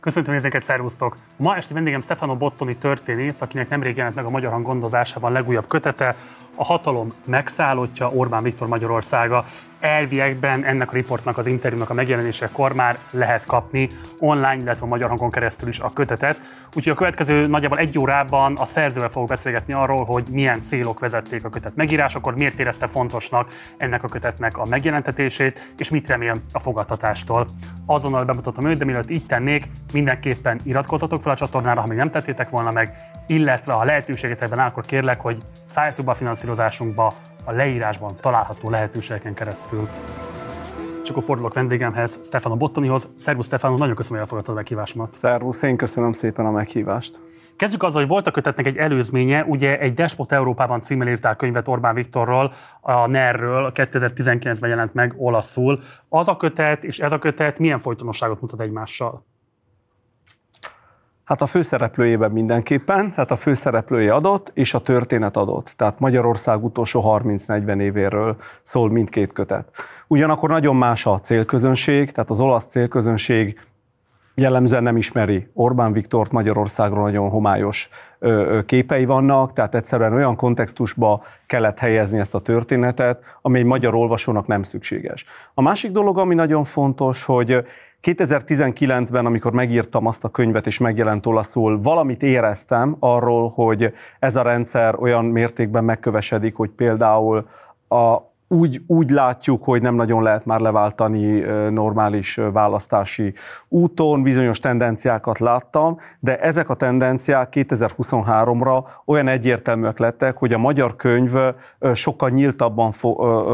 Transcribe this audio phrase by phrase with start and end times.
[0.00, 1.16] Köszöntöm nézőket, szervusztok!
[1.36, 5.66] Ma este vendégem Stefano Bottoni történész, akinek nemrég jelent meg a Magyar Hang gondozásában legújabb
[5.66, 6.16] kötete,
[6.54, 9.46] a hatalom megszállottja Orbán Viktor Magyarországa
[9.80, 15.08] elviekben ennek a riportnak, az interjúnak a megjelenésekor már lehet kapni online, illetve a Magyar
[15.08, 16.40] Hangon keresztül is a kötetet.
[16.66, 21.44] Úgyhogy a következő nagyjából egy órában a szerzővel fogok beszélgetni arról, hogy milyen célok vezették
[21.44, 26.60] a kötet megírásakor, miért érezte fontosnak ennek a kötetnek a megjelentetését, és mit remél a
[26.60, 27.46] fogadtatástól.
[27.86, 32.10] Azonnal bemutatom őt, de mielőtt így tennék, mindenképpen iratkozzatok fel a csatornára, ha még nem
[32.10, 32.94] tettétek volna meg,
[33.28, 37.14] illetve ha lehetőségetekben áll, akkor kérlek, hogy szálljatok be a finanszírozásunkba
[37.44, 39.88] a leírásban található lehetőségeken keresztül.
[41.02, 43.08] És akkor fordulok vendégemhez, Stefano Bottonihoz.
[43.16, 44.96] Szervusz Stefano, nagyon köszönöm, hogy elfogadtad a meghívást.
[45.10, 47.20] Szervusz, én köszönöm szépen a meghívást.
[47.56, 51.68] Kezdjük azzal, hogy volt a kötetnek egy előzménye, ugye egy Despot Európában címmel írtál könyvet
[51.68, 55.80] Orbán Viktorról, a NER-ről, 2019-ben jelent meg olaszul.
[56.08, 59.24] Az a kötet és ez a kötet milyen folytonosságot mutat egymással?
[61.28, 65.72] Hát a főszereplőjében mindenképpen, tehát a főszereplője adott, és a történet adott.
[65.76, 69.68] Tehát Magyarország utolsó 30-40 évéről szól mindkét kötet.
[70.06, 73.60] Ugyanakkor nagyon más a célközönség, tehát az olasz célközönség
[74.34, 77.88] jellemzően nem ismeri Orbán Viktort, Magyarországról nagyon homályos
[78.66, 84.46] képei vannak, tehát egyszerűen olyan kontextusba kellett helyezni ezt a történetet, ami egy magyar olvasónak
[84.46, 85.24] nem szükséges.
[85.54, 87.64] A másik dolog, ami nagyon fontos, hogy
[88.02, 94.42] 2019-ben, amikor megírtam azt a könyvet, és megjelent olaszul, valamit éreztem arról, hogy ez a
[94.42, 97.48] rendszer olyan mértékben megkövesedik, hogy például
[97.88, 98.16] a,
[98.48, 101.38] úgy, úgy látjuk, hogy nem nagyon lehet már leváltani
[101.70, 103.34] normális választási
[103.68, 110.96] úton, bizonyos tendenciákat láttam, de ezek a tendenciák 2023-ra olyan egyértelműek lettek, hogy a magyar
[110.96, 111.34] könyv
[111.92, 112.92] sokkal nyíltabban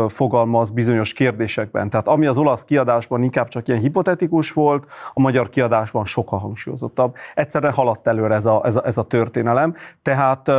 [0.09, 1.91] fogalmaz bizonyos kérdésekben.
[1.91, 7.15] Tehát ami az olasz kiadásban inkább csak ilyen hipotetikus volt, a magyar kiadásban sokkal hangsúlyozottabb.
[7.35, 9.75] Egyszerűen haladt előre ez a, ez a, ez a történelem.
[10.03, 10.51] Tehát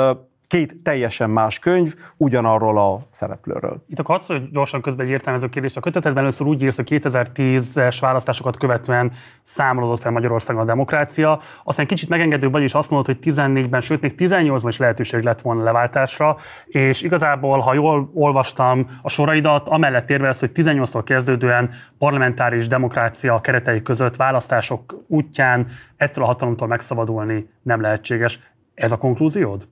[0.48, 3.84] két teljesen más könyv ugyanarról a szereplőről.
[3.88, 5.78] Itt akkor hadd gyorsan közben egy értelmező kérdést.
[5.78, 9.12] A kötetetben először úgy írsz, hogy 2010-es választásokat követően
[9.42, 11.40] számolódott fel Magyarországon a demokrácia.
[11.64, 15.42] Aztán kicsit megengedő vagy is azt mondod, hogy 14-ben, sőt még 18-ban is lehetőség lett
[15.42, 22.68] volna leváltásra, és igazából, ha jól olvastam a soraidat, amellett érvelsz, hogy 18-tól kezdődően parlamentáris
[22.68, 25.68] demokrácia keretei között választások útján
[25.98, 28.40] ettől a hatalomtól megszabadulni nem lehetséges.
[28.74, 29.68] Ez a konklúziód?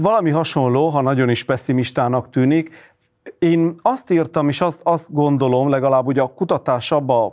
[0.00, 2.92] Valami hasonló, ha nagyon is pessimistának tűnik.
[3.38, 7.32] Én azt írtam, és azt, azt gondolom, legalább ugye a kutatás abba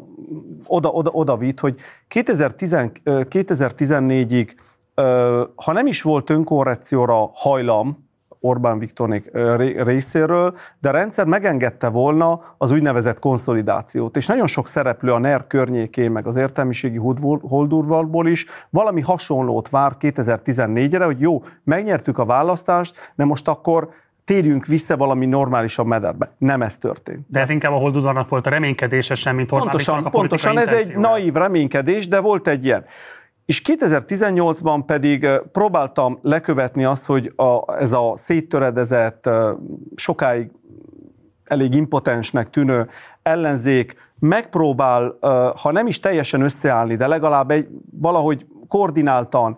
[0.68, 4.50] oda, oda, oda vitt, hogy 2010, 2014-ig,
[5.56, 8.10] ha nem is volt önkorrekcióra hajlam,
[8.44, 9.32] Orbán Viktornék
[9.84, 14.18] részéről, de a rendszer megengedte volna az úgynevezett konszolidációt.
[14.18, 16.98] És nagyon sok szereplő a NER környékén, meg az értelmiségi
[17.42, 23.90] holdurvalból is valami hasonlót vár 2014-re, hogy jó, megnyertük a választást, de most akkor
[24.26, 26.32] térjünk vissza valami normálisabb mederbe.
[26.38, 27.26] Nem ez történt.
[27.28, 30.98] De ez inkább a holdudvarnak volt a reménykedése sem, mint Orbán Pontosan, pontosan ez egy
[30.98, 32.86] naív reménykedés, de volt egy ilyen.
[33.46, 39.30] És 2018-ban pedig próbáltam lekövetni azt, hogy a, ez a széttöredezett,
[39.96, 40.52] sokáig
[41.44, 42.90] elég impotensnek tűnő
[43.22, 45.18] ellenzék megpróbál,
[45.62, 49.58] ha nem is teljesen összeállni, de legalább egy, valahogy koordináltan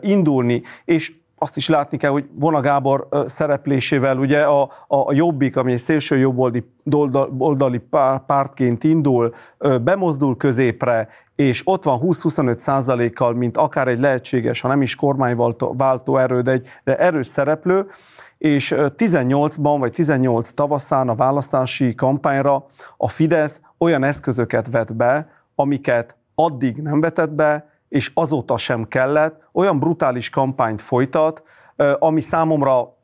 [0.00, 5.72] indulni, és azt is látni kell, hogy Vona Gábor szereplésével ugye a, a Jobbik, ami
[5.72, 6.64] egy szélső jobboldali
[7.38, 7.80] oldali
[8.26, 9.34] pártként indul,
[9.82, 16.16] bemozdul középre, és ott van 20-25 százalékkal, mint akár egy lehetséges, ha nem is kormányváltó
[16.16, 17.86] erő, de egy de erős szereplő,
[18.38, 22.64] és 18-ban vagy 18 tavaszán a választási kampányra
[22.96, 29.48] a Fidesz olyan eszközöket vet be, amiket addig nem vetett be, és azóta sem kellett,
[29.52, 31.42] olyan brutális kampányt folytat,
[31.98, 32.96] ami számomra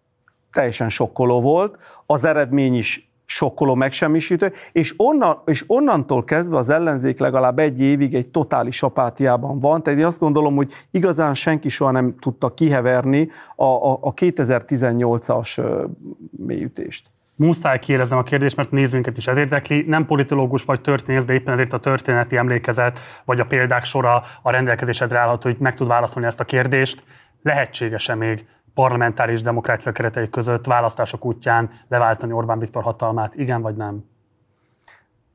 [0.52, 1.76] teljesen sokkoló volt,
[2.06, 8.14] az eredmény is sokkoló, megsemmisítő, és, onnan, és onnantól kezdve az ellenzék legalább egy évig
[8.14, 13.28] egy totális apátiában van, tehát én azt gondolom, hogy igazán senki soha nem tudta kiheverni
[13.56, 15.86] a, a, a 2018-as
[16.30, 17.10] mélyütést.
[17.38, 19.84] Muszáj kérdeznem a kérdést, mert nézőnket is ez érdekli.
[19.86, 24.50] Nem politológus vagy történész, de éppen ezért a történeti emlékezet vagy a példák sora a
[24.50, 27.04] rendelkezésedre állható, hogy meg tud válaszolni ezt a kérdést.
[27.42, 34.04] Lehetséges-e még parlamentáris demokrácia keretei között választások útján leváltani Orbán Viktor hatalmát, igen vagy nem?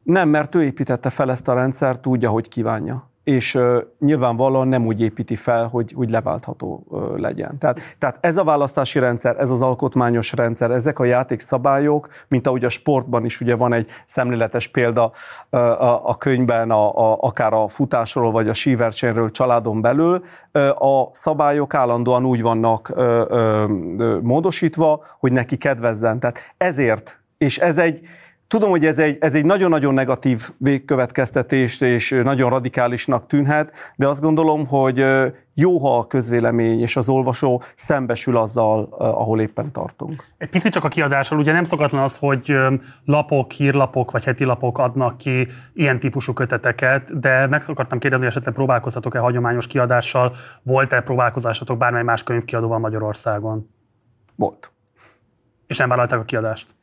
[0.04, 3.12] Nem, mert ő építette fel ezt a rendszert úgy, ahogy kívánja.
[3.24, 3.58] És
[4.00, 6.86] nyilvánvalóan nem úgy építi fel, hogy úgy leváltható
[7.16, 7.58] legyen.
[7.58, 12.66] Tehát, tehát ez a választási rendszer, ez az alkotmányos rendszer, ezek a játékszabályok, mint ahogy
[12.66, 15.12] a sportban is ugye van egy szemléletes példa
[15.50, 15.58] a,
[16.10, 20.24] a könyvben, a, a, akár a futásról vagy a síversenyről családon belül,
[20.78, 22.94] a szabályok állandóan úgy vannak
[24.22, 26.20] módosítva, hogy neki kedvezzen.
[26.20, 28.08] Tehát ezért, és ez egy,
[28.54, 34.22] Tudom, hogy ez egy, ez egy nagyon-nagyon negatív végkövetkeztetés, és nagyon radikálisnak tűnhet, de azt
[34.22, 35.06] gondolom, hogy
[35.54, 40.24] jó, ha a közvélemény és az olvasó szembesül azzal, ahol éppen tartunk.
[40.38, 42.56] Egy picit csak a kiadással, ugye nem szokatlan az, hogy
[43.06, 48.54] lapok, hírlapok vagy heti lapok adnak ki ilyen típusú köteteket, de meg akartam kérdezni, esetleg
[48.54, 53.70] próbálkoztatok-e hagyományos kiadással, volt-e próbálkozásatok bármely más könyvkiadóval Magyarországon?
[54.36, 54.72] Volt.
[55.68, 56.76] És nem vállalták a kiadást?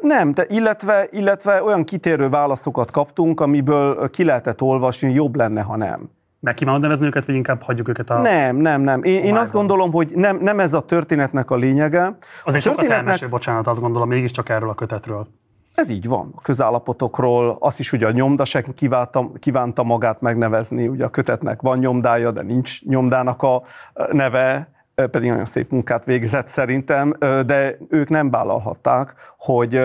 [0.00, 5.60] Nem, de illetve, illetve olyan kitérő válaszokat kaptunk, amiből ki lehetett olvasni, hogy jobb lenne,
[5.60, 6.10] ha nem.
[6.40, 8.20] Meg kívánod nevezni őket, vagy inkább hagyjuk őket a...
[8.20, 9.02] Nem, nem, nem.
[9.02, 12.16] Én, én azt gondolom, hogy nem, nem ez a történetnek a lényege.
[12.44, 15.26] Azért a sokat elmesél, bocsánat, azt gondolom, mégiscsak erről a kötetről.
[15.74, 16.32] Ez így van.
[16.36, 21.62] A közállapotokról, azt is ugye a nyomda se kívánta, kívánta magát megnevezni, ugye a kötetnek
[21.62, 23.62] van nyomdája, de nincs nyomdának a
[24.10, 24.68] neve,
[25.04, 27.12] pedig nagyon szép munkát végzett szerintem,
[27.46, 29.80] de ők nem vállalhatták, hogy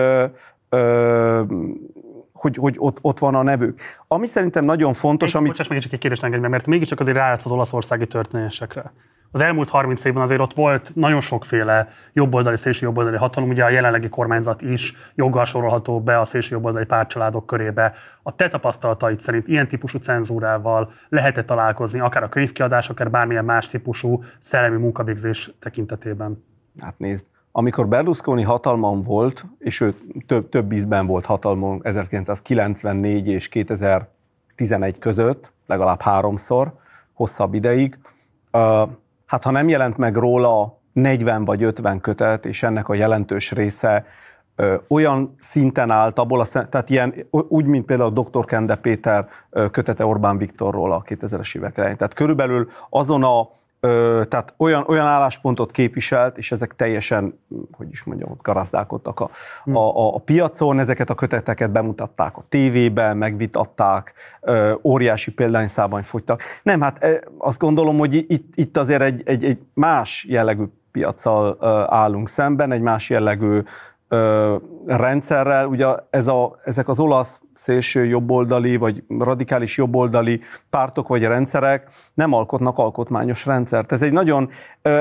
[2.42, 3.80] hogy, hogy ott, ott van a nevük.
[4.08, 5.48] Ami szerintem nagyon fontos, egy, amit...
[5.48, 8.92] Bocsáss meg csak egy kérdést engedj meg, mert mégiscsak azért rájátsz az olaszországi történésekre
[9.32, 13.68] az elmúlt 30 évben azért ott volt nagyon sokféle jobboldali, szélső jobboldali hatalom, ugye a
[13.68, 17.92] jelenlegi kormányzat is joggal sorolható be a szélső jobboldali pártcsaládok körébe.
[18.22, 23.66] A te tapasztalatait szerint ilyen típusú cenzúrával lehet találkozni, akár a könyvkiadás, akár bármilyen más
[23.66, 26.44] típusú szellemi munkavégzés tekintetében?
[26.80, 29.94] Hát nézd, amikor Berlusconi hatalmon volt, és ő
[30.26, 36.72] több, több ízben volt hatalmon 1994 és 2011 között, legalább háromszor,
[37.12, 37.98] hosszabb ideig,
[39.26, 44.06] hát ha nem jelent meg róla 40 vagy 50 kötet, és ennek a jelentős része
[44.88, 48.44] olyan szinten állt, abból a, tehát ilyen, úgy, mint például a dr.
[48.44, 49.28] Kende Péter
[49.70, 51.96] kötete Orbán Viktorról a 2000-es évek elején.
[51.96, 53.48] Tehát körülbelül azon a
[53.86, 57.38] Ö, tehát olyan, olyan álláspontot képviselt, és ezek teljesen,
[57.72, 59.28] hogy is mondjam, ott garazdálkodtak a,
[59.64, 59.76] hmm.
[59.76, 66.42] a, a piacon, ezeket a köteteket bemutatták a tévében, megvitatták, ö, óriási példányszában fogytak.
[66.62, 71.56] Nem, hát azt gondolom, hogy itt, itt azért egy, egy, egy más jellegű piacsal
[71.90, 73.60] állunk szemben, egy más jellegű
[74.08, 74.56] ö,
[74.86, 75.66] rendszerrel.
[75.66, 82.32] Ugye ez a, ezek az olasz szélső jobboldali vagy radikális jobboldali pártok vagy rendszerek nem
[82.32, 83.92] alkotnak alkotmányos rendszert.
[83.92, 84.50] Ez egy nagyon,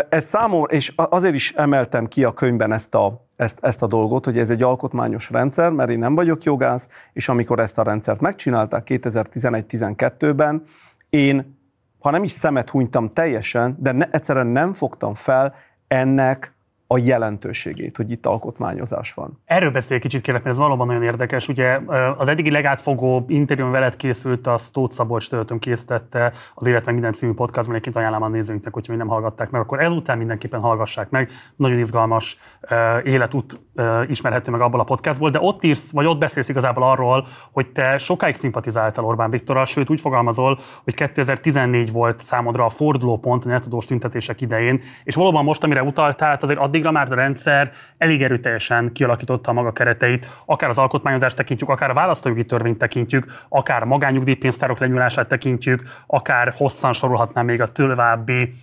[0.10, 4.26] ez számomra, és azért is emeltem ki a könyvben ezt a, ezt, ezt a dolgot,
[4.26, 8.22] hogy ez egy alkotmányos rendszer, mert én nem vagyok jogász, és amikor ezt a rendszert
[8.22, 10.64] megcsinálták 2011-12-ben,
[11.10, 11.60] én,
[12.00, 15.56] ha nem is szemet hunytam teljesen, de ne, egyszerűen nem fogtam fel
[15.88, 16.54] ennek
[16.92, 19.40] a jelentőségét, hogy itt alkotmányozás van.
[19.46, 21.48] Erről beszélj kicsit kérlek, mert ez valóban nagyon érdekes.
[21.48, 21.80] Ugye
[22.18, 27.34] az eddigi legátfogó interjú veled készült, a Tóth Szabolcs töltön készítette az Életben minden című
[27.34, 31.30] podcastban, egyébként ajánlom a nézőinknek, hogyha még nem hallgatták meg, akkor ezután mindenképpen hallgassák meg.
[31.56, 36.18] Nagyon izgalmas uh, életút uh, ismerhető meg abból a podcastból, de ott írsz, vagy ott
[36.18, 42.20] beszélsz igazából arról, hogy te sokáig szimpatizáltál Orbán Viktorral, sőt úgy fogalmazol, hogy 2014 volt
[42.20, 46.92] számodra a fordulópont a netodós tüntetések idején, és valóban most, amire utaltál, azért addig addigra
[46.92, 51.94] már a rendszer elég erőteljesen kialakította a maga kereteit, akár az alkotmányozást tekintjük, akár a
[51.94, 58.54] választójogi törvényt tekintjük, akár magányugdíjpénztárok lenyúlását tekintjük, akár hosszan sorolhatnám még a további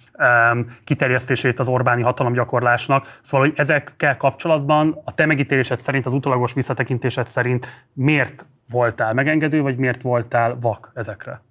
[0.53, 3.19] um, kiterjesztését az Orbáni hatalomgyakorlásnak.
[3.23, 9.63] Szóval, hogy ezekkel kapcsolatban a te megítélésed szerint, az utolagos visszatekintésed szerint miért voltál megengedő,
[9.63, 11.43] vagy miért voltál vak ezekre?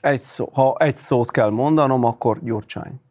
[0.00, 3.03] Egy szó, ha egy szót kell mondanom, akkor Gyurcsány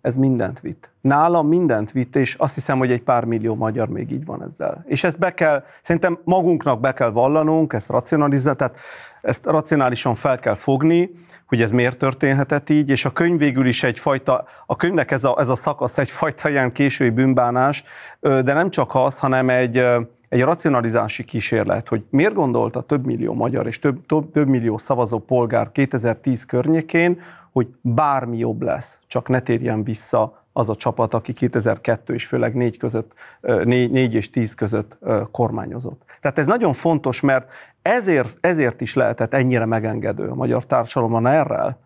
[0.00, 0.90] ez mindent vitt.
[1.00, 4.84] Nálam mindent vitt, és azt hiszem, hogy egy pár millió magyar még így van ezzel.
[4.86, 8.78] És ezt be kell, szerintem magunknak be kell vallanunk, ezt racionalizálni, tehát
[9.22, 11.10] ezt racionálisan fel kell fogni,
[11.46, 15.36] hogy ez miért történhetett így, és a könyv végül is egyfajta, a könyvnek ez a,
[15.38, 17.84] ez a szakasz egyfajta ilyen késői bűnbánás,
[18.20, 19.84] de nem csak az, hanem egy,
[20.30, 25.18] egy racionalizási kísérlet, hogy miért gondolta több millió magyar és több, több, több millió szavazó
[25.18, 27.20] polgár 2010 környékén,
[27.52, 32.54] hogy bármi jobb lesz, csak ne térjen vissza az a csapat, aki 2002 és főleg
[32.54, 34.98] 4, között, 4, 4 és 10 között
[35.30, 36.02] kormányozott.
[36.20, 37.50] Tehát ez nagyon fontos, mert
[37.82, 41.76] ezért, ezért is lehetett ennyire megengedő a magyar társadalomban erről,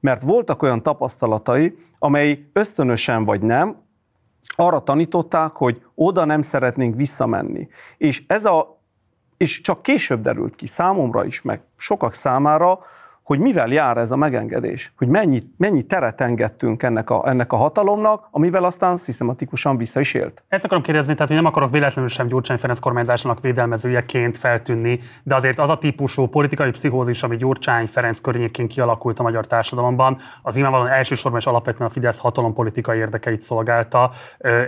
[0.00, 3.76] mert voltak olyan tapasztalatai, amely ösztönösen vagy nem,
[4.54, 7.68] arra tanították, hogy oda nem szeretnénk visszamenni.
[7.96, 8.80] És ez a
[9.36, 12.78] és csak később derült ki számomra is, meg sokak számára,
[13.22, 17.56] hogy mivel jár ez a megengedés, hogy mennyi, mennyi teret engedtünk ennek a, ennek a
[17.56, 20.44] hatalomnak, amivel aztán szisztematikusan vissza is élt.
[20.48, 25.34] Ezt akarom kérdezni, tehát hogy nem akarok véletlenül sem Gyurcsány Ferenc kormányzásának védelmezőjeként feltűnni, de
[25.34, 30.54] azért az a típusú politikai pszichózis, ami Gyurcsány Ferenc környékén kialakult a magyar társadalomban, az
[30.54, 34.10] nyilvánvalóan elsősorban és alapvetően a Fidesz hatalompolitikai érdekeit szolgálta.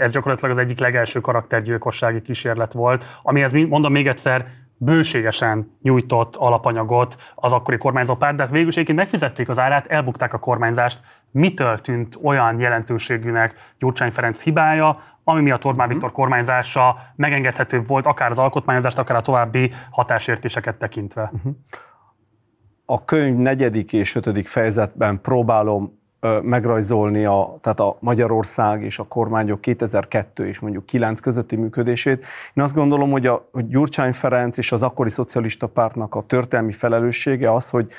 [0.01, 4.47] Ez gyakorlatilag az egyik legelső karaktergyilkossági kísérlet volt, amihez mondom még egyszer,
[4.85, 10.33] bőségesen nyújtott alapanyagot az akkori kormányzó párt, de hát végül is megfizették az árát, elbukták
[10.33, 11.01] a kormányzást.
[11.31, 18.31] Mitől tűnt olyan jelentőségűnek Gyurcsány Ferenc hibája, ami miatt Orbán Viktor kormányzása megengedhetőbb volt akár
[18.31, 21.33] az alkotmányozást, akár a további hatásértéseket tekintve?
[22.87, 26.03] A könyv negyedik és ötödik fejezetben próbálom
[26.43, 32.25] megrajzolni a, tehát a Magyarország és a kormányok 2002 és mondjuk 9 közötti működését.
[32.55, 36.73] Én azt gondolom, hogy a hogy Gyurcsány Ferenc és az akkori szocialista pártnak a történelmi
[36.73, 37.91] felelőssége az, hogy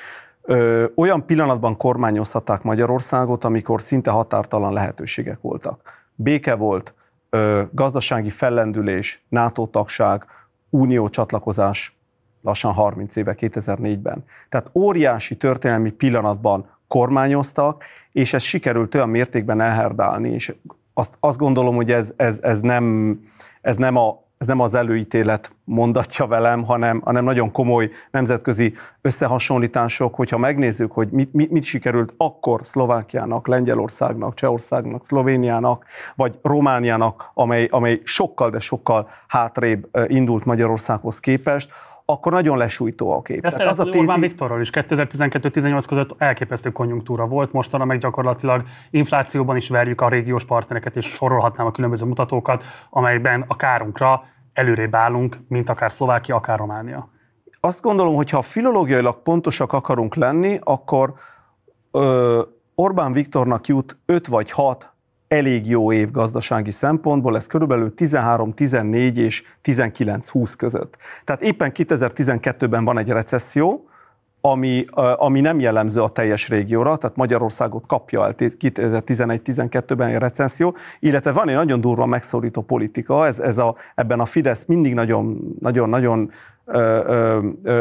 [0.42, 5.80] ö, olyan pillanatban kormányozhatták Magyarországot, amikor szinte határtalan lehetőségek voltak.
[6.16, 6.94] Béke volt,
[7.30, 10.26] ö, gazdasági fellendülés, NATO tagság,
[10.70, 11.98] unió csatlakozás
[12.42, 14.24] lassan 30 éve, 2004-ben.
[14.50, 20.54] Tehát óriási történelmi pillanatban kormányoztak, és ez sikerült olyan mértékben elherdálni, és
[20.94, 23.20] azt, azt gondolom, hogy ez, ez, ez, nem,
[23.62, 30.16] ez, nem a, ez nem az előítélet mondatja velem, hanem, hanem nagyon komoly nemzetközi összehasonlítások,
[30.16, 37.68] hogyha megnézzük, hogy mit, mit, mit sikerült akkor Szlovákiának, Lengyelországnak, Csehországnak, Szlovéniának, vagy Romániának, amely,
[37.72, 41.72] amely sokkal, de sokkal hátrébb indult Magyarországhoz képest,
[42.06, 43.46] akkor nagyon lesújtó a kép.
[43.46, 43.98] Ezt az a tézi...
[43.98, 50.10] Orbán Viktorról is 2012-18 között elképesztő konjunktúra volt, mostanra meg gyakorlatilag inflációban is verjük a
[50.10, 56.36] régiós partnereket, és sorolhatnám a különböző mutatókat, amelyben a kárunkra előrébb állunk, mint akár Szlovákia,
[56.36, 57.10] akár Románia.
[57.60, 61.14] Azt gondolom, hogy ha filológiailag pontosak akarunk lenni, akkor
[61.92, 62.42] ö,
[62.76, 64.95] Orbán Viktornak jut 5 vagy 6
[65.36, 70.98] elég jó év gazdasági szempontból, ez körülbelül 13-14 és 19-20 között.
[71.24, 73.90] Tehát éppen 2012-ben van egy recesszió,
[74.42, 81.32] ami, ami nem jellemző a teljes régióra, tehát Magyarországot kapja el 2011-12-ben egy recesszió, illetve
[81.32, 85.90] van egy nagyon durva megszólító politika, ez, ez a, ebben a Fidesz mindig nagyon, nagyon,
[85.90, 86.32] nagyon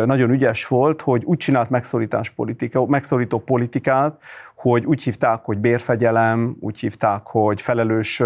[0.05, 4.23] nagyon ügyes volt, hogy úgy csinált megszorítás politika, megszorító politikát,
[4.71, 8.23] hogy úgy hívták, hogy bérfegyelem, úgy hívták, hogy felelős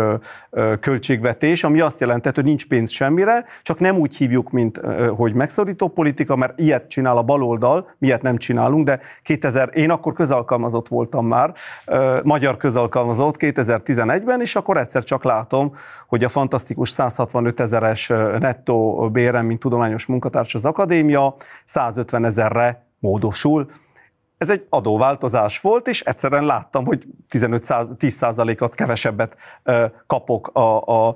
[0.81, 4.81] költségvetés, ami azt jelentett, hogy nincs pénz semmire, csak nem úgy hívjuk, mint
[5.17, 10.13] hogy megszorító politika, mert ilyet csinál a baloldal, ilyet nem csinálunk, de 2000, én akkor
[10.13, 11.53] közalkalmazott voltam már,
[12.23, 15.75] magyar közalkalmazott 2011-ben, és akkor egyszer csak látom,
[16.07, 23.71] hogy a fantasztikus 165 ezeres nettó bérem, mint tudományos munkatárs az akadémia, 150 ezerre módosul,
[24.39, 29.37] ez egy adóváltozás volt, és egyszerűen láttam, hogy 15-10%-ot kevesebbet
[30.07, 31.15] kapok a, a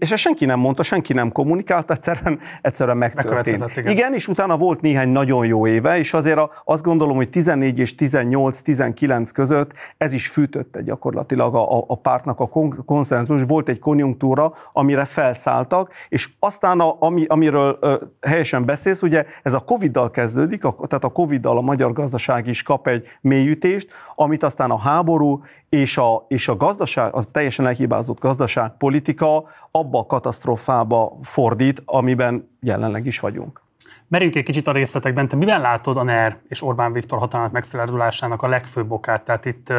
[0.00, 3.64] és ezt senki nem mondta, senki nem kommunikált, egyszerűen, egyszerűen megtörtént.
[3.76, 3.92] Igen.
[3.92, 7.94] igen, és utána volt néhány nagyon jó éve, és azért azt gondolom, hogy 14 és
[7.98, 12.48] 18-19 között ez is fűtötte gyakorlatilag a, a, a pártnak a
[12.84, 13.42] konszenzus.
[13.46, 19.54] Volt egy konjunktúra, amire felszálltak, és aztán, a, ami, amiről ö, helyesen beszélsz, ugye ez
[19.54, 24.42] a Covid-dal kezdődik, a, tehát a Covid-dal a magyar gazdaság is kap egy mélyütést, amit
[24.42, 31.18] aztán a háború és a, és a gazdaság, az teljesen elhibázott gazdaságpolitika abba a katasztrófába
[31.22, 33.64] fordít, amiben jelenleg is vagyunk.
[34.08, 35.28] Merjünk egy kicsit a részletekben.
[35.28, 39.24] Te miben látod a NER és Orbán Viktor hatalmat megszilárdulásának a legfőbb okát?
[39.24, 39.72] Tehát itt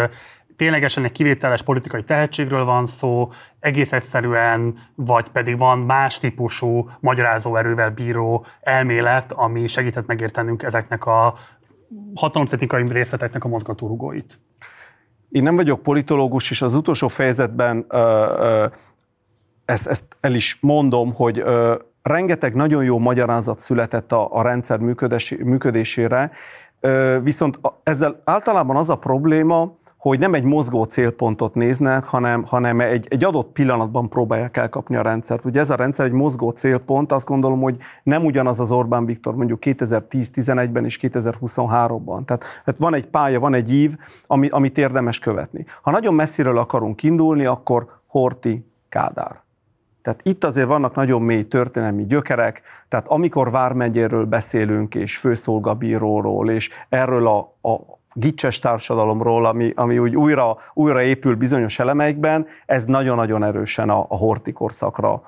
[0.58, 7.56] ténylegesen egy kivételes politikai tehetségről van szó, egész egyszerűen, vagy pedig van más típusú magyarázó
[7.56, 11.34] erővel bíró elmélet, ami segített megértenünk ezeknek a
[12.16, 14.40] hatalomszetikai részleteknek a mozgatórugóit.
[15.30, 18.66] Én nem vagyok politológus, és az utolsó fejezetben ö, ö,
[19.68, 24.80] ezt, ezt el is mondom, hogy ö, rengeteg nagyon jó magyarázat született a, a rendszer
[25.44, 26.32] működésére,
[26.80, 32.80] ö, viszont ezzel általában az a probléma, hogy nem egy mozgó célpontot néznek, hanem, hanem
[32.80, 35.46] egy, egy adott pillanatban próbálják elkapni a rendszert.
[35.46, 39.36] Ugye ez a rendszer egy mozgó célpont, azt gondolom, hogy nem ugyanaz az Orbán Viktor
[39.36, 42.26] mondjuk 2010-11-ben és 2023-ban.
[42.26, 43.96] Tehát, tehát van egy pálya, van egy ív,
[44.28, 45.66] ami, amit érdemes követni.
[45.82, 49.46] Ha nagyon messziről akarunk indulni, akkor Horti Kádár.
[50.08, 56.70] Tehát itt azért vannak nagyon mély történelmi gyökerek, tehát amikor Vármegyéről beszélünk, és főszolgabíróról, és
[56.90, 57.38] erről a,
[57.70, 57.80] a
[58.14, 64.16] gicses társadalomról, ami, ami úgy újra, újra épül bizonyos elemeikben, ez nagyon-nagyon erősen a, a
[64.16, 65.22] horti korszakra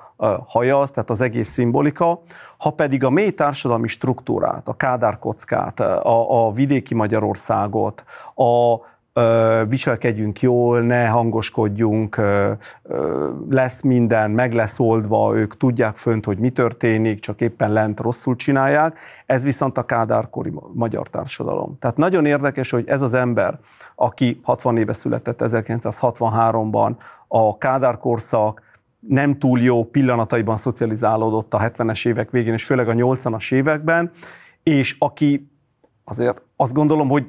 [0.46, 2.22] hajaz, tehát az egész szimbolika.
[2.58, 8.76] Ha pedig a mély társadalmi struktúrát, a kádárkockát, a, a vidéki Magyarországot, a
[9.68, 12.20] viselkedjünk jól, ne hangoskodjunk,
[13.48, 18.36] lesz minden, meg lesz oldva, ők tudják fönt, hogy mi történik, csak éppen lent rosszul
[18.36, 18.98] csinálják.
[19.26, 21.78] Ez viszont a kádárkori magyar társadalom.
[21.78, 23.58] Tehát nagyon érdekes, hogy ez az ember,
[23.94, 26.96] aki 60 éve született 1963-ban,
[27.28, 28.62] a kádárkorszak
[29.00, 34.10] nem túl jó pillanataiban szocializálódott a 70-es évek végén, és főleg a 80-as években,
[34.62, 35.50] és aki
[36.04, 37.26] azért azt gondolom, hogy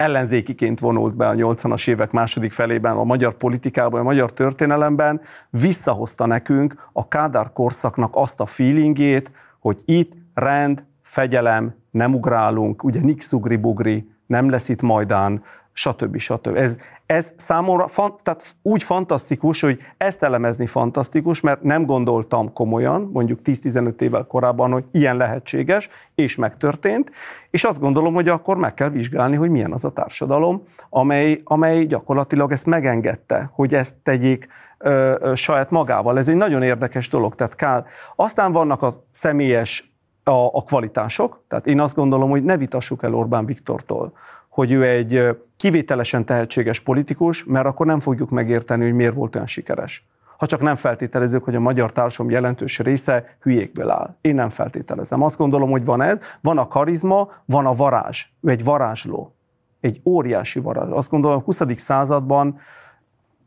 [0.00, 6.26] ellenzékiként vonult be a 80-as évek második felében a magyar politikában, a magyar történelemben, visszahozta
[6.26, 13.32] nekünk a Kádár korszaknak azt a feelingét, hogy itt rend, fegyelem, nem ugrálunk, ugye nix
[13.32, 15.42] ugri bugri, nem lesz itt majdán,
[15.80, 16.18] stb.
[16.18, 16.56] stb.
[16.56, 23.10] Ez, ez számomra fan, tehát úgy fantasztikus, hogy ezt elemezni fantasztikus, mert nem gondoltam komolyan,
[23.12, 27.10] mondjuk 10-15 évvel korábban, hogy ilyen lehetséges, és megtörtént,
[27.50, 31.86] és azt gondolom, hogy akkor meg kell vizsgálni, hogy milyen az a társadalom, amely, amely
[31.86, 36.18] gyakorlatilag ezt megengedte, hogy ezt tegyék ö, ö, saját magával.
[36.18, 37.34] Ez egy nagyon érdekes dolog.
[37.34, 37.84] Tehát kell.
[38.16, 39.92] Aztán vannak a személyes
[40.24, 44.12] a, a kvalitások, tehát én azt gondolom, hogy ne vitassuk el Orbán Viktortól,
[44.60, 49.46] hogy ő egy kivételesen tehetséges politikus, mert akkor nem fogjuk megérteni, hogy miért volt olyan
[49.46, 50.06] sikeres.
[50.38, 54.16] Ha csak nem feltételezzük, hogy a magyar társadalom jelentős része hülyékből áll.
[54.20, 55.22] Én nem feltételezem.
[55.22, 58.26] Azt gondolom, hogy van ez, van a karizma, van a varázs.
[58.40, 59.34] Ő egy varázsló.
[59.80, 60.90] Egy óriási varázs.
[60.90, 61.60] Azt gondolom, a 20.
[61.76, 62.58] században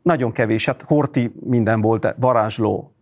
[0.02, 2.94] nagyon kevés, hát Horti minden volt, varázsló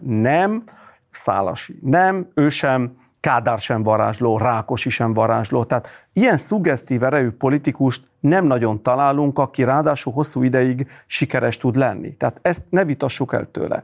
[0.00, 0.64] nem,
[1.10, 5.64] Szálasi nem, ő sem, Kádár sem varázsló, Rákosi sem varázsló.
[5.64, 12.16] Tehát ilyen szuggesztív erejű politikust nem nagyon találunk, aki ráadásul hosszú ideig sikeres tud lenni.
[12.16, 13.82] Tehát ezt ne vitassuk el tőle.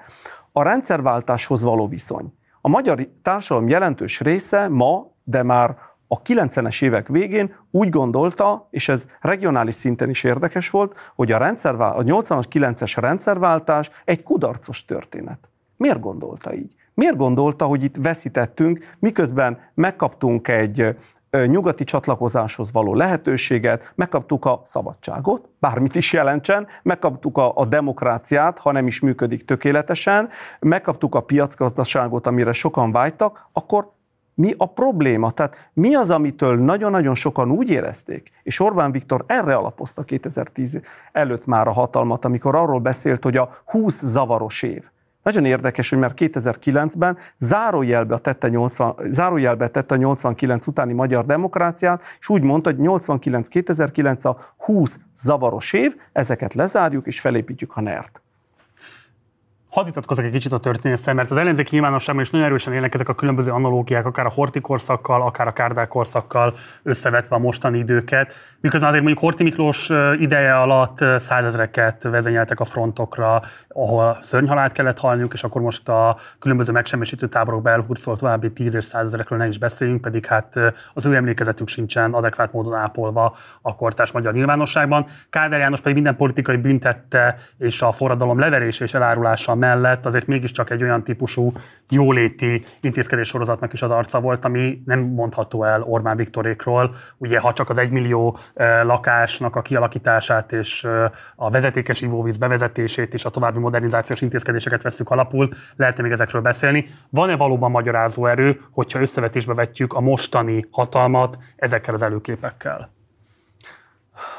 [0.52, 2.33] A rendszerváltáshoz való viszony.
[2.61, 5.76] A magyar társadalom jelentős része ma, de már
[6.09, 11.38] a 90-es évek végén úgy gondolta, és ez regionális szinten is érdekes volt, hogy a,
[11.38, 15.38] rendszervál, a 80-as, 9-es rendszerváltás egy kudarcos történet.
[15.76, 16.75] Miért gondolta így?
[16.97, 20.97] Miért gondolta, hogy itt veszítettünk, miközben megkaptunk egy
[21.47, 28.73] nyugati csatlakozáshoz való lehetőséget, megkaptuk a szabadságot, bármit is jelentsen, megkaptuk a, a demokráciát, ha
[28.73, 30.28] nem is működik tökéletesen,
[30.61, 33.93] megkaptuk a piacgazdaságot, amire sokan vágytak, akkor
[34.35, 35.30] mi a probléma?
[35.30, 40.80] Tehát mi az, amitől nagyon-nagyon sokan úgy érezték, és Orbán Viktor erre alapozta 2010
[41.13, 44.91] előtt már a hatalmat, amikor arról beszélt, hogy a 20 zavaros év.
[45.26, 52.02] Nagyon érdekes, hogy már 2009-ben zárójelbe tette, 80, zárójelbe tette a 89 utáni magyar demokráciát,
[52.19, 58.21] és úgy mondta, hogy 89-2009 a 20 zavaros év, ezeket lezárjuk és felépítjük a NERT
[59.76, 63.08] hadd vitatkozok egy kicsit a történésszel, mert az ellenzéki nyilvánosságban is nagyon erősen élnek ezek
[63.08, 68.34] a különböző analógiák, akár a Horti korszakkal, akár a Kárdák korszakkal összevetve a mostani időket.
[68.60, 75.32] Miközben azért mondjuk Horti Miklós ideje alatt százezreket vezényeltek a frontokra, ahol szörnyhalált kellett halniuk,
[75.32, 80.00] és akkor most a különböző megsemmisítő táborokba elhurcolt további tíz és százezerekről ne is beszéljünk,
[80.00, 80.58] pedig hát
[80.95, 85.06] az ő emlékezetük sincsen adekvát módon ápolva a kortárs magyar nyilvánosságban.
[85.30, 90.71] Kádár János pedig minden politikai büntette és a forradalom leverése és elárulása mellett azért mégiscsak
[90.71, 91.52] egy olyan típusú
[91.89, 96.95] jóléti intézkedés sorozatnak is az arca volt, ami nem mondható el Orbán Viktorékról.
[97.19, 98.39] Ugye, ha csak az egymillió
[98.83, 100.87] lakásnak a kialakítását és
[101.37, 106.87] a vezetékes ivóvíz bevezetését és a további modernizációs intézkedéseket veszük alapul, lehet még ezekről beszélni.
[107.11, 112.95] Van-e valóban magyarázó erő, hogyha összevetésbe vetjük a mostani hatalmat ezekkel az előképekkel?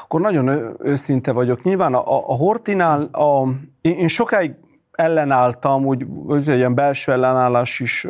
[0.02, 1.62] Akkor nagyon őszinte vagyok.
[1.62, 3.48] Nyilván a, a Hortinál a,
[3.80, 4.54] én, én sokáig
[4.98, 8.06] ellenálltam, úgy, úgy egy ilyen belső ellenállás is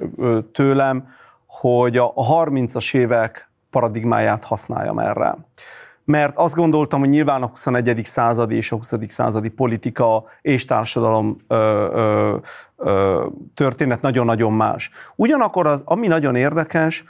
[0.53, 1.09] tőlem,
[1.47, 5.37] hogy a, a 30-as évek paradigmáját használjam erre.
[6.05, 8.01] Mert azt gondoltam, hogy nyilván a 21.
[8.05, 8.93] századi és a 20.
[9.07, 11.55] századi politika és társadalom ö,
[11.93, 12.37] ö,
[12.77, 14.91] ö, történet nagyon-nagyon más.
[15.17, 17.05] Ugyanakkor az, ami nagyon érdekes,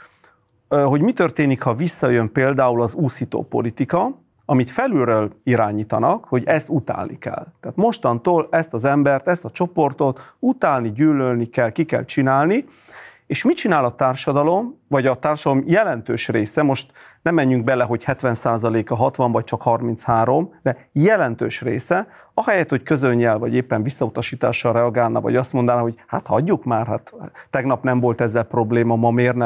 [0.67, 7.17] hogy mi történik, ha visszajön például az úszító politika, amit felülről irányítanak, hogy ezt utálni
[7.17, 7.47] kell.
[7.59, 12.65] Tehát mostantól ezt az embert, ezt a csoportot utálni, gyűlölni kell, ki kell csinálni,
[13.27, 18.03] és mit csinál a társadalom, vagy a társadalom jelentős része, most nem menjünk bele, hogy
[18.07, 25.21] 70%-a 60 vagy csak 33, de jelentős része, ahelyett, hogy közönnyel vagy éppen visszautasítással reagálna,
[25.21, 27.13] vagy azt mondaná, hogy hát hagyjuk már, hát
[27.49, 29.37] tegnap nem volt ezzel probléma, ma miért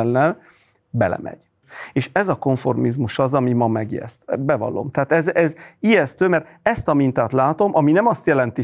[0.89, 1.52] belemegy.
[1.93, 4.39] És ez a konformizmus az, ami ma megijeszt.
[4.39, 4.91] Bevallom.
[4.91, 8.61] Tehát ez, ez ijesztő, mert ezt a mintát látom, ami nem azt jelenti,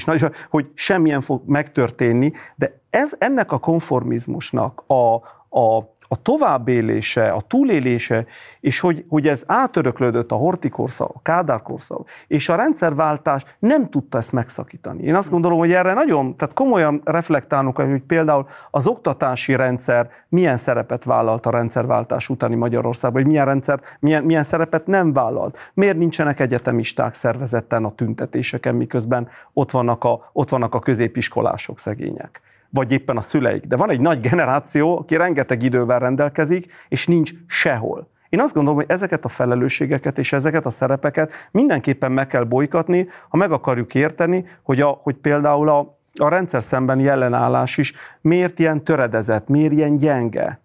[0.50, 5.13] hogy semmilyen fog megtörténni, de ez ennek a konformizmusnak a,
[5.60, 8.26] a a továbbélése, a túlélése,
[8.60, 14.32] és hogy, hogy ez átöröklődött a hortikorszak, a kádárkorszak, és a rendszerváltás nem tudta ezt
[14.32, 15.04] megszakítani.
[15.04, 20.58] Én azt gondolom, hogy erre nagyon, tehát komolyan reflektálnunk, hogy például az oktatási rendszer milyen
[20.58, 25.58] szerepet vállalt a rendszerváltás utáni Magyarországban, hogy milyen rendszer, milyen, milyen szerepet nem vállalt.
[25.74, 32.41] Miért nincsenek egyetemisták szervezetten a tüntetéseken, miközben ott vannak a, ott vannak a középiskolások szegények
[32.70, 33.66] vagy éppen a szüleik.
[33.66, 38.10] De van egy nagy generáció, aki rengeteg idővel rendelkezik, és nincs sehol.
[38.30, 43.08] Én azt gondolom, hogy ezeket a felelősségeket és ezeket a szerepeket mindenképpen meg kell bolykatni,
[43.30, 48.60] ha meg akarjuk érteni, hogy, a, hogy például a, a rendszer szemben ellenállás is miért
[48.60, 50.62] ilyen töredezett, miért ilyen gyenge.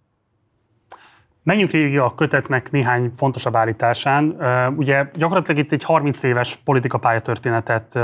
[1.42, 4.36] Menjünk végig a kötetnek néhány fontosabb állításán.
[4.76, 7.98] Ugye gyakorlatilag itt egy 30 éves politika pályatörténetet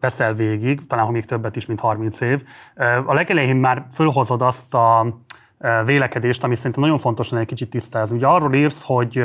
[0.00, 2.42] veszel végig, talán még többet is, mint 30 év.
[3.06, 5.18] A legelején már fölhozod azt a
[5.84, 8.16] vélekedést, ami szerintem nagyon fontos lenne egy kicsit tisztázni.
[8.16, 9.24] Ugye arról írsz, hogy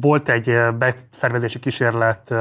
[0.00, 2.34] volt egy beszervezési kísérlet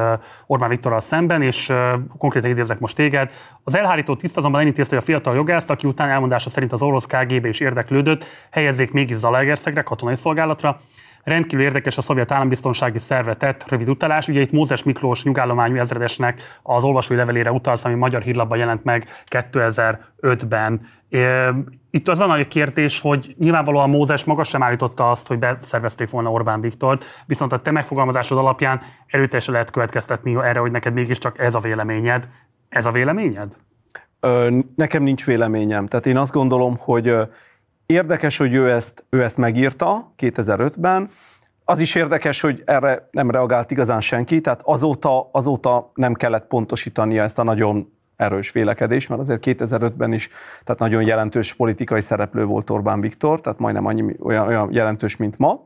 [0.45, 1.73] Orbán Viktorral szemben, és
[2.17, 3.31] konkrétan idézek most téged.
[3.63, 7.05] Az elhárító tiszt azonban elintézte, hogy a fiatal jogászt, aki után elmondása szerint az orosz
[7.05, 10.79] KGB is érdeklődött, helyezzék mégis Zalaegerszegre katonai szolgálatra.
[11.23, 14.27] Rendkívül érdekes a szovjet állambiztonsági szerve tett rövid utalás.
[14.27, 19.07] Ugye itt Mózes Miklós nyugállományú ezredesnek az olvasói levelére utalsz, ami magyar hírlapban jelent meg
[19.29, 20.81] 2005-ben.
[21.91, 26.31] Itt az a nagy kérdés, hogy nyilvánvalóan Mózes maga sem állította azt, hogy beszervezték volna
[26.31, 31.55] Orbán Viktort, viszont a te megfogalmazásod alapján erőteljesen lehet következtetni erre, hogy neked mégiscsak ez
[31.55, 32.27] a véleményed.
[32.69, 33.57] Ez a véleményed?
[34.75, 35.87] Nekem nincs véleményem.
[35.87, 37.13] Tehát én azt gondolom, hogy
[37.85, 41.09] Érdekes, hogy ő ezt, ő ezt megírta 2005-ben,
[41.65, 47.23] az is érdekes, hogy erre nem reagált igazán senki, tehát azóta, azóta nem kellett pontosítania
[47.23, 50.29] ezt a nagyon erős vélekedést, mert azért 2005-ben is
[50.63, 55.37] tehát nagyon jelentős politikai szereplő volt Orbán Viktor, tehát majdnem annyi olyan, olyan jelentős, mint
[55.37, 55.65] ma.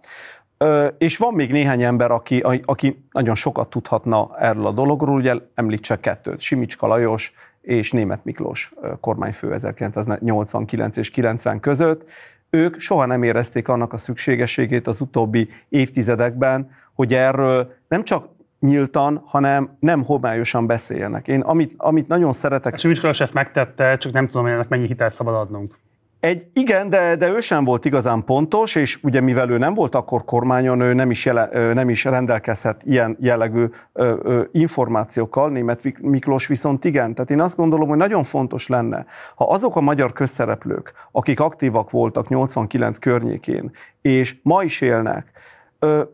[0.58, 5.36] Ö, és van még néhány ember, aki, aki nagyon sokat tudhatna erről a dologról, ugye
[5.54, 7.34] említsek kettőt, Simicska Lajos,
[7.68, 12.10] és Német Miklós kormányfő 1989 és 90 között.
[12.50, 18.28] Ők soha nem érezték annak a szükségességét az utóbbi évtizedekben, hogy erről nem csak
[18.60, 21.28] nyíltan, hanem nem homályosan beszéljenek.
[21.28, 22.74] Én amit, amit nagyon szeretek...
[22.74, 25.78] És Miklós ezt megtette, csak nem tudom, hogy ennek mennyi hitelt szabad adnunk.
[26.20, 29.96] Egy, igen, de, de ő sem volt igazán pontos, és ugye mivel ő nem volt
[29.96, 35.82] akkor kormányon, ő nem is, jele, nem is rendelkezhet ilyen jellegű ö, ö, információkkal, német
[36.02, 37.14] Miklós viszont igen.
[37.14, 41.92] Tehát én azt gondolom, hogy nagyon fontos lenne, ha azok a magyar közszereplők, akik aktívak
[41.92, 45.32] voltak 89 környékén, és ma is élnek,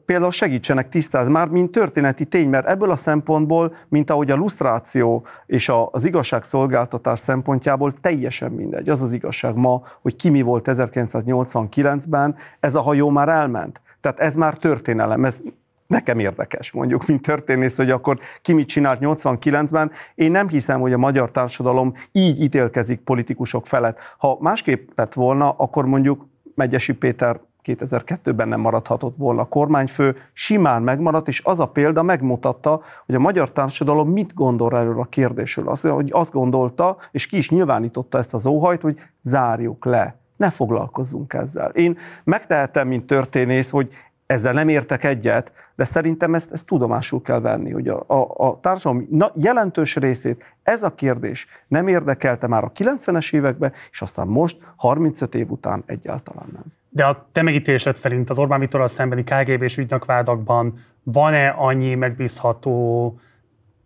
[0.05, 5.25] például segítsenek tisztázni már, mint történeti tény, mert ebből a szempontból, mint ahogy a lusztráció
[5.45, 8.89] és az igazságszolgáltatás szempontjából teljesen mindegy.
[8.89, 13.81] Az az igazság ma, hogy ki mi volt 1989-ben, ez a hajó már elment.
[14.01, 15.41] Tehát ez már történelem, ez
[15.87, 19.91] nekem érdekes, mondjuk, mint történész, hogy akkor ki mit csinált 89-ben.
[20.15, 23.99] Én nem hiszem, hogy a magyar társadalom így ítélkezik politikusok felett.
[24.17, 31.27] Ha másképp lett volna, akkor mondjuk Megyesi Péter 2002-ben nem maradhatott volna kormányfő, simán megmaradt,
[31.27, 35.69] és az a példa megmutatta, hogy a magyar társadalom mit gondol erről a kérdésről.
[35.69, 40.49] Azt, hogy azt gondolta, és ki is nyilvánította ezt az óhajt, hogy zárjuk le, ne
[40.49, 41.69] foglalkozzunk ezzel.
[41.69, 43.93] Én megtehetem, mint történész, hogy
[44.25, 48.59] ezzel nem értek egyet, de szerintem ezt, ezt tudomásul kell venni, hogy a, a, a
[48.59, 54.27] társadalom na, jelentős részét ez a kérdés nem érdekelte már a 90-es években, és aztán
[54.27, 56.63] most, 35 év után egyáltalán nem.
[56.93, 63.19] De a te megítélésed szerint az Orbán Viktorral szembeni KGB és ügynökvádakban van-e annyi megbízható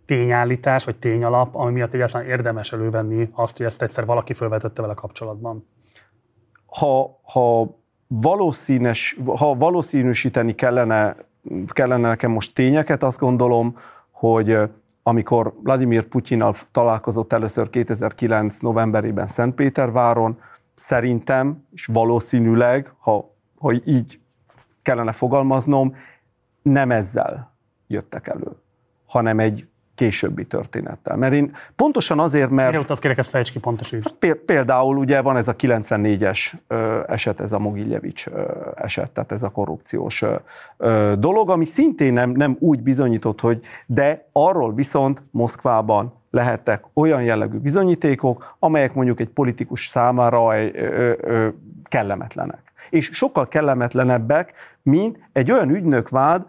[0.06, 4.93] tényállítás, vagy tényalap, ami miatt egyáltalán érdemes elővenni azt, hogy ezt egyszer valaki felvetette vele
[4.93, 5.67] kapcsolatban?
[6.65, 7.76] Ha, ha,
[8.08, 11.15] valószínes, ha valószínűsíteni kellene,
[11.67, 13.78] kellene nekem most tényeket, azt gondolom,
[14.12, 14.58] hogy
[15.04, 18.60] amikor Vladimir Putyinnal találkozott először 2009.
[18.60, 20.39] novemberében Szentpéterváron,
[20.80, 24.20] szerintem, és valószínűleg, ha, ha így
[24.82, 25.96] kellene fogalmaznom,
[26.62, 27.56] nem ezzel
[27.88, 28.52] jöttek elő,
[29.06, 31.16] hanem egy későbbi történettel.
[31.16, 32.72] Mert én pontosan azért, mert...
[32.72, 34.02] Mire azt kérek, ezt fejtsd ki pontosan.
[34.46, 36.54] Például ugye van ez a 94-es
[37.08, 38.26] eset, ez a Mogiljevics
[38.76, 40.24] eset, tehát ez a korrupciós
[41.18, 47.58] dolog, ami szintén nem, nem úgy bizonyított, hogy de arról viszont Moszkvában lehettek olyan jellegű
[47.58, 50.54] bizonyítékok, amelyek mondjuk egy politikus számára
[51.84, 52.60] kellemetlenek.
[52.90, 56.46] És sokkal kellemetlenebbek, mint egy olyan ügynökvád,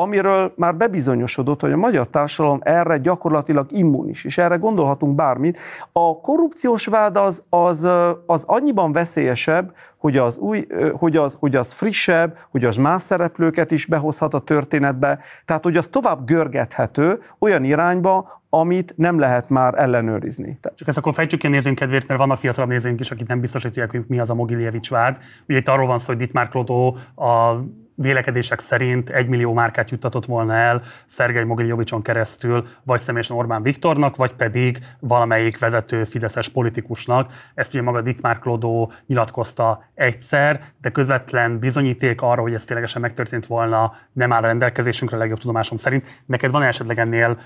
[0.00, 5.58] amiről már bebizonyosodott, hogy a magyar társadalom erre gyakorlatilag immunis, és erre gondolhatunk bármit.
[5.92, 7.88] A korrupciós vád az, az,
[8.26, 13.70] az annyiban veszélyesebb, hogy az, új, hogy, az, hogy az frissebb, hogy az más szereplőket
[13.70, 19.74] is behozhat a történetbe, tehát hogy az tovább görgethető olyan irányba, amit nem lehet már
[19.76, 20.58] ellenőrizni.
[20.74, 23.40] Csak ezt akkor fejtsük ki a nézőnk kedvéért, mert vannak fiatalabb nézőink is, akik nem
[23.40, 25.18] biztosítják, hogy mi az a Mogiljevics vád.
[25.48, 27.54] Ugye itt arról van szó, hogy Dietmar Klotó a
[28.00, 34.16] vélekedések szerint egy millió márkát juttatott volna el Szergei Mogiljovicson keresztül, vagy személyesen Orbán Viktornak,
[34.16, 37.32] vagy pedig valamelyik vezető fideszes politikusnak.
[37.54, 43.46] Ezt ugye maga Dietmar Klodó nyilatkozta egyszer, de közvetlen bizonyíték arra, hogy ez ténylegesen megtörtént
[43.46, 46.22] volna, nem áll a rendelkezésünkre a legjobb tudomásom szerint.
[46.26, 47.38] Neked van esetleg ennél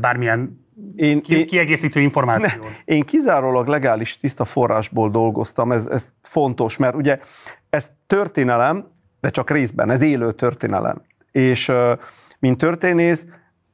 [0.00, 0.66] bármilyen
[0.96, 2.62] én, ki, kiegészítő információ.
[2.62, 7.18] Ne, én kizárólag legális tiszta forrásból dolgoztam, ez, ez fontos, mert ugye
[7.70, 8.86] ez történelem,
[9.20, 11.02] de csak részben, ez élő történelem.
[11.30, 11.72] És
[12.38, 13.26] mint történész,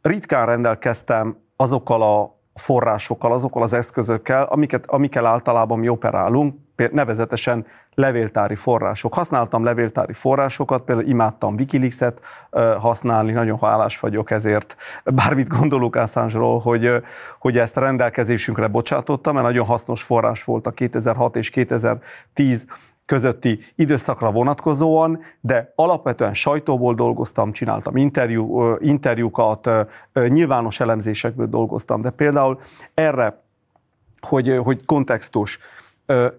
[0.03, 8.55] ritkán rendelkeztem azokkal a forrásokkal, azokkal az eszközökkel, amiket, amikkel általában mi operálunk, nevezetesen levéltári
[8.55, 9.15] források.
[9.15, 12.21] Használtam levéltári forrásokat, például imádtam Wikileaks-et
[12.79, 16.91] használni, nagyon hálás vagyok ezért, bármit gondolok Assange-ról, hogy,
[17.39, 22.67] hogy ezt rendelkezésünkre bocsátottam, mert nagyon hasznos forrás volt a 2006 és 2010
[23.07, 29.71] közötti időszakra vonatkozóan, de alapvetően sajtóból dolgoztam, csináltam interjú, interjúkat,
[30.29, 32.61] nyilvános elemzésekből dolgoztam, de például
[32.95, 33.43] erre,
[34.21, 35.59] hogy, hogy kontextus,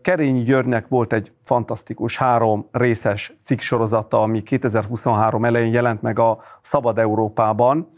[0.01, 6.99] Kerényi Györgynek volt egy fantasztikus három részes cikksorozata, ami 2023 elején jelent meg a Szabad
[6.99, 7.89] Európában,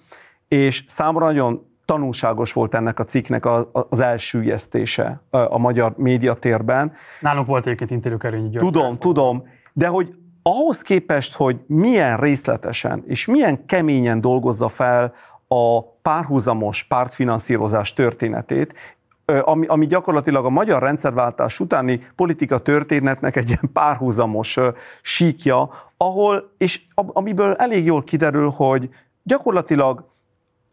[0.48, 6.92] és számomra nagyon tanulságos volt ennek a cikknek az elsüllyesztése a magyar médiatérben.
[7.20, 8.66] Nálunk volt egyébként interjú Kerényi György.
[8.66, 15.14] Tudom, tudom, de hogy ahhoz képest, hogy milyen részletesen és milyen keményen dolgozza fel
[15.48, 18.98] a párhuzamos pártfinanszírozás történetét,
[19.42, 24.58] ami, ami gyakorlatilag a magyar rendszerváltás utáni politika történetnek egy ilyen párhuzamos
[25.02, 28.90] síkja, ahol, és amiből elég jól kiderül, hogy
[29.24, 30.06] gyakorlatilag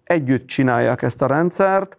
[0.05, 1.97] együtt csinálják ezt a rendszert,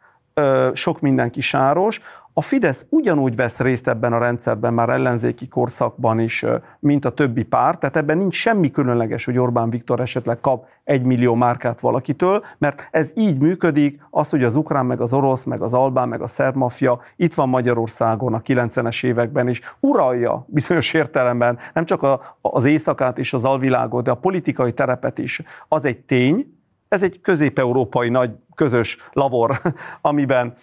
[0.73, 2.01] sok mindenki sáros,
[2.37, 6.45] a Fidesz ugyanúgy vesz részt ebben a rendszerben már ellenzéki korszakban is,
[6.79, 11.03] mint a többi párt, tehát ebben nincs semmi különleges, hogy Orbán Viktor esetleg kap egy
[11.03, 15.61] millió márkát valakitől, mert ez így működik, az, hogy az ukrán, meg az orosz, meg
[15.61, 20.93] az albán, meg a szerb mafia itt van Magyarországon a 90-es években is, uralja bizonyos
[20.93, 22.05] értelemben nem csak
[22.41, 25.41] az éjszakát és az alvilágot, de a politikai terepet is.
[25.67, 26.54] Az egy tény,
[26.95, 29.51] ez egy közép-európai nagy közös lavor,
[30.01, 30.53] amiben,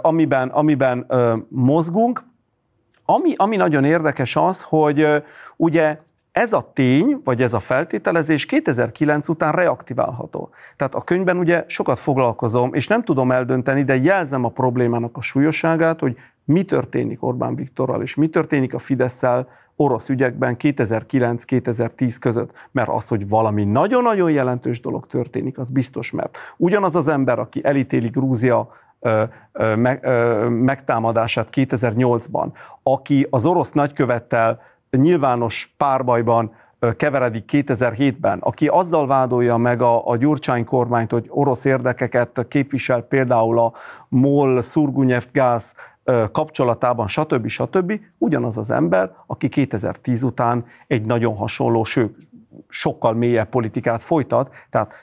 [0.00, 1.06] amiben, amiben
[1.48, 2.24] mozgunk.
[3.04, 5.06] Ami, ami nagyon érdekes az, hogy
[5.56, 5.98] ugye
[6.32, 10.50] ez a tény, vagy ez a feltételezés 2009 után reaktiválható.
[10.76, 15.20] Tehát a könyvben ugye sokat foglalkozom, és nem tudom eldönteni, de jelzem a problémának a
[15.20, 22.50] súlyosságát, hogy mi történik Orbán Viktorral, és mi történik a Fidesz-szel orosz ügyekben 2009-2010 között.
[22.70, 27.60] Mert az, hogy valami nagyon-nagyon jelentős dolog történik, az biztos, mert ugyanaz az ember, aki
[27.64, 28.68] elítéli Grúzia
[30.48, 32.46] megtámadását 2008-ban,
[32.82, 36.52] aki az orosz nagykövettel nyilvános párbajban
[36.96, 43.58] keveredik 2007-ben, aki azzal vádolja meg a, a Gyurcsány kormányt, hogy orosz érdekeket képvisel például
[43.58, 43.72] a
[44.08, 45.74] MOL, Szurgunyev gáz
[46.32, 47.48] kapcsolatában, stb.
[47.48, 48.00] stb.
[48.18, 52.16] ugyanaz az ember, aki 2010 után egy nagyon hasonló, sőt,
[52.68, 54.94] sokkal mélyebb politikát folytat, tehát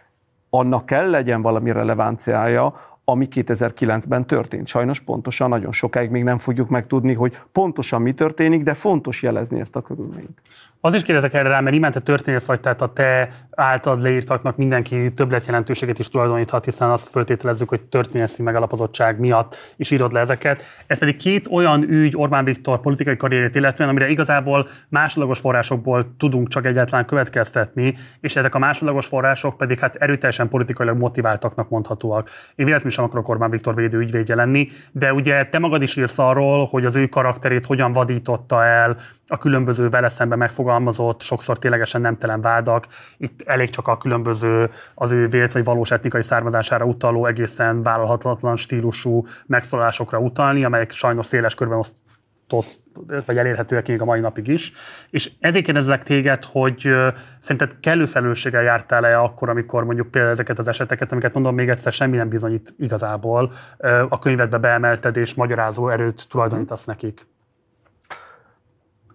[0.49, 2.73] annak kell legyen valami relevanciája,
[3.09, 4.67] ami 2009-ben történt.
[4.67, 9.59] Sajnos pontosan nagyon sokáig még nem fogjuk megtudni, hogy pontosan mi történik, de fontos jelezni
[9.59, 10.41] ezt a körülményt.
[10.81, 15.13] Az is kérdezek erre rá, mert imánt történész vagy, tehát a te általad leírtaknak mindenki
[15.13, 20.63] többlet jelentőséget is tulajdoníthat, hiszen azt föltételezzük, hogy történészi megalapozottság miatt is írod le ezeket.
[20.87, 26.47] Ez pedig két olyan ügy Orbán Viktor politikai karrierét illetően, amire igazából másodlagos forrásokból tudunk
[26.47, 32.29] csak egyáltalán következtetni, és ezek a másodlagos források pedig hát erőteljesen politikailag motiváltaknak mondhatóak.
[32.55, 36.19] Én véletlenül sem akarok Orbán Viktor védő ügyvédje lenni, de ugye te magad is írsz
[36.19, 42.01] arról, hogy az ő karakterét hogyan vadította el a különböző vele szemben megfogalmazott, sokszor ténylegesen
[42.01, 42.87] nemtelen vádak.
[43.17, 48.55] Itt elég csak a különböző az ő vélt vagy valós etnikai származására utaló, egészen vállalhatatlan
[48.55, 51.77] stílusú megszólalásokra utalni, amelyek sajnos széles körben
[52.53, 54.71] osztott, vagy elérhetőek még a mai napig is.
[55.09, 56.89] És ezért kérdezlek téged, hogy
[57.39, 61.91] szerinted kellő felelősséggel jártál-e akkor, amikor mondjuk például ezeket az eseteket, amiket mondom még egyszer,
[61.91, 63.53] semmi nem bizonyít igazából,
[64.09, 67.27] a könyvedbe beemelted és magyarázó erőt tulajdonítasz nekik?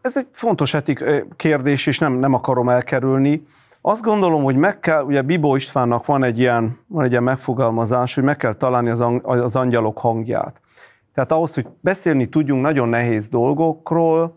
[0.05, 1.05] ez egy fontos etik
[1.37, 3.43] kérdés, és nem, nem akarom elkerülni.
[3.81, 8.15] Azt gondolom, hogy meg kell, ugye Bibó Istvánnak van egy ilyen, van egy ilyen megfogalmazás,
[8.15, 10.61] hogy meg kell találni az, az angyalok hangját.
[11.15, 14.37] Tehát ahhoz, hogy beszélni tudjunk nagyon nehéz dolgokról,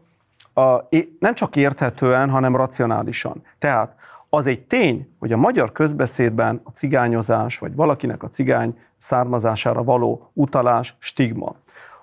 [0.54, 0.88] a,
[1.20, 3.44] nem csak érthetően, hanem racionálisan.
[3.58, 3.96] Tehát
[4.30, 10.32] az egy tény, hogy a magyar közbeszédben a cigányozás, vagy valakinek a cigány származására való
[10.34, 11.56] utalás stigma.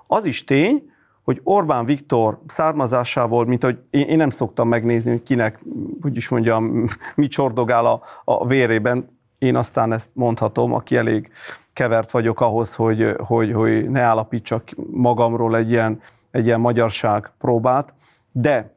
[0.06, 0.90] Az is tény,
[1.24, 5.64] hogy Orbán Viktor származásával, mint hogy én, én nem szoktam megnézni, hogy kinek,
[6.00, 11.30] hogy is mondjam, mi csordogál a, a vérében, én aztán ezt mondhatom, aki elég
[11.74, 17.94] kevert vagyok ahhoz, hogy, hogy, hogy ne állapítsak magamról egy ilyen, egy ilyen magyarság próbát,
[18.32, 18.74] de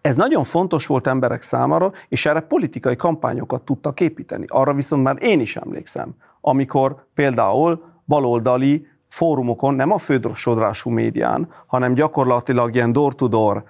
[0.00, 4.44] ez nagyon fontos volt emberek számára, és erre politikai kampányokat tudtak építeni.
[4.48, 11.94] Arra viszont már én is emlékszem, amikor például baloldali fórumokon, nem a fődrosodrású médián, hanem
[11.94, 13.64] gyakorlatilag ilyen door-to-door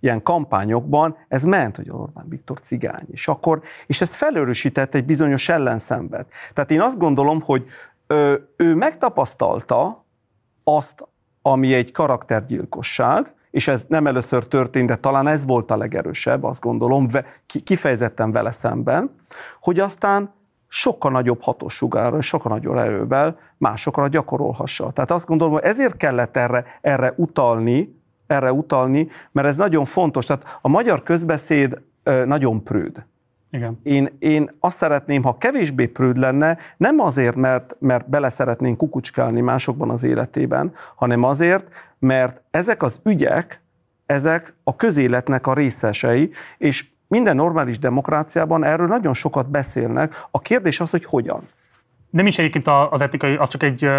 [0.00, 5.48] ilyen kampányokban ez ment, hogy Orbán Viktor cigány, és akkor, és ezt felőrösített egy bizonyos
[5.48, 6.26] ellenszembet.
[6.52, 7.64] Tehát én azt gondolom, hogy
[8.06, 10.04] ő, ő megtapasztalta
[10.64, 11.06] azt,
[11.42, 16.60] ami egy karaktergyilkosság, és ez nem először történt, de talán ez volt a legerősebb, azt
[16.60, 17.08] gondolom,
[17.64, 19.14] kifejezetten vele szemben,
[19.60, 20.34] hogy aztán
[20.68, 24.90] sokkal nagyobb hatósugárral, sokkal nagyobb erővel másokra gyakorolhassa.
[24.90, 28.01] Tehát azt gondolom, hogy ezért kellett erre, erre utalni,
[28.32, 30.26] erre utalni, mert ez nagyon fontos.
[30.26, 31.80] Tehát a magyar közbeszéd
[32.24, 33.04] nagyon prőd.
[33.50, 33.80] Igen.
[33.82, 39.40] Én, én azt szeretném, ha kevésbé prőd lenne, nem azért, mert, mert bele szeretnénk kukucskálni
[39.40, 41.68] másokban az életében, hanem azért,
[41.98, 43.62] mert ezek az ügyek,
[44.06, 50.26] ezek a közéletnek a részesei, és minden normális demokráciában erről nagyon sokat beszélnek.
[50.30, 51.48] A kérdés az, hogy hogyan.
[52.12, 53.90] Nem is egyébként az etikai, azt csak egy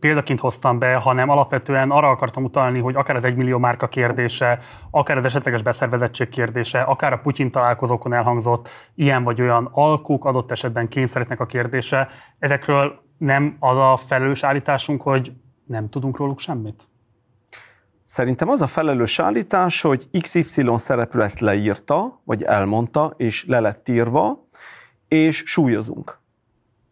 [0.00, 4.58] példaként hoztam be, hanem alapvetően arra akartam utalni, hogy akár az egymillió márka kérdése,
[4.90, 10.50] akár az esetleges beszervezettség kérdése, akár a Putyin találkozókon elhangzott ilyen vagy olyan alkuk, adott
[10.50, 15.32] esetben kényszerítnek a kérdése, ezekről nem az a felelős állításunk, hogy
[15.66, 16.88] nem tudunk róluk semmit?
[18.04, 23.88] Szerintem az a felelős állítás, hogy XY szereplő ezt leírta, vagy elmondta, és le lett
[23.88, 24.48] írva,
[25.08, 26.26] és súlyozunk.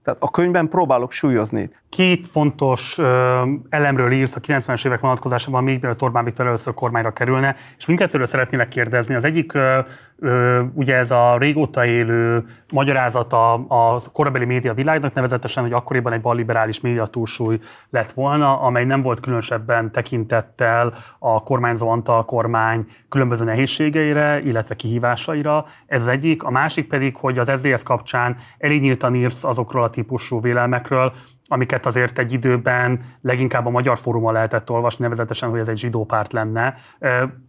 [0.06, 1.70] Tehát a könyvben próbálok súlyozni.
[1.88, 7.12] Két fontos ö, elemről írsz a 90-es évek vonatkozásában, még mielőtt Orbán Viktor először kormányra
[7.12, 9.14] kerülne, és mindkettőről szeretnélek kérdezni.
[9.14, 9.78] Az egyik, ö,
[10.18, 16.20] ö, ugye ez a régóta élő magyarázata a korabeli média világnak, nevezetesen, hogy akkoriban egy
[16.20, 17.58] balliberális média túlsúly
[17.90, 25.64] lett volna, amely nem volt különösebben tekintettel a kormányzó Antal kormány különböző nehézségeire, illetve kihívásaira.
[25.86, 26.42] Ez az egyik.
[26.42, 31.12] A másik pedig, hogy az SZDSZ kapcsán elég nyíltan írsz azokról a típusú vélelmekről,
[31.48, 36.04] amiket azért egy időben leginkább a Magyar Fórumon lehetett olvasni, nevezetesen, hogy ez egy zsidó
[36.04, 36.74] párt lenne.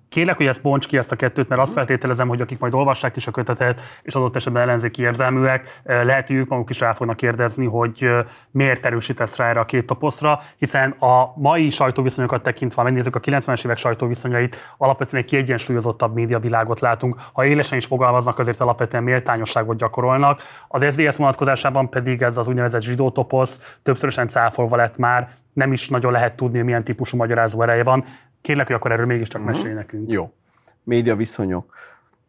[0.09, 3.15] Kérlek, hogy ezt bonts ki ezt a kettőt, mert azt feltételezem, hogy akik majd olvassák
[3.15, 7.17] is a kötetet, és adott esetben ellenzéki érzelműek, lehet, hogy ők maguk is rá fognak
[7.17, 8.09] kérdezni, hogy
[8.51, 13.19] miért erősítesz rá erre a két toposzra, hiszen a mai sajtóviszonyokat tekintve, ha megnézzük a
[13.19, 17.15] 90-es évek sajtóviszonyait, alapvetően egy kiegyensúlyozottabb médiavilágot látunk.
[17.33, 20.41] Ha élesen is fogalmaznak, azért alapvetően méltányosságot gyakorolnak.
[20.67, 25.89] Az SZDSZ vonatkozásában pedig ez az úgynevezett zsidó toposz többszörösen cáfolva lett már, nem is
[25.89, 28.05] nagyon lehet tudni, milyen típusú magyarázó ereje van.
[28.41, 29.55] Kérlek, hogy akkor erről mégiscsak uh-huh.
[29.55, 30.11] mesélj nekünk.
[30.11, 30.31] Jó.
[30.83, 31.75] Média viszonyok.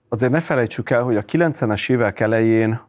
[0.08, 2.80] Azért ne felejtsük el, hogy a 90-es évek elején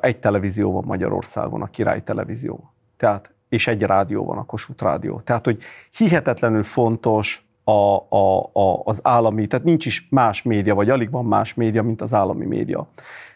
[0.00, 2.72] egy televízió van Magyarországon, a Király Televízió.
[2.96, 5.20] Tehát, és egy rádió van, a Kossuth Rádió.
[5.20, 5.62] Tehát, hogy
[5.96, 11.24] hihetetlenül fontos a, a, a, az állami, tehát nincs is más média, vagy alig van
[11.24, 12.88] más média, mint az állami média.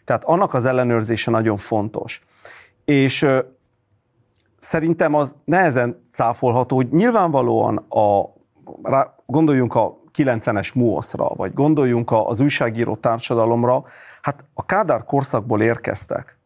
[0.04, 2.24] Tehát annak az ellenőrzése nagyon fontos.
[2.84, 3.38] És uh,
[4.58, 8.36] szerintem az nehezen cáfolható, hogy nyilvánvalóan a
[8.82, 13.84] rá, gondoljunk a 90-es MUOSZ-ra, vagy gondoljunk az újságíró társadalomra,
[14.22, 16.38] hát a Kádár korszakból érkeztek.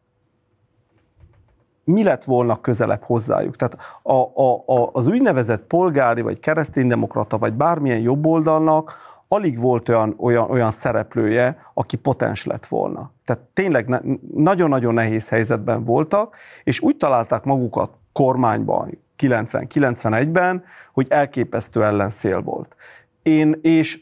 [1.85, 3.57] Mi lett volna közelebb hozzájuk?
[3.57, 8.97] Tehát a, a, a, az úgynevezett polgári, vagy kereszténydemokrata, vagy bármilyen jobboldalnak
[9.33, 13.11] alig volt olyan, olyan, olyan szereplője, aki potens lett volna.
[13.25, 14.03] Tehát tényleg
[14.35, 22.77] nagyon-nagyon nehéz helyzetben voltak, és úgy találták magukat kormányban, 90-91-ben, hogy elképesztő ellenszél volt.
[23.23, 24.01] Én, és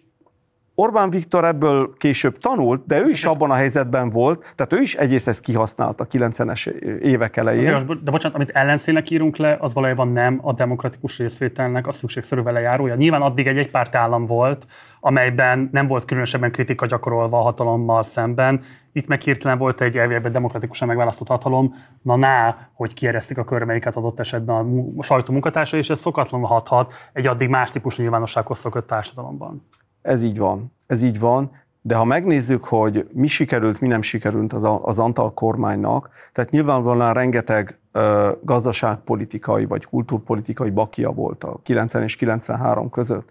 [0.81, 4.95] Orbán Viktor ebből később tanult, de ő is abban a helyzetben volt, tehát ő is
[4.95, 6.67] egyrészt ezt kihasználta a 90-es
[7.01, 7.87] évek elején.
[8.03, 12.95] De bocsánat, amit ellenszélnek írunk le, az valójában nem a demokratikus részvételnek a szükségszerű velejárója.
[12.95, 14.67] Nyilván addig egy egypárt állam volt,
[15.01, 18.61] amelyben nem volt különösebben kritika gyakorolva a hatalommal szemben.
[18.93, 23.97] Itt meg hirtelen volt egy elvégben demokratikusan megválasztott hatalom, na ná, hogy kieresztik a körmeiket
[23.97, 28.87] adott esetben a sajtó munkatársa, és ez szokatlanul hathat egy addig más típusú nyilvánossághoz szokott
[28.87, 29.69] társadalomban.
[30.03, 30.73] Ez így van.
[30.87, 31.51] Ez így van.
[31.83, 37.13] De ha megnézzük, hogy mi sikerült, mi nem sikerült az, az Antal kormánynak, tehát nyilvánvalóan
[37.13, 43.29] rengeteg ö, gazdaságpolitikai vagy kultúrpolitikai bakia volt a 90 és 93 között.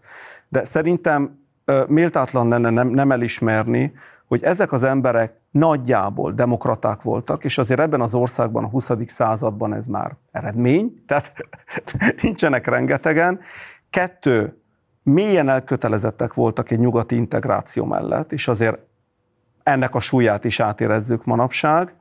[0.47, 3.93] De szerintem ö, méltátlan lenne nem, nem elismerni,
[4.27, 8.89] hogy ezek az emberek nagyjából demokraták voltak, és azért ebben az országban a 20.
[9.05, 11.33] században ez már eredmény, tehát
[12.21, 13.39] nincsenek rengetegen.
[13.89, 14.58] Kettő,
[15.13, 18.77] mélyen elkötelezettek voltak egy nyugati integráció mellett, és azért
[19.63, 21.93] ennek a súlyát is átérezzük manapság,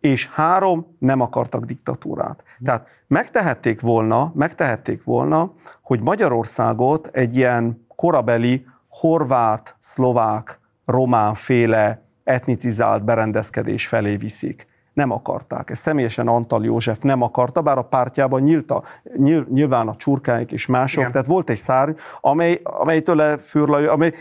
[0.00, 2.42] és három, nem akartak diktatúrát.
[2.64, 13.04] Tehát megtehették volna, megtehették volna, hogy Magyarországot egy ilyen korabeli horvát, szlovák, román féle etnicizált
[13.04, 14.66] berendezkedés felé viszik.
[14.96, 15.70] Nem akarták.
[15.70, 18.82] Ezt személyesen Antal József nem akarta, bár a pártjában nyílta,
[19.16, 21.12] nyíl, nyilván a csurkáink és mások, Igen.
[21.12, 24.12] tehát volt egy szár, amely, amelytől fürlaj, amely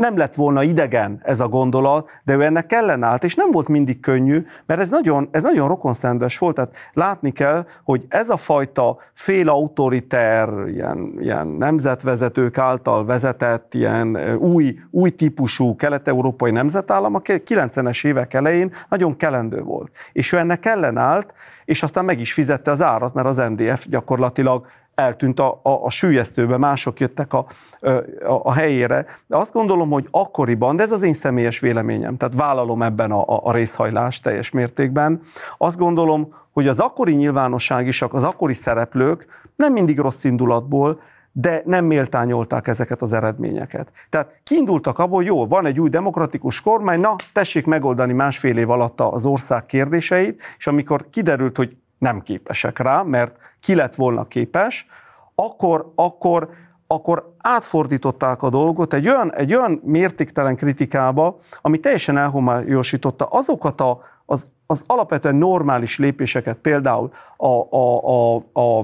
[0.00, 4.00] nem lett volna idegen ez a gondolat, de ő ennek ellenállt, és nem volt mindig
[4.00, 8.98] könnyű, mert ez nagyon, ez nagyon rokonszenves volt, tehát látni kell, hogy ez a fajta
[9.12, 18.34] félautoriter, ilyen, ilyen nemzetvezetők által vezetett, ilyen új, új típusú kelet-európai nemzetállam a 90-es évek
[18.34, 19.90] elején nagyon kelendő volt.
[20.12, 21.34] És ő ennek ellenállt,
[21.64, 24.66] és aztán meg is fizette az árat, mert az MDF gyakorlatilag
[25.00, 27.46] eltűnt a, a, a sűjesztőbe, mások jöttek a,
[27.80, 29.06] a, a helyére.
[29.26, 33.24] De azt gondolom, hogy akkoriban, de ez az én személyes véleményem, tehát vállalom ebben a,
[33.46, 35.20] a, részhajlást teljes mértékben,
[35.58, 39.26] azt gondolom, hogy az akkori nyilvánosság is, az akkori szereplők
[39.56, 41.00] nem mindig rossz indulatból,
[41.32, 43.92] de nem méltányolták ezeket az eredményeket.
[44.08, 49.00] Tehát kiindultak abból, jó, van egy új demokratikus kormány, na, tessék megoldani másfél év alatt
[49.00, 54.86] az ország kérdéseit, és amikor kiderült, hogy nem képesek rá, mert ki lett volna képes,
[55.34, 56.48] akkor, akkor,
[56.86, 64.00] akkor átfordították a dolgot egy olyan, egy olyan mértéktelen kritikába, ami teljesen elhomályosította azokat a,
[64.26, 68.78] az, az alapvetően normális lépéseket, például a, a, a, a,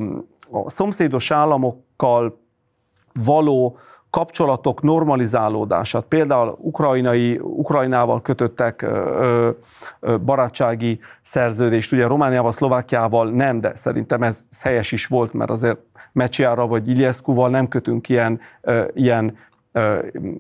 [0.51, 2.41] a szomszédos államokkal
[3.13, 3.79] való
[4.11, 8.87] kapcsolatok normalizálódását, például ukrajnai, Ukrajnával kötöttek
[10.25, 15.79] barátsági szerződést, ugye Romániával, Szlovákiával nem, de szerintem ez helyes is volt, mert azért
[16.13, 18.41] Mecsiára vagy Iliescuval nem kötünk ilyen,
[18.95, 19.37] ilyen,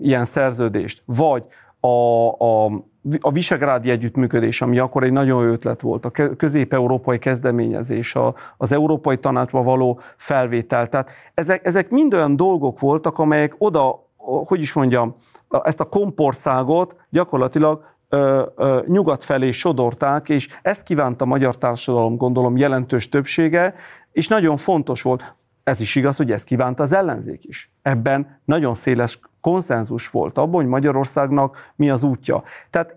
[0.00, 1.02] ilyen szerződést.
[1.04, 1.44] Vagy
[1.80, 2.70] a, a
[3.20, 8.72] a Visegrádi együttműködés, ami akkor egy nagyon jó ötlet volt, a közép-európai kezdeményezés, a, az
[8.72, 10.88] Európai Tanácsba való felvétel.
[10.88, 14.08] Tehát ezek, ezek mind olyan dolgok voltak, amelyek oda,
[14.46, 15.14] hogy is mondjam,
[15.62, 22.16] ezt a kompországot gyakorlatilag ö, ö, nyugat felé sodorták, és ezt kívánta a magyar társadalom,
[22.16, 23.74] gondolom, jelentős többsége,
[24.12, 25.34] és nagyon fontos volt.
[25.64, 27.70] Ez is igaz, hogy ezt kívánta az ellenzék is.
[27.82, 32.42] Ebben nagyon széles konszenzus volt abban, hogy Magyarországnak mi az útja.
[32.70, 32.96] Tehát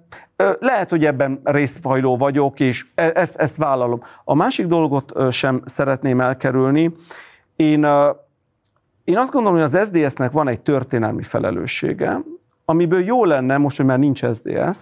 [0.60, 4.02] lehet, hogy ebben részfajló vagyok, és e, ezt, ezt vállalom.
[4.24, 6.94] A másik dolgot sem szeretném elkerülni.
[7.56, 7.88] Én,
[9.04, 12.20] én azt gondolom, hogy az SDS-nek van egy történelmi felelőssége,
[12.66, 14.78] amiből jó lenne, most, hogy már nincs SDS,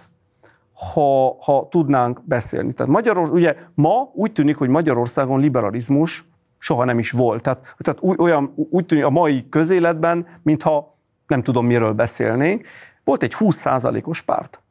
[0.92, 2.72] ha, ha tudnánk beszélni.
[2.72, 6.24] Tehát Magyarország, ugye ma úgy tűnik, hogy Magyarországon liberalizmus
[6.58, 7.42] soha nem is volt.
[7.42, 10.96] Tehát, tehát úgy, olyan, úgy tűnik a mai közéletben, mintha
[11.28, 12.66] nem tudom miről beszélnénk,
[13.04, 14.62] volt egy 20%-os párt.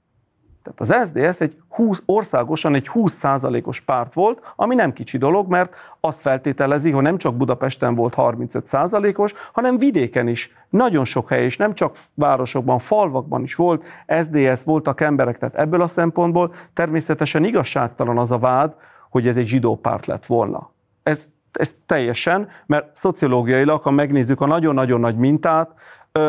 [0.74, 5.76] Tehát az SDS egy 20, országosan egy 20%-os párt volt, ami nem kicsi dolog, mert
[6.00, 11.58] azt feltételezi, hogy nem csak Budapesten volt 35%-os, hanem vidéken is, nagyon sok hely is,
[11.58, 13.84] nem csak városokban, falvakban is volt,
[14.22, 18.76] SDS, voltak emberek, tehát ebből a szempontból természetesen igazságtalan az a vád,
[19.10, 20.72] hogy ez egy zsidó párt lett volna.
[21.04, 25.70] Ez, ez teljesen, mert szociológiailag, ha megnézzük a nagyon-nagyon nagy mintát,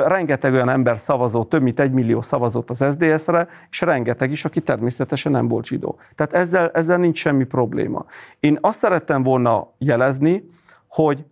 [0.06, 4.60] rengeteg olyan ember szavazott, több mint egy millió szavazott az SZDSZ-re, és rengeteg is, aki
[4.60, 5.98] természetesen nem volt zsidó.
[6.14, 8.04] Tehát ezzel, ezzel nincs semmi probléma.
[8.40, 10.44] Én azt szerettem volna jelezni,
[10.88, 11.24] hogy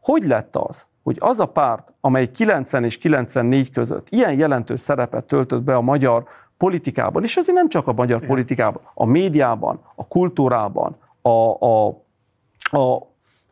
[0.00, 5.24] hogy lett az, hogy az a párt, amely 90 és 94 között ilyen jelentős szerepet
[5.24, 6.24] töltött be a magyar
[6.56, 8.28] politikában, és azért nem csak a magyar Igen.
[8.28, 11.86] politikában, a médiában, a kultúrában, a, a,
[12.70, 12.96] a,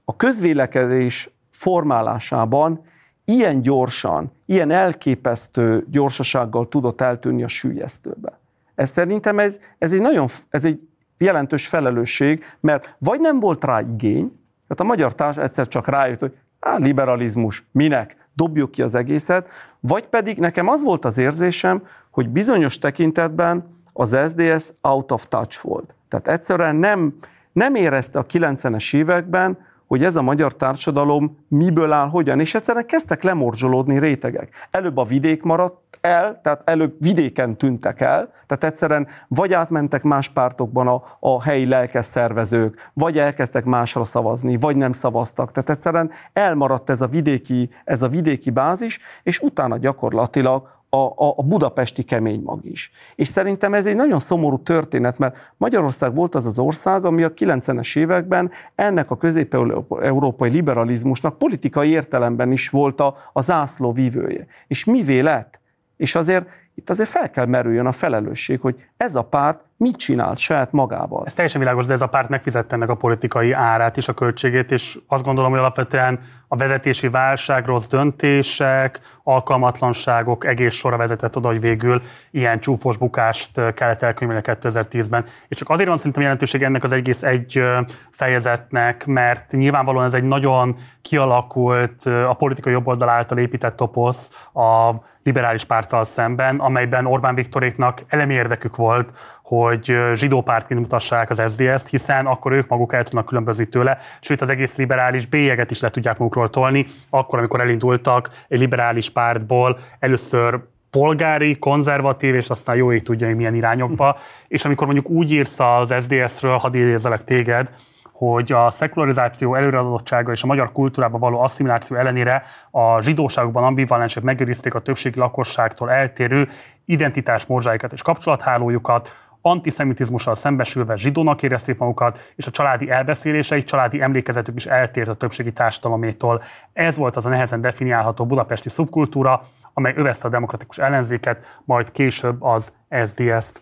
[0.05, 2.85] a közvélekedés formálásában
[3.29, 8.39] ilyen gyorsan, ilyen elképesztő gyorsasággal tudott eltűnni a sűjesztőbe.
[8.75, 10.81] Ez szerintem ez, ez, egy nagyon, ez egy
[11.19, 16.21] jelentős felelősség, mert vagy nem volt rá igény, tehát a magyar társ egyszer csak rájött,
[16.21, 19.49] hogy á, liberalizmus, minek, dobjuk ki az egészet,
[19.81, 25.63] vagy pedig nekem az volt az érzésem, hogy bizonyos tekintetben az SDS out of touch
[25.63, 25.95] volt.
[26.09, 27.15] Tehát egyszerűen nem,
[27.53, 32.87] nem érezte a 90-es években, hogy ez a magyar társadalom miből áll, hogyan, és egyszerűen
[32.87, 34.69] kezdtek lemorzsolódni rétegek.
[34.71, 40.29] Előbb a vidék maradt el, tehát előbb vidéken tűntek el, tehát egyszerűen vagy átmentek más
[40.29, 45.53] pártokban a, a helyi lelkes szervezők, vagy elkezdtek másra szavazni, vagy nem szavaztak.
[45.53, 51.35] Tehát egyszerűen elmaradt ez a vidéki, ez a vidéki bázis, és utána gyakorlatilag a, a,
[51.37, 52.91] a budapesti kemény mag is.
[53.15, 57.33] És szerintem ez egy nagyon szomorú történet, mert Magyarország volt az az ország, ami a
[57.33, 64.47] 90-es években ennek a közép-európai liberalizmusnak politikai értelemben is volt a, a zászló vívője.
[64.67, 65.61] És mivé lett?
[65.97, 70.39] És azért itt azért fel kell merüljön a felelősség, hogy ez a párt mit csinált
[70.39, 71.23] saját magával.
[71.25, 74.73] Ez teljesen világos, de ez a párt megfizette ennek a politikai árát és a költségét,
[74.73, 81.49] és azt gondolom, hogy alapvetően a vezetési válság, rossz döntések, alkalmatlanságok egész sora vezetett oda,
[81.49, 85.25] hogy végül ilyen csúfos bukást kellett elkönyvelni 2010-ben.
[85.49, 87.63] És csak azért van szerintem jelentőség ennek az egész egy
[88.11, 94.91] fejezetnek, mert nyilvánvalóan ez egy nagyon kialakult, a politikai jobboldal által épített toposz a
[95.27, 99.11] liberális párttal szemben, amelyben Orbán Viktoréknak elemi érdekük volt,
[99.47, 104.41] hogy zsidó pártként mutassák az SZDSZ-t, hiszen akkor ők maguk el tudnak különbözni tőle, sőt
[104.41, 109.79] az egész liberális bélyeget is le tudják magukról tolni, akkor, amikor elindultak egy liberális pártból
[109.99, 114.17] először polgári, konzervatív, és aztán jó ég tudja, hogy milyen irányokba.
[114.49, 117.71] És amikor mondjuk úgy írsz az SZDSZ-ről, hadd idézelek téged,
[118.13, 124.75] hogy a szekularizáció előreadottsága és a magyar kultúrába való asszimiláció ellenére a zsidóságokban ambivalensek megőrizték
[124.75, 126.49] a többségi lakosságtól eltérő
[126.85, 129.13] identitás morzsáikat és kapcsolathálójukat,
[129.47, 135.53] antiszemitizmussal szembesülve zsidónak érezték magukat, és a családi elbeszélései, családi emlékezetük is eltért a többségi
[135.53, 136.43] társadalométól.
[136.73, 139.41] Ez volt az a nehezen definiálható budapesti szubkultúra,
[139.73, 142.73] amely övezte a demokratikus ellenzéket, majd később az
[143.05, 143.61] SDS-t.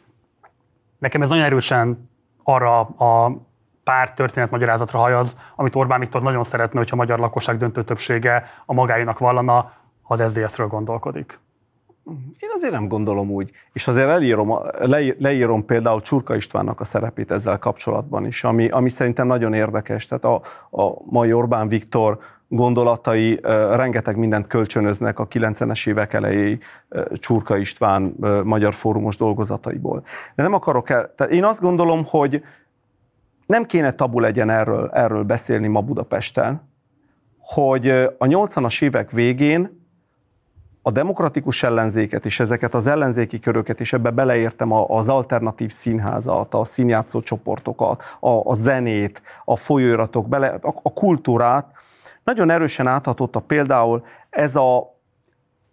[0.99, 2.11] Nekem ez nagyon erősen
[2.43, 3.41] arra a
[3.85, 8.73] pár történetmagyarázatra hajaz, amit Orbán Viktor nagyon szeretne, hogyha a magyar lakosság döntő többsége a
[8.73, 9.73] magáinak vallana,
[10.03, 11.39] ha az SZDSZ-ről gondolkodik.
[12.39, 13.51] Én azért nem gondolom úgy.
[13.73, 18.89] És azért leírom, le, leírom például Csurka Istvánnak a szerepét ezzel kapcsolatban is, ami, ami
[18.89, 20.07] szerintem nagyon érdekes.
[20.07, 20.35] Tehát a,
[20.83, 23.41] a mai Orbán Viktor gondolatai
[23.71, 26.59] rengeteg mindent kölcsönöznek a 90-es évek elejé
[27.15, 30.05] Csurka István magyar fórumos dolgozataiból.
[30.35, 32.43] De nem akarok el, tehát én azt gondolom, hogy
[33.47, 36.69] nem kéne tabu legyen erről, erről beszélni ma Budapesten,
[37.39, 37.89] hogy
[38.19, 39.84] a 80-as évek végén
[40.87, 46.65] a demokratikus ellenzéket és ezeket az ellenzéki köröket is, ebbe beleértem az alternatív színházat, a
[46.65, 51.67] színjátszó csoportokat, a, a zenét, a folyóiratok, bele, a, a kultúrát,
[52.25, 54.94] nagyon erősen áthatotta például ez a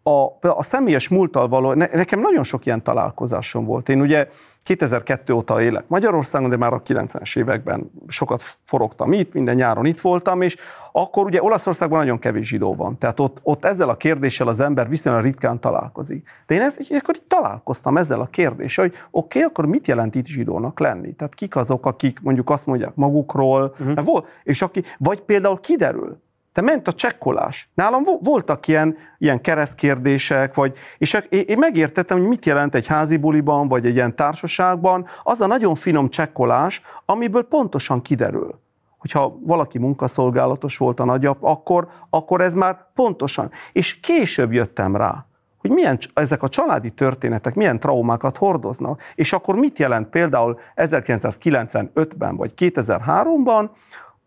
[0.03, 3.89] a, a személyes múlttal való, ne, nekem nagyon sok ilyen találkozásom volt.
[3.89, 4.27] Én ugye
[4.63, 9.99] 2002 óta élek Magyarországon, de már a 90-es években sokat forogtam itt, minden nyáron itt
[9.99, 10.57] voltam, és
[10.91, 12.97] akkor ugye Olaszországban nagyon kevés zsidó van.
[12.97, 16.27] Tehát ott, ott ezzel a kérdéssel az ember viszonylag ritkán találkozik.
[16.45, 20.15] De én ez, akkor itt találkoztam ezzel a kérdéssel, hogy oké, okay, akkor mit jelent
[20.15, 21.13] itt zsidónak lenni?
[21.13, 24.05] Tehát kik azok, akik mondjuk azt mondják magukról, uh-huh.
[24.05, 26.17] volt, és aki, vagy például kiderül,
[26.51, 27.69] te ment a csekkolás.
[27.73, 33.67] Nálam voltak ilyen, ilyen keresztkérdések, vagy, és én megértettem, hogy mit jelent egy házi buliban,
[33.67, 38.59] vagy egy ilyen társaságban, az a nagyon finom csekkolás, amiből pontosan kiderül.
[38.97, 43.51] Hogyha valaki munkaszolgálatos volt a nagyap, akkor, akkor ez már pontosan.
[43.71, 45.25] És később jöttem rá,
[45.57, 52.35] hogy milyen ezek a családi történetek milyen traumákat hordoznak, és akkor mit jelent például 1995-ben
[52.35, 53.69] vagy 2003-ban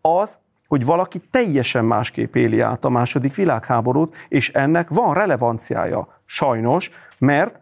[0.01, 0.37] az,
[0.67, 7.59] hogy valaki teljesen másképp éli át a második világháborút, és ennek van relevanciája, sajnos, mert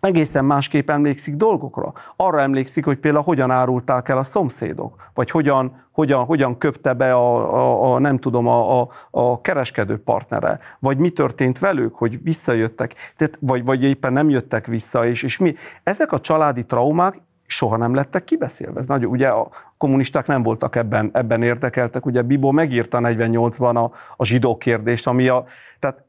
[0.00, 1.92] egészen másképp emlékszik dolgokra.
[2.16, 7.14] Arra emlékszik, hogy például hogyan árulták el a szomszédok, vagy hogyan, hogyan, hogyan köpte be
[7.14, 12.22] a, a, a nem tudom, a, a, a kereskedő partnere, vagy mi történt velük, hogy
[12.22, 15.54] visszajöttek, tehát, vagy, vagy éppen nem jöttek vissza, és, és mi.
[15.82, 18.78] Ezek a családi traumák soha nem lettek kibeszélve.
[18.78, 22.06] Ez nagyon, ugye a kommunisták nem voltak ebben, ebben érdekeltek.
[22.06, 25.44] Ugye Bibó megírta 48-ban a, a zsidó kérdést, ami a,
[25.78, 26.04] tehát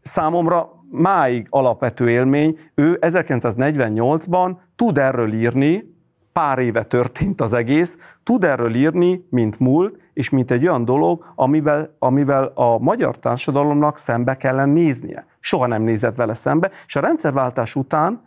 [0.00, 5.90] számomra máig alapvető élmény, ő 1948-ban tud erről írni,
[6.32, 11.32] pár éve történt az egész, tud erről írni, mint múlt, és mint egy olyan dolog,
[11.34, 15.26] amivel, amivel a magyar társadalomnak szembe kellene néznie.
[15.40, 18.22] Soha nem nézett vele szembe, és a rendszerváltás után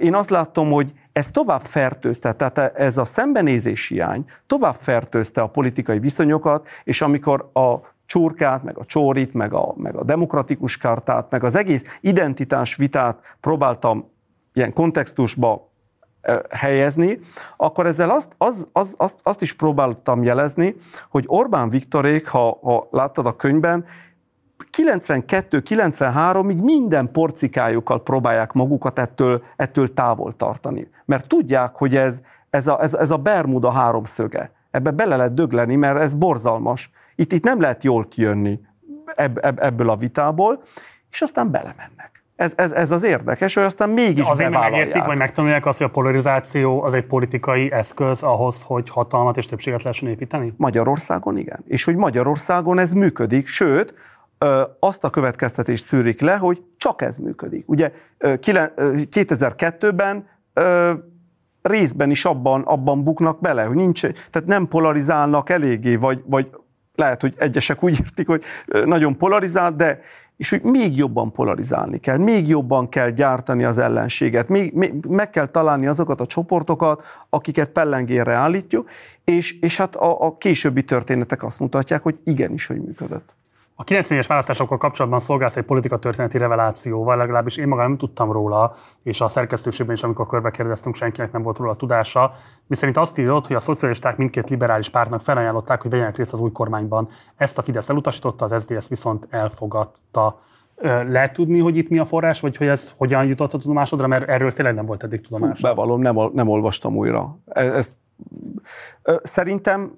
[0.00, 5.46] én azt látom, hogy ez tovább fertőzte, tehát ez a szembenézés hiány tovább fertőzte a
[5.46, 7.74] politikai viszonyokat, és amikor a
[8.06, 13.36] csurkát, meg a csórit, meg a, meg a demokratikus kartát, meg az egész identitás vitát
[13.40, 14.10] próbáltam
[14.52, 15.70] ilyen kontextusba
[16.50, 17.18] helyezni,
[17.56, 20.74] akkor ezzel azt, az, az, azt, azt is próbáltam jelezni,
[21.08, 23.84] hogy Orbán Viktorék, ha, ha láttad a könyvben,
[24.76, 30.90] 92-93-ig minden porcikájukkal próbálják magukat ettől, ettől távol tartani.
[31.04, 32.20] Mert tudják, hogy ez,
[32.50, 34.50] ez, a, ez, ez a Bermuda háromszöge.
[34.70, 36.90] Ebbe bele lehet dögleni, mert ez borzalmas.
[37.14, 38.60] Itt, itt nem lehet jól kijönni
[39.14, 40.62] ebb, ebb, ebből a vitából,
[41.10, 42.16] és aztán belemennek.
[42.36, 45.90] Ez, ez, ez az érdekes, hogy aztán mégis Azért megértik, vagy megtanulják azt, hogy a
[45.90, 50.52] polarizáció az egy politikai eszköz ahhoz, hogy hatalmat és többséget lehessen építeni?
[50.56, 51.64] Magyarországon igen.
[51.66, 53.94] És hogy Magyarországon ez működik, sőt,
[54.80, 57.68] azt a következtetést szűrik le, hogy csak ez működik.
[57.68, 60.28] Ugye 2002-ben
[61.62, 66.50] részben is abban, abban buknak bele, hogy nincs, tehát nem polarizálnak eléggé, vagy, vagy
[66.94, 68.42] lehet, hogy egyesek úgy értik, hogy
[68.84, 70.00] nagyon polarizál, de
[70.36, 75.30] és hogy még jobban polarizálni kell, még jobban kell gyártani az ellenséget, még, még meg
[75.30, 78.90] kell találni azokat a csoportokat, akiket pellengérre állítjuk,
[79.24, 83.35] és, és hát a, a későbbi történetek azt mutatják, hogy igenis, hogy működött.
[83.78, 88.74] A 90-es választásokkal kapcsolatban szolgálsz egy politika történeti revelációval, legalábbis én magam nem tudtam róla,
[89.02, 92.32] és a szerkesztőségben is, amikor körbe kérdeztünk, senkinek nem volt róla a tudása.
[92.66, 96.40] Mi szerint azt írott, hogy a szocialisták mindkét liberális pártnak felajánlották, hogy vegyenek részt az
[96.40, 97.08] új kormányban.
[97.36, 100.40] Ezt a Fidesz elutasította, az SZDSZ viszont elfogadta.
[101.08, 104.28] Lehet tudni, hogy itt mi a forrás, vagy hogy ez hogyan jutott a tudomásodra, mert
[104.28, 105.60] erről tényleg nem volt eddig tudomás.
[105.60, 107.38] Bevallom, nem, nem olvastam újra.
[107.46, 107.92] E, ezt,
[109.22, 109.92] szerintem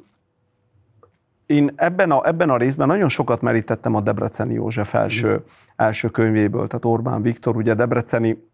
[1.49, 5.43] én ebben a, ebben a részben nagyon sokat merítettem a Debreceni József első,
[5.77, 8.49] első könyvéből, tehát Orbán Viktor, ugye Debreceni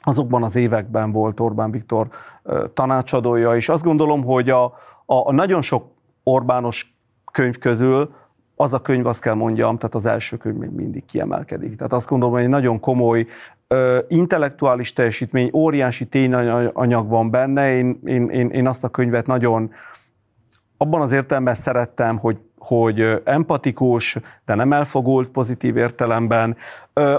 [0.00, 2.08] azokban az években volt Orbán Viktor
[2.74, 4.74] tanácsadója, és azt gondolom, hogy a, a,
[5.06, 5.90] a nagyon sok
[6.22, 6.96] Orbános
[7.32, 8.14] könyv közül
[8.56, 11.76] az a könyv, azt kell mondjam, tehát az első könyv még mindig kiemelkedik.
[11.76, 13.26] Tehát azt gondolom, hogy egy nagyon komoly
[13.68, 17.76] ö, intellektuális teljesítmény, óriási tényanyag van benne.
[17.76, 19.70] Én, én, én, én azt a könyvet nagyon,
[20.76, 26.56] abban az értelemben szerettem, hogy hogy empatikus, de nem elfogult pozitív értelemben.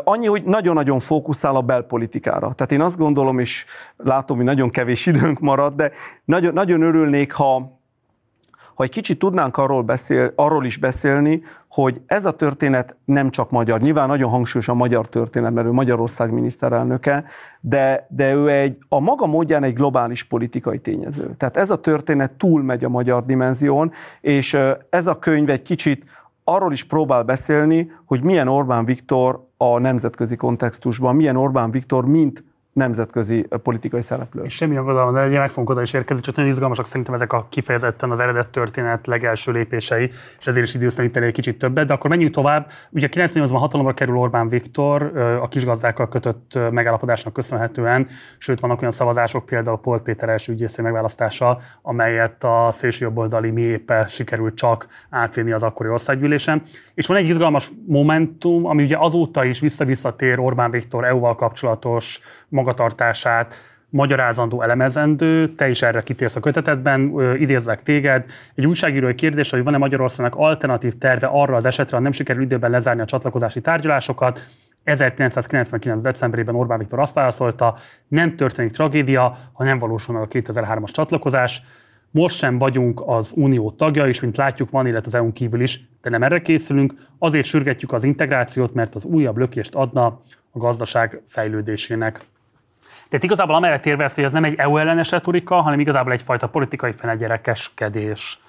[0.04, 2.54] Annyi, hogy nagyon-nagyon fókuszál a belpolitikára.
[2.54, 3.66] Tehát én azt gondolom, és
[3.98, 5.92] látom, hogy nagyon kevés időnk marad, de
[6.26, 7.77] nagyon, nagyon örülnék, ha,
[8.78, 13.52] ha egy kicsit tudnánk arról, beszél, arról is beszélni, hogy ez a történet nem csak
[13.52, 17.24] magyar, nyilván nagyon hangsúlyos a magyar történet, mert ő Magyarország miniszterelnöke,
[17.60, 21.36] de, de ő egy, a maga módján egy globális politikai tényező.
[21.38, 24.58] Tehát ez a történet túlmegy a magyar dimenzión, és
[24.90, 26.06] ez a könyv egy kicsit
[26.44, 32.44] arról is próbál beszélni, hogy milyen Orbán Viktor a nemzetközi kontextusban, milyen Orbán Viktor, mint
[32.78, 34.44] nemzetközi politikai szereplő.
[34.44, 37.34] És semmi aggodalom, de ugye meg fogunk oda is érkezni, csak nagyon izgalmasak szerintem ezek
[37.34, 41.88] a kifejezetten az eredet történet legelső lépései, és ezért is időztem egy kicsit többet.
[41.88, 42.72] De akkor menjünk tovább.
[42.90, 48.08] Ugye 98-ban hatalomra kerül Orbán Viktor, a kisgazdákkal kötött megállapodásnak köszönhetően,
[48.38, 54.08] sőt vannak olyan szavazások, például Polt Péter első ügyészé megválasztása, amelyet a szélsőjobboldali mi éppen
[54.08, 56.62] sikerült csak átvinni az akkori országgyűlésen.
[56.94, 62.20] És van egy izgalmas momentum, ami ugye azóta is vissza-visszatér Orbán Viktor EU-val kapcsolatos
[62.50, 63.56] magatartását,
[63.90, 68.26] magyarázandó, elemezendő, te is erre kitérsz a kötetedben, idézzek téged.
[68.56, 72.72] Egy újságírói kérdés, hogy van-e Magyarországnak alternatív terve arra az esetre, ha nem sikerül időben
[72.72, 74.46] lezárni a csatlakozási tárgyalásokat.
[74.84, 76.02] 1999.
[76.02, 77.76] decemberében Orbán Viktor azt válaszolta,
[78.08, 81.62] nem történik tragédia, ha nem valósul meg a 2003-as csatlakozás.
[82.12, 85.88] Most sem vagyunk az unió tagja, és mint látjuk, van élet az EU-n kívül is,
[86.02, 86.94] de nem erre készülünk.
[87.20, 90.06] Azért sürgetjük az integrációt, mert az újabb lökést adna
[90.52, 92.26] a gazdaság fejlődésének.
[93.10, 96.92] Tehát igazából amellett érvelsz, hogy ez nem egy EU ellenes retorika, hanem igazából egyfajta politikai
[96.92, 98.40] fenegyerekeskedés.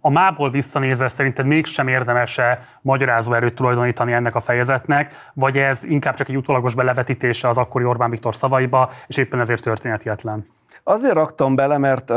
[0.00, 6.14] A mából visszanézve szerinted mégsem érdemes-e magyarázó erőt tulajdonítani ennek a fejezetnek, vagy ez inkább
[6.14, 10.46] csak egy utólagos belevetítése az akkori Orbán Viktor szavaiba, és éppen ezért történetietlen?
[10.82, 12.12] Azért raktam bele, mert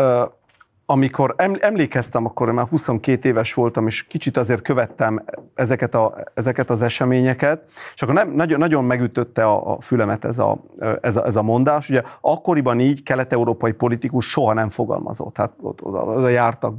[0.90, 5.24] amikor emlékeztem, akkor már 22 éves voltam, és kicsit azért követtem
[5.56, 7.64] ezeket, a, ezeket az eseményeket,
[7.94, 10.64] és akkor nem, nagyon, nagyon megütötte a, a fülemet ez a,
[11.02, 11.90] ez, a, ez a mondás.
[11.90, 15.38] Ugye akkoriban így kelet-európai politikus soha nem fogalmazott.
[15.38, 16.76] Hát ott, oda jártak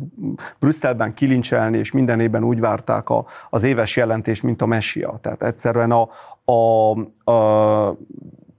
[0.59, 5.19] Brüsszelben kilincselni, és minden évben úgy várták a, az éves jelentést, mint a messia.
[5.23, 6.09] Tehát egyszerűen a,
[6.53, 6.91] a,
[7.33, 7.97] a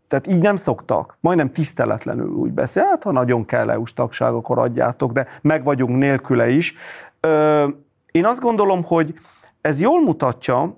[0.09, 4.59] tehát így nem szoktak, majdnem tiszteletlenül úgy beszél, hát ha nagyon kell EU-s tagság, akkor
[4.59, 6.73] adjátok, de meg vagyunk nélküle is.
[7.19, 7.67] Ö,
[8.11, 9.13] én azt gondolom, hogy
[9.61, 10.77] ez jól mutatja,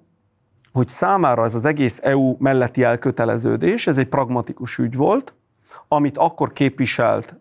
[0.72, 5.34] hogy számára ez az egész EU melletti elköteleződés, ez egy pragmatikus ügy volt,
[5.88, 7.36] amit akkor képviselt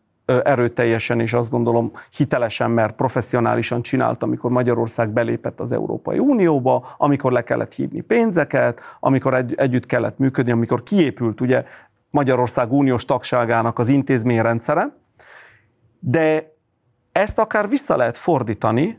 [0.45, 7.33] erőteljesen, és azt gondolom hitelesen, mert professzionálisan csinált, amikor Magyarország belépett az Európai Unióba, amikor
[7.33, 11.64] le kellett hívni pénzeket, amikor egy, együtt kellett működni, amikor kiépült ugye
[12.11, 14.97] Magyarország uniós tagságának az intézményrendszere,
[15.99, 16.55] de
[17.12, 18.99] ezt akár vissza lehet fordítani,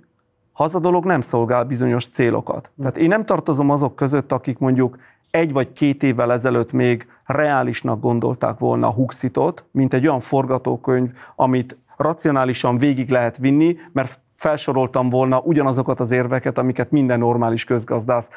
[0.52, 2.72] ha az a dolog nem szolgál bizonyos célokat.
[2.78, 4.98] Tehát én nem tartozom azok között, akik mondjuk
[5.32, 11.12] egy vagy két évvel ezelőtt még reálisnak gondolták volna a Huxitot, mint egy olyan forgatókönyv,
[11.36, 18.30] amit racionálisan végig lehet vinni, mert felsoroltam volna ugyanazokat az érveket, amiket minden normális közgazdász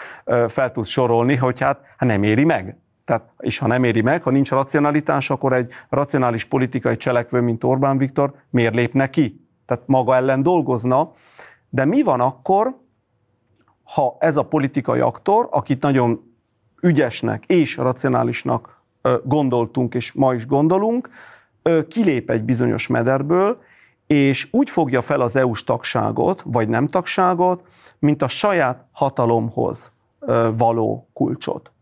[0.49, 2.79] fel tud sorolni, hogy hát, hát nem éri meg.
[3.05, 7.65] Tehát, és ha nem éri meg, ha nincs racionalitás, akkor egy racionális politikai cselekvő, mint
[7.65, 9.49] Orbán Viktor, miért lépne ki?
[9.67, 11.13] Tehát maga ellen dolgozna.
[11.69, 12.77] De mi van akkor,
[13.95, 16.34] ha ez a politikai aktor, akit nagyon
[16.85, 18.83] ügyesnek és racionálisnak
[19.23, 21.09] gondoltunk, és ma is gondolunk,
[21.89, 23.63] kilép egy bizonyos mederből,
[24.07, 27.67] és úgy fogja fel az EU-s tagságot, vagy nem tagságot,
[27.99, 29.93] mint a saját hatalomhoz
[30.57, 31.73] való kulcsot.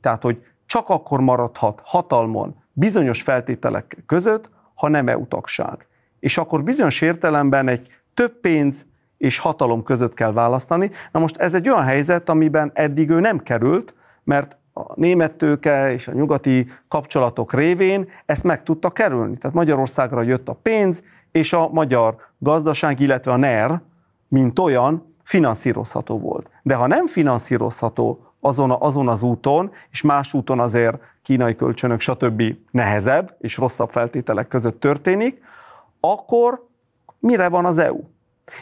[0.00, 5.86] Tehát, hogy csak akkor maradhat hatalmon bizonyos feltételek között, ha nem EU tagság.
[6.18, 8.86] És akkor bizonyos értelemben egy több pénz
[9.16, 10.90] és hatalom között kell választani.
[11.12, 13.94] Na most ez egy olyan helyzet, amiben eddig ő nem került,
[14.24, 19.36] mert a német tőke és a nyugati kapcsolatok révén ezt meg tudta kerülni.
[19.36, 21.02] Tehát Magyarországra jött a pénz,
[21.32, 23.80] és a magyar gazdaság, illetve a NER,
[24.28, 26.50] mint olyan, finanszírozható volt.
[26.62, 32.42] De ha nem finanszírozható azon, azon az úton, és más úton azért kínai kölcsönök, stb.
[32.70, 35.42] nehezebb és rosszabb feltételek között történik,
[36.00, 36.66] akkor
[37.18, 38.00] mire van az EU?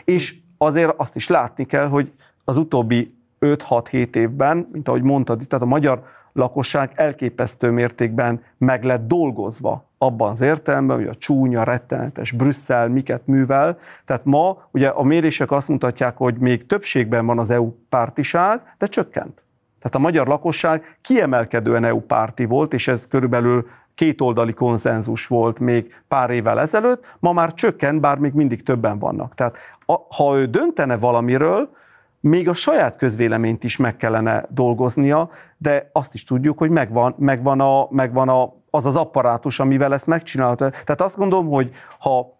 [0.04, 2.12] És azért azt is látni kell, hogy
[2.44, 9.06] az utóbbi 5-6-7 évben, mint ahogy mondtad, tehát a magyar lakosság elképesztő mértékben meg lett
[9.06, 13.78] dolgozva abban az értelemben, hogy a csúnya, rettenetes Brüsszel miket művel.
[14.04, 18.86] Tehát ma ugye a mérések azt mutatják, hogy még többségben van az EU pártiság, de
[18.86, 19.42] csökkent.
[19.78, 25.94] Tehát a magyar lakosság kiemelkedően EU párti volt, és ez körülbelül kétoldali konszenzus volt még
[26.08, 29.34] pár évvel ezelőtt, ma már csökken, bár még mindig többen vannak.
[29.34, 31.70] Tehát a, ha ő döntene valamiről,
[32.28, 37.60] még a saját közvéleményt is meg kellene dolgoznia, de azt is tudjuk, hogy megvan, megvan,
[37.60, 40.70] a, megvan a, az az apparátus, amivel ezt megcsinálta.
[40.70, 42.38] Tehát azt gondolom, hogy ha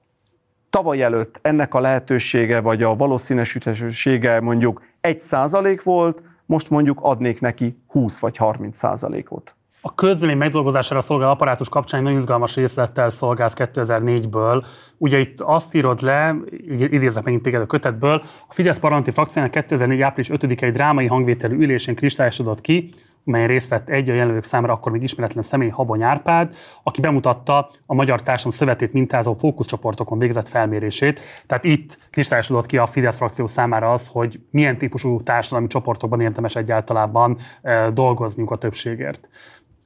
[0.70, 7.41] tavaly előtt ennek a lehetősége, vagy a valószínűsége mondjuk egy százalék volt, most mondjuk adnék
[7.41, 9.58] neki 20 vagy 30 százalékot.
[9.89, 14.64] A közvélemény megdolgozására szolgáló apparátus kapcsán nagyon izgalmas részlettel szolgálsz 2004-ből.
[14.97, 16.36] Ugye itt azt írod le,
[16.68, 20.01] idézek megint téged a kötetből, a Fidesz parlamenti frakciónak 2004.
[20.01, 22.95] április 5-i drámai hangvételű ülésén kristályosodott ki,
[23.28, 27.70] melyen részt vett egy a jelenlők számára akkor még ismeretlen személy Habony Árpád, aki bemutatta
[27.86, 31.20] a Magyar Társadalom Szövetét mintázó fókuszcsoportokon végzett felmérését.
[31.47, 36.57] Tehát itt kristályosodott ki a Fidesz frakció számára az, hogy milyen típusú társadalmi csoportokban érdemes
[36.57, 39.28] egyáltalában e, dolgozniuk a többségért.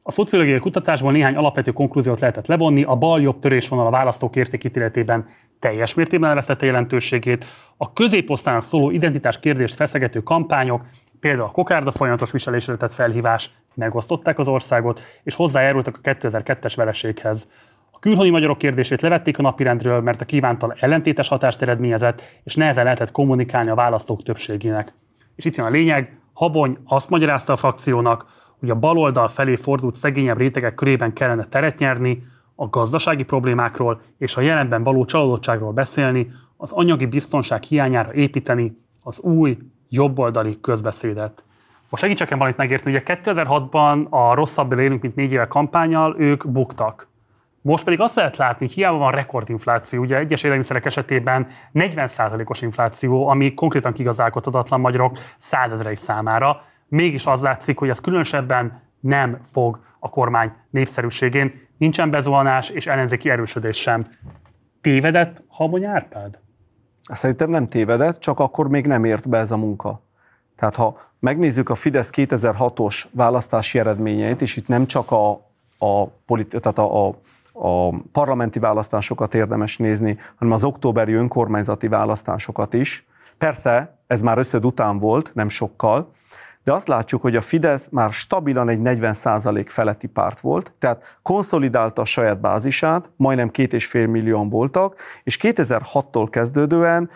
[0.05, 5.27] A szociológiai kutatásból néhány alapvető konklúziót lehetett levonni, a bal-jobb törésvonal a választók értékítéletében
[5.59, 7.45] teljes mértékben elvesztette jelentőségét,
[7.77, 10.83] a középosztának szóló identitás kérdést feszegető kampányok
[11.21, 17.49] például a kokárda folyamatos viselésre tett felhívás megosztották az országot, és hozzájárultak a 2002-es vereséghez.
[17.91, 22.85] A külhoni magyarok kérdését levették a napirendről, mert a kívántal ellentétes hatást eredményezett, és nehezen
[22.85, 24.95] lehetett kommunikálni a választók többségének.
[25.37, 28.27] És itt jön a lényeg, Habony azt magyarázta a frakciónak,
[28.63, 32.23] hogy a baloldal felé fordult szegényebb rétegek körében kellene teret nyerni,
[32.55, 39.21] a gazdasági problémákról és a jelenben való csalódottságról beszélni, az anyagi biztonság hiányára építeni az
[39.21, 39.59] új,
[39.89, 41.45] jobboldali közbeszédet.
[41.91, 47.09] Most segítsek valamit megérteni, ugye 2006-ban a rosszabb élünk, mint négy éve kampányal, ők buktak.
[47.61, 53.29] Most pedig azt lehet látni, hogy hiába van rekordinfláció, ugye egyes élelmiszerek esetében 40%-os infláció,
[53.29, 56.63] ami konkrétan kigazdálkodhatatlan magyarok százezrei számára,
[56.93, 63.31] mégis az látszik, hogy ez különösebben nem fog a kormány népszerűségén, nincsen bezuhanás és ellenzéki
[63.31, 64.07] erősödés sem.
[64.81, 66.39] Tévedett Habony Árpád?
[67.13, 70.03] Szerintem nem tévedett, csak akkor még nem ért be ez a munka.
[70.57, 75.31] Tehát ha megnézzük a Fidesz 2006-os választási eredményeit, és itt nem csak a,
[75.79, 77.19] a, politi- tehát a, a,
[77.53, 83.07] a parlamenti választásokat érdemes nézni, hanem az októberi önkormányzati választásokat is.
[83.39, 86.13] Persze, ez már összöd után volt, nem sokkal,
[86.65, 92.03] de azt látjuk, hogy a Fidesz már stabilan egy 40% feletti párt volt, tehát konszolidálta
[92.03, 97.11] a saját bázisát, majdnem két és fél millióan voltak, és 2006-tól kezdődően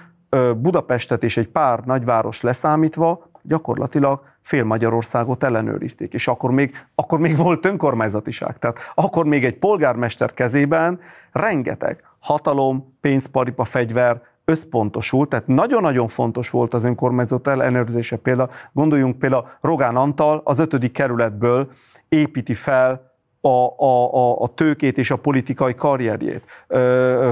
[0.57, 7.37] Budapestet és egy pár nagyváros leszámítva gyakorlatilag fél Magyarországot ellenőrizték, és akkor még, akkor még
[7.37, 8.59] volt önkormányzatiság.
[8.59, 11.01] Tehát akkor még egy polgármester kezében
[11.33, 18.51] rengeteg hatalom, pénzparipa, fegyver, összpontosult, tehát nagyon-nagyon fontos volt az önkormányzat ellenőrzése például.
[18.73, 21.69] Gondoljunk például Rogán Antal az ötödik kerületből
[22.09, 26.45] építi fel a, a, a, tőkét és a politikai karrierjét.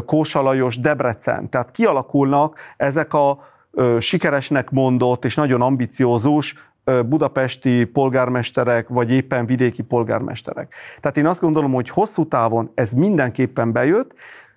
[0.07, 1.51] Kósa Lajos, Debrecen.
[1.51, 3.39] Tehát kialakulnak ezek a
[3.99, 6.55] sikeresnek mondott és nagyon ambiciózus
[7.07, 10.75] budapesti polgármesterek, vagy éppen vidéki polgármesterek.
[11.01, 14.15] Tehát én azt gondolom, hogy hosszú távon ez mindenképpen bejött,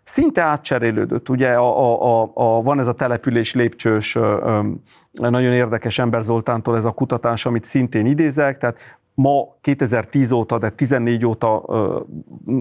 [0.07, 1.29] szinte átcserélődött.
[1.29, 4.17] Ugye a, a, a, a, van ez a település lépcsős,
[5.11, 10.69] nagyon érdekes Ember Zoltántól ez a kutatás, amit szintén idézek, tehát ma 2010 óta, de
[10.69, 11.61] 14 óta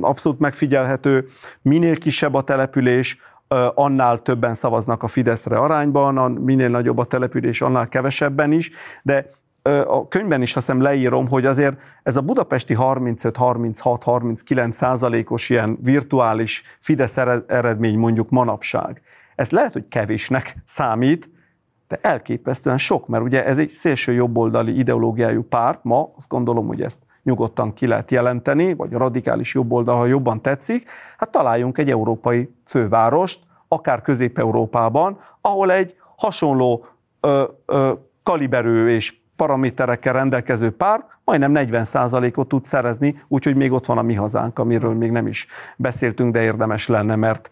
[0.01, 1.25] abszolút megfigyelhető,
[1.63, 3.19] minél kisebb a település,
[3.75, 8.71] annál többen szavaznak a Fideszre arányban, minél nagyobb a település, annál kevesebben is,
[9.03, 9.29] de
[9.87, 16.63] a könyvben is azt hiszem leírom, hogy azért ez a budapesti 35-36-39 százalékos ilyen virtuális
[16.81, 19.03] Fidesz eredmény mondjuk manapság,
[19.35, 21.31] ez lehet, hogy kevésnek számít,
[21.89, 26.83] de elképesztően sok, mert ugye ez egy szélső jobboldali ideológiájú párt, ma azt gondolom, hogy
[26.83, 31.91] ezt nyugodtan ki lehet jelenteni, vagy a radikális jobboldal, ha jobban tetszik, hát találjunk egy
[31.91, 36.87] európai fővárost, akár Közép-Európában, ahol egy hasonló
[37.21, 37.93] ö, ö,
[38.23, 44.15] kaliberű és paraméterekkel rendelkező párt majdnem 40%-ot tud szerezni, úgyhogy még ott van a mi
[44.15, 47.51] hazánk, amiről még nem is beszéltünk, de érdemes lenne, mert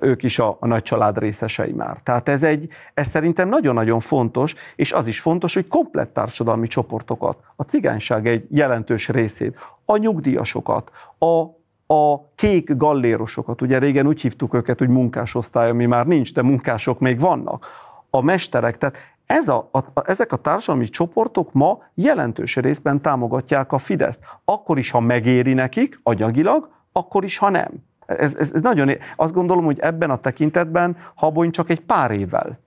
[0.00, 2.00] ők is a, a nagy család részesei már.
[2.02, 7.38] Tehát ez, egy, ez szerintem nagyon-nagyon fontos, és az is fontos, hogy komplett társadalmi csoportokat,
[7.56, 11.56] a cigányság egy jelentős részét, a nyugdíjasokat, a
[11.90, 16.98] a kék gallérosokat, ugye régen úgy hívtuk őket, hogy munkásosztály, ami már nincs, de munkások
[16.98, 17.66] még vannak,
[18.10, 18.96] a mesterek, tehát
[19.28, 24.20] ez a, a, ezek a társadalmi csoportok ma jelentős részben támogatják a Fideszt.
[24.44, 27.70] Akkor is, ha megéri nekik agyagilag, akkor is, ha nem.
[28.06, 32.58] Ez, ez, ez nagyon, azt gondolom, hogy ebben a tekintetben Habony csak egy pár évvel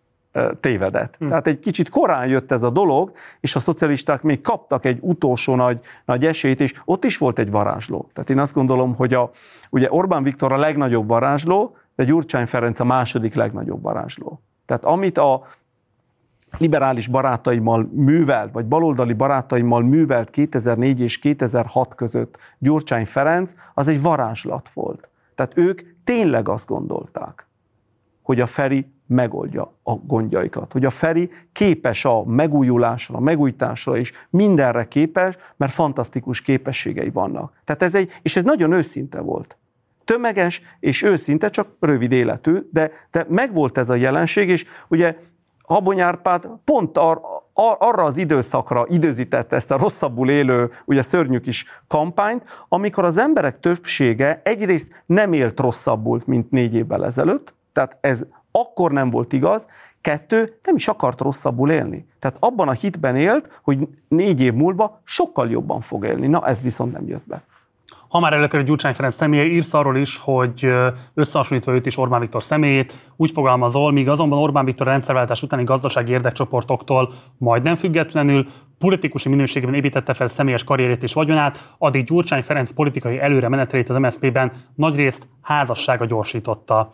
[0.60, 1.16] tévedett.
[1.20, 1.28] Hm.
[1.28, 5.56] Tehát egy kicsit korán jött ez a dolog, és a szocialisták még kaptak egy utolsó
[5.56, 8.10] nagy, nagy esélyt, és ott is volt egy varázsló.
[8.14, 9.30] Tehát én azt gondolom, hogy a,
[9.70, 14.42] ugye Orbán Viktor a legnagyobb varázsló, de Gyurcsány Ferenc a második legnagyobb varázsló.
[14.66, 15.48] Tehát amit a
[16.58, 24.02] liberális barátaimmal művelt, vagy baloldali barátaimmal művelt 2004 és 2006 között Gyurcsány Ferenc, az egy
[24.02, 25.10] varázslat volt.
[25.36, 27.48] Tehát ők tényleg azt gondolták,
[28.22, 34.12] hogy a Feri megoldja a gondjaikat, hogy a Feri képes a megújulásra, a megújításra is,
[34.30, 37.54] mindenre képes, mert fantasztikus képességei vannak.
[37.64, 39.58] Tehát ez egy, és ez nagyon őszinte volt.
[40.06, 45.18] Tömeges és őszinte, csak rövid életű, de, de megvolt ez a jelenség, és ugye
[45.72, 47.22] Habony Árpád pont ar,
[47.54, 53.18] ar, arra az időszakra időzítette ezt a rosszabbul élő, ugye szörnyű kis kampányt, amikor az
[53.18, 59.34] emberek többsége egyrészt nem élt rosszabbul, mint négy évvel ezelőtt, tehát ez akkor nem volt
[59.34, 59.68] igaz,
[60.02, 62.08] kettő, nem is akart rosszabbul élni.
[62.20, 66.28] Tehát abban a hitben élt, hogy négy év múlva sokkal jobban fog élni.
[66.28, 67.44] Na, ez viszont nem jött be.
[68.12, 70.70] Ha már előkerül Gyurcsány Ferenc személye, írsz arról is, hogy
[71.14, 76.12] összehasonlítva őt és Orbán Viktor személyét, úgy fogalmazol, míg azonban Orbán Viktor rendszerváltás utáni gazdasági
[76.12, 78.48] érdekcsoportoktól majdnem függetlenül
[78.80, 83.96] politikusi minőségben építette fel személyes karrierét és vagyonát, addig Gyurcsány Ferenc politikai előre menetelét az
[83.96, 86.94] MSZP-ben nagyrészt házassága gyorsította.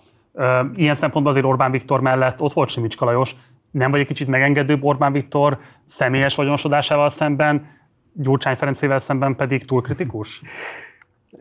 [0.76, 3.36] Ilyen szempontból azért Orbán Viktor mellett ott volt Simicska Lajos,
[3.72, 7.76] nem vagy egy kicsit megengedőbb Orbán Viktor személyes vagyonosodásával szemben,
[8.13, 10.41] Gyurcsány Ferencével szemben pedig túl kritikus?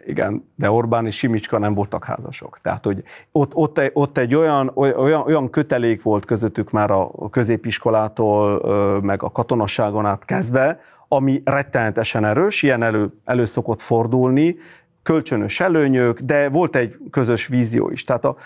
[0.07, 2.59] Igen, de Orbán és Simicska nem voltak házasok.
[2.63, 3.03] Tehát, hogy
[3.33, 9.31] ott, ott, ott egy olyan, olyan, olyan kötelék volt közöttük már a középiskolától, meg a
[9.31, 14.57] katonasságon át kezdve, ami rettenetesen erős, ilyen elő, elő szokott fordulni,
[15.03, 18.05] kölcsönös előnyök, de volt egy közös vízió is.
[18.05, 18.37] Tehát a,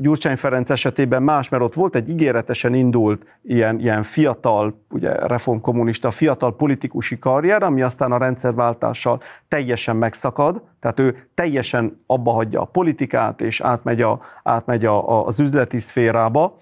[0.00, 6.10] Gyurcsány Ferenc esetében más, mert ott volt egy ígéretesen indult ilyen, ilyen fiatal, ugye reformkommunista,
[6.10, 12.64] fiatal politikusi karrier, ami aztán a rendszerváltással teljesen megszakad, tehát ő teljesen abba hagyja a
[12.64, 16.56] politikát, és átmegy, a, átmegy a, az üzleti szférába,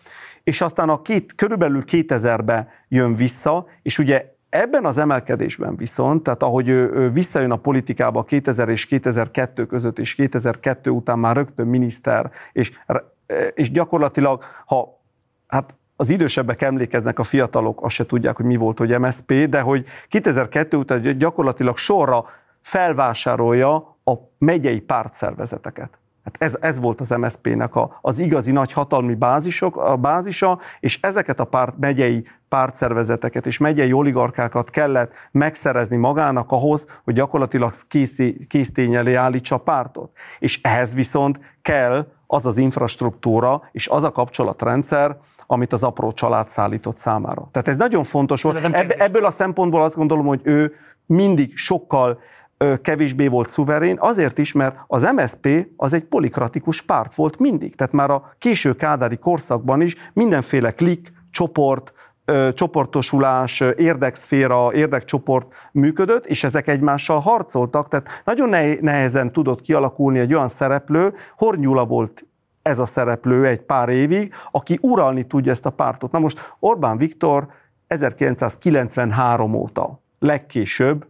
[0.45, 6.43] és aztán a két, körülbelül 2000-be jön vissza, és ugye Ebben az emelkedésben viszont, tehát
[6.43, 11.67] ahogy ő, ő visszajön a politikába 2000 és 2002 között, és 2002 után már rögtön
[11.67, 12.71] miniszter, és
[13.55, 15.01] és gyakorlatilag, ha
[15.47, 19.61] hát az idősebbek emlékeznek, a fiatalok azt se tudják, hogy mi volt, hogy MSP, de
[19.61, 22.25] hogy 2002 után gyakorlatilag sorra
[22.61, 23.75] felvásárolja
[24.05, 25.99] a megyei pártszervezeteket.
[26.25, 30.99] Hát ez, ez volt az MSZP-nek a, az igazi nagy hatalmi bázisok, a bázisa, és
[31.03, 32.27] ezeket a párt, megyei
[32.57, 37.73] pártszervezeteket és megyei oligarkákat kellett megszerezni magának ahhoz, hogy gyakorlatilag
[38.49, 40.11] késztény elé állítsa a pártot.
[40.39, 46.49] És ehhez viszont kell az az infrastruktúra és az a kapcsolatrendszer, amit az apró család
[46.49, 47.49] szállított számára.
[47.51, 48.65] Tehát ez nagyon fontos volt.
[48.99, 50.73] Ebből a szempontból azt gondolom, hogy ő
[51.07, 52.19] mindig sokkal
[52.83, 57.75] kevésbé volt szuverén, azért is, mert az MSP az egy polikratikus párt volt mindig.
[57.75, 61.93] Tehát már a késő kádári korszakban is mindenféle klik, csoport,
[62.55, 68.49] csoportosulás, érdekszféra, érdekcsoport működött, és ezek egymással harcoltak, tehát nagyon
[68.81, 72.27] nehezen tudott kialakulni egy olyan szereplő, Hornyula volt
[72.63, 76.13] ez a szereplő egy pár évig, aki uralni tudja ezt a pártot.
[76.13, 77.49] Na most Orbán Viktor
[77.87, 81.07] 1993 óta legkésőbb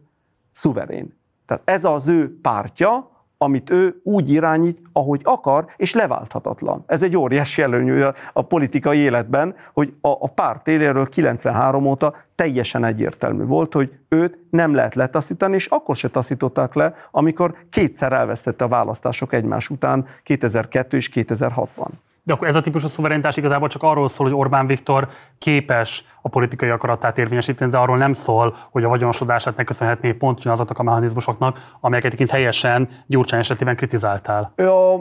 [0.52, 1.18] szuverén.
[1.46, 6.84] Tehát ez az ő pártja, amit ő úgy irányít, ahogy akar, és leválthatatlan.
[6.86, 12.14] Ez egy óriási előnyű a, a politikai életben, hogy a, a párt éléről 93 óta
[12.34, 18.12] teljesen egyértelmű volt, hogy őt nem lehet letaszítani, és akkor se taszították le, amikor kétszer
[18.12, 21.88] elvesztette a választások egymás után 2002 és 2006-ban.
[22.26, 25.08] De akkor ez a típusú szuverenitás igazából csak arról szól, hogy Orbán Viktor
[25.38, 30.44] képes a politikai akaratát érvényesíteni, de arról nem szól, hogy a vagyonosodását ne köszönhetné pont
[30.44, 34.52] azoknak a mechanizmusoknak, amelyeket egyébként helyesen Gyurcsány esetében kritizáltál.
[34.56, 34.96] A,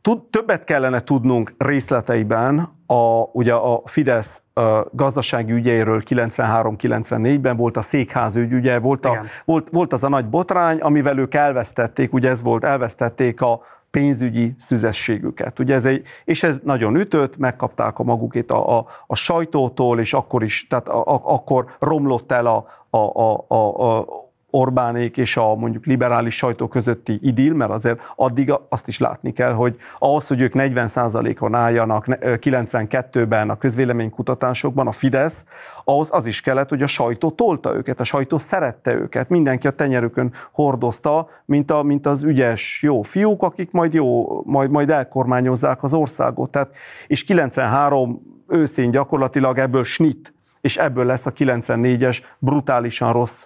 [0.00, 7.82] tud, többet kellene tudnunk részleteiben a, ugye a Fidesz a gazdasági ügyeiről 93-94-ben volt a
[7.82, 12.28] székház ügy, ugye volt, a, volt, volt az a nagy botrány, amivel ők elvesztették, ugye
[12.28, 13.60] ez volt, elvesztették a,
[13.90, 15.58] pénzügyi szüzességüket.
[15.58, 20.12] Ugye ez egy, és ez nagyon ütött, megkapták a magukét a, a, a sajtótól, és
[20.12, 24.06] akkor is, tehát a, a, akkor romlott el a, a, a, a, a
[24.50, 29.52] Orbánék és a mondjuk liberális sajtó közötti idill, mert azért addig azt is látni kell,
[29.52, 35.44] hogy ahhoz, hogy ők 40%-on álljanak 92-ben a közvéleménykutatásokban, a Fidesz,
[35.84, 39.70] ahhoz az is kellett, hogy a sajtó tolta őket, a sajtó szerette őket, mindenki a
[39.70, 45.82] tenyerükön hordozta, mint, a, mint az ügyes jó fiúk, akik majd jó, majd, majd elkormányozzák
[45.82, 46.50] az országot.
[46.50, 46.76] Tehát,
[47.06, 53.44] és 93 őszén gyakorlatilag ebből snit, és ebből lesz a 94-es brutálisan rossz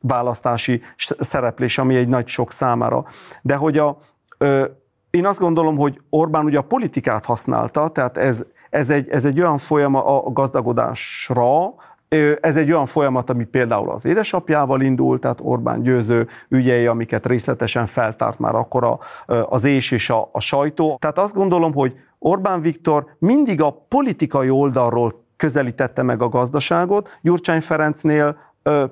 [0.00, 0.82] választási
[1.18, 3.04] szereplés, ami egy nagy sok számára.
[3.42, 3.98] De hogy a,
[5.10, 9.40] én azt gondolom, hogy Orbán ugye a politikát használta, tehát ez, ez, egy, ez egy
[9.40, 11.74] olyan folyamat a gazdagodásra,
[12.40, 17.86] ez egy olyan folyamat, ami például az édesapjával indult, tehát Orbán győző ügyei, amiket részletesen
[17.86, 18.98] feltárt már akkor
[19.48, 20.96] az és és a, a sajtó.
[21.00, 27.60] Tehát azt gondolom, hogy Orbán Viktor mindig a politikai oldalról közelítette meg a gazdaságot, Gyurcsány
[27.60, 28.36] Ferencnél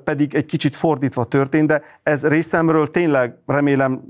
[0.05, 4.03] pedig egy kicsit fordítva történt, de ez részemről tényleg remélem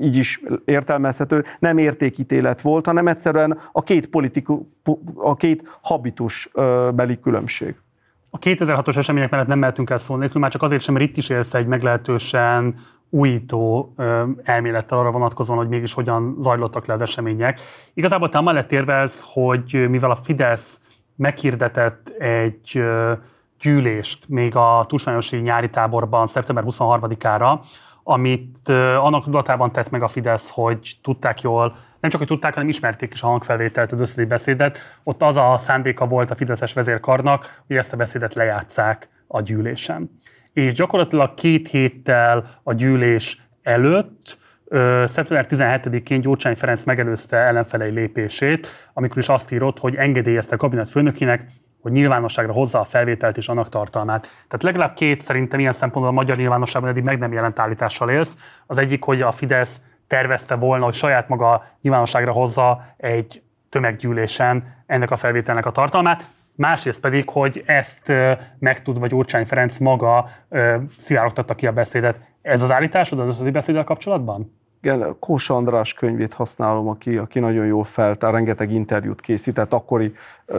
[0.00, 4.66] így is értelmezhető, nem értékítélet volt, hanem egyszerűen a két politiku,
[5.16, 6.50] a két habitus
[6.94, 7.74] beli különbség.
[8.30, 11.16] A 2006-os események mellett nem mehetünk el szó nélkül, már csak azért sem, mert itt
[11.16, 12.74] is élsz egy meglehetősen
[13.10, 13.94] újító
[14.42, 17.60] elmélettel arra vonatkozóan, hogy mégis hogyan zajlottak le az események.
[17.94, 20.80] Igazából te amellett érvelsz, hogy mivel a Fidesz
[21.16, 22.82] meghirdetett egy
[23.62, 27.60] gyűlést még a tusványosi nyári táborban szeptember 23-ára,
[28.02, 32.68] amit annak tudatában tett meg a Fidesz, hogy tudták jól, nem csak, hogy tudták, hanem
[32.68, 34.78] ismerték is a hangfelvételt, az összedi beszédet.
[35.02, 40.10] Ott az a szándéka volt a Fideszes vezérkarnak, hogy ezt a beszédet lejátszák a gyűlésen.
[40.52, 44.38] És gyakorlatilag két héttel a gyűlés előtt
[45.04, 50.88] szeptember 17-én Gyurcsány Ferenc megelőzte ellenfelei lépését, amikor is azt írott, hogy engedélyezte a kabinet
[50.88, 51.46] főnökének,
[51.82, 54.22] hogy nyilvánosságra hozza a felvételt és annak tartalmát.
[54.22, 58.36] Tehát legalább két szerintem ilyen szempontból a magyar nyilvánosságban eddig meg nem jelent állítással élsz.
[58.66, 65.10] Az egyik, hogy a Fidesz tervezte volna, hogy saját maga nyilvánosságra hozza egy tömeggyűlésen ennek
[65.10, 66.26] a felvételnek a tartalmát.
[66.54, 68.12] Másrészt pedig, hogy ezt
[68.58, 70.28] megtudva Gyurcsány Ferenc maga
[70.98, 72.16] szivárogtatta ki a beszédet.
[72.42, 74.60] Ez az állításod az összedi beszéddel kapcsolatban?
[75.18, 80.14] Kós András könyvét használom, aki, aki nagyon jól feltár, rengeteg interjút készített akkori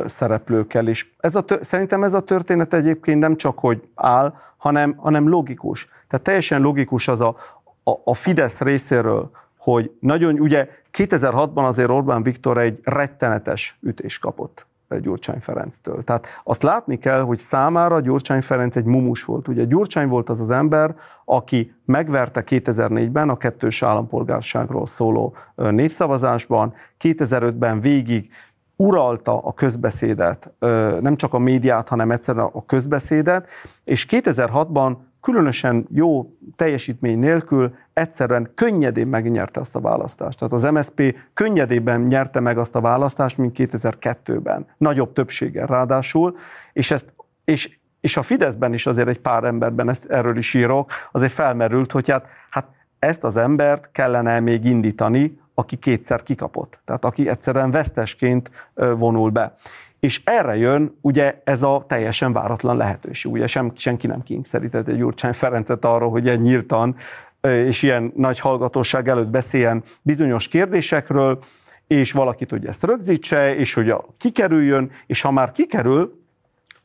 [0.05, 5.29] szereplőkkel, és ez a, szerintem ez a történet egyébként nem csak, hogy áll, hanem, hanem
[5.29, 5.87] logikus.
[6.07, 7.35] Tehát teljesen logikus az a,
[7.83, 14.65] a, a Fidesz részéről, hogy nagyon, ugye 2006-ban azért Orbán Viktor egy rettenetes ütés kapott
[14.99, 16.03] Gyurcsány Ferenctől.
[16.03, 19.47] Tehát azt látni kell, hogy számára Gyurcsány Ferenc egy mumus volt.
[19.47, 27.79] Ugye Gyurcsány volt az az ember, aki megverte 2004-ben a kettős állampolgárságról szóló népszavazásban, 2005-ben
[27.79, 28.29] végig
[28.75, 30.51] uralta a közbeszédet,
[30.99, 33.47] nem csak a médiát, hanem egyszerűen a közbeszédet,
[33.83, 40.39] és 2006-ban különösen jó teljesítmény nélkül egyszerűen könnyedén megnyerte azt a választást.
[40.39, 44.65] Tehát az MSP könnyedében nyerte meg azt a választást, mint 2002-ben.
[44.77, 46.35] Nagyobb többséggel ráadásul,
[46.73, 47.13] és ezt
[47.45, 51.91] és, és a Fideszben is azért egy pár emberben, ezt erről is írok, azért felmerült,
[51.91, 52.67] hogy hát, hát
[52.99, 56.79] ezt az embert kellene még indítani, aki kétszer kikapott.
[56.85, 59.55] Tehát aki egyszerűen vesztesként vonul be.
[60.03, 63.31] És erre jön ugye ez a teljesen váratlan lehetőség.
[63.31, 66.95] Ugye sem, senki nem kényszerített egy Gyurcsány Ferencet arra, hogy egy nyíltan
[67.41, 71.39] és ilyen nagy hallgatóság előtt beszéljen bizonyos kérdésekről,
[71.87, 76.23] és valaki tudja ezt rögzítse, és hogy a, kikerüljön, és ha már kikerül,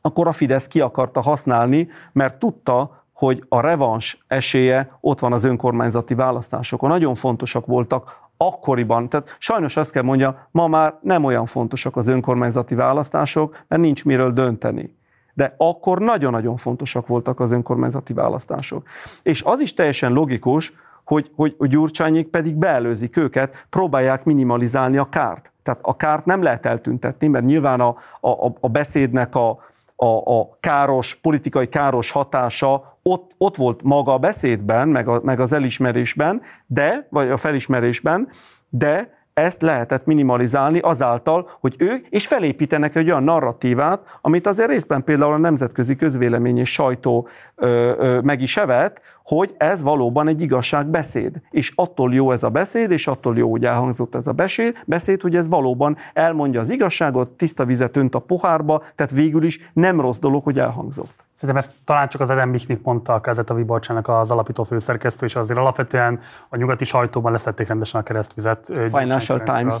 [0.01, 5.43] akkor a Fidesz ki akarta használni, mert tudta, hogy a revans esélye ott van az
[5.43, 6.89] önkormányzati választásokon.
[6.89, 12.07] Nagyon fontosak voltak akkoriban, tehát sajnos azt kell mondja, ma már nem olyan fontosak az
[12.07, 14.97] önkormányzati választások, mert nincs miről dönteni.
[15.33, 18.87] De akkor nagyon-nagyon fontosak voltak az önkormányzati választások.
[19.23, 20.73] És az is teljesen logikus,
[21.03, 25.51] hogy, hogy, hogy Gyurcsányék pedig beelőzik őket, próbálják minimalizálni a kárt.
[25.63, 29.59] Tehát a kárt nem lehet eltüntetni, mert nyilván a, a, a beszédnek a,
[30.01, 35.39] a, a káros, politikai káros hatása ott, ott volt maga a beszédben, meg, a, meg
[35.39, 38.29] az elismerésben, de, vagy a felismerésben,
[38.69, 45.03] de ezt lehetett minimalizálni azáltal, hogy ők, és felépítenek egy olyan narratívát, amit azért részben
[45.03, 49.01] például a nemzetközi közvélemény és sajtó ö, ö, meg is evett,
[49.35, 51.41] hogy ez valóban egy igazságbeszéd.
[51.49, 55.21] És attól jó ez a beszéd, és attól jó, hogy elhangzott ez a beszéd, beszéd,
[55.21, 60.01] hogy ez valóban elmondja az igazságot, tiszta vizet önt a pohárba, tehát végül is nem
[60.01, 61.13] rossz dolog, hogy elhangzott.
[61.33, 65.25] Szerintem ezt talán csak az Eden Michnik mondta a Kezet a Viborcsának az alapító főszerkesztő,
[65.25, 66.19] és azért alapvetően
[66.49, 68.65] a nyugati sajtóban leszették rendesen a keresztvizet.
[68.91, 69.75] Financial Times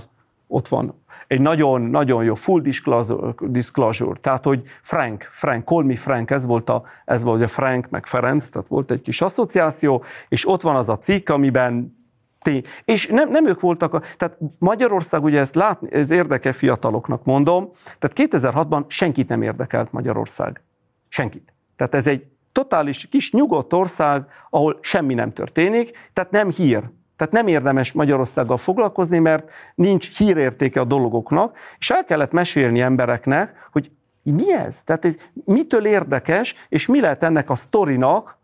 [0.49, 1.03] van.
[1.27, 6.69] Egy nagyon-nagyon jó full disclosure, disclosure, tehát hogy Frank, Frank, call me Frank, ez volt
[6.69, 10.75] a, ez volt a Frank meg Ferenc, tehát volt egy kis asszociáció, és ott van
[10.75, 11.97] az a cikk, amiben
[12.41, 12.63] Tény.
[12.85, 17.69] És nem, nem ők voltak, a, tehát Magyarország, ugye ezt látni, ez érdekel fiataloknak mondom,
[17.99, 20.61] tehát 2006-ban senkit nem érdekelt Magyarország.
[21.07, 21.53] Senkit.
[21.75, 26.83] Tehát ez egy totális kis nyugodt ország, ahol semmi nem történik, tehát nem hír.
[27.19, 33.67] Tehát nem érdemes Magyarországgal foglalkozni, mert nincs hírértéke a dolgoknak, és el kellett mesélni embereknek,
[33.71, 33.91] hogy
[34.23, 34.81] mi ez?
[34.83, 35.15] Tehát ez
[35.45, 38.37] mitől érdekes, és mi lehet ennek a sztorinak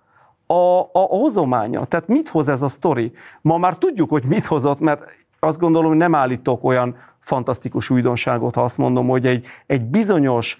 [0.45, 1.85] a, a, a hozománya?
[1.85, 3.11] Tehát mit hoz ez a sztori?
[3.41, 5.03] Ma már tudjuk, hogy mit hozott, mert
[5.39, 10.57] azt gondolom, hogy nem állítok olyan fantasztikus újdonságot, ha azt mondom, hogy egy, egy bizonyos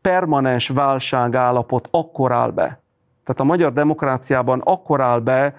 [0.00, 2.80] permanens válságállapot akkor áll be.
[3.24, 5.54] Tehát a magyar demokráciában akkor áll be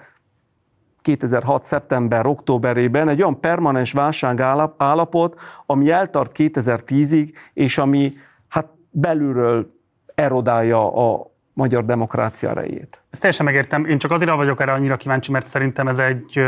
[1.04, 1.64] 2006.
[1.64, 8.14] szeptember, októberében egy olyan permanens válságállapot, ami eltart 2010-ig, és ami
[8.48, 9.74] hát belülről
[10.14, 13.03] erodálja a magyar demokrácia erejét.
[13.14, 13.84] Ezt teljesen megértem.
[13.84, 16.42] Én csak azért vagyok erre annyira kíváncsi, mert szerintem ez egy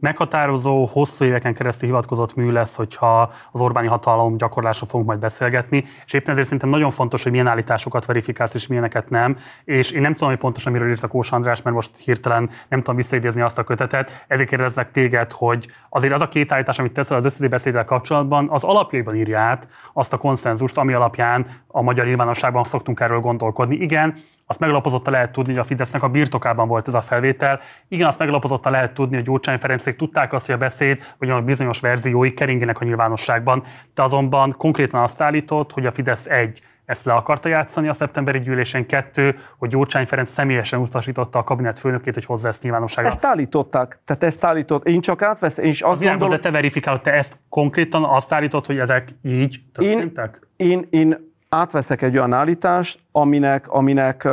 [0.00, 5.84] meghatározó, hosszú éveken keresztül hivatkozott mű lesz, hogyha az Orbáni hatalom gyakorlásról fogunk majd beszélgetni,
[6.06, 10.00] és éppen ezért szerintem nagyon fontos, hogy milyen állításokat verifikálsz és milyeneket nem, és én
[10.00, 13.40] nem tudom, hogy pontosan miről írt a Kós András, mert most hirtelen nem tudom visszaidézni
[13.40, 17.24] azt a kötetet, ezért kérdezlek téged, hogy azért az a két állítás, amit teszel az
[17.24, 22.64] összedi beszéddel kapcsolatban, az alapjaiban írja át azt a konszenzust, ami alapján a magyar nyilvánosságban
[22.64, 23.76] szoktunk erről gondolkodni.
[23.76, 24.14] Igen,
[24.46, 27.60] azt megalapozottan lehet tudni, hogy a Fidesznek a birtokában volt ez a felvétel.
[27.88, 31.40] Igen, azt megalapozottan lehet tudni, hogy Gyurcsány Ferencék tudták azt, hogy a beszéd, vagy a
[31.40, 33.64] bizonyos verziói keringének a nyilvánosságban.
[33.94, 38.40] De azonban konkrétan azt állított, hogy a Fidesz egy, ezt le akarta játszani a szeptemberi
[38.40, 38.86] gyűlésen.
[38.86, 43.10] Kettő, hogy Gyurcsány Ferenc személyesen utasította a kabinet főnökét, hogy hozza ezt nyilvánosságra.
[43.10, 43.98] Ezt állították.
[44.04, 44.86] Tehát ezt állított.
[44.86, 46.30] Én csak átveszem, és azt gondolom...
[46.30, 50.46] De te verifikálod, te ezt konkrétan azt állított, hogy ezek így történtek?
[50.56, 54.28] Én, én, én átveszek egy olyan állítást, aminek, aminek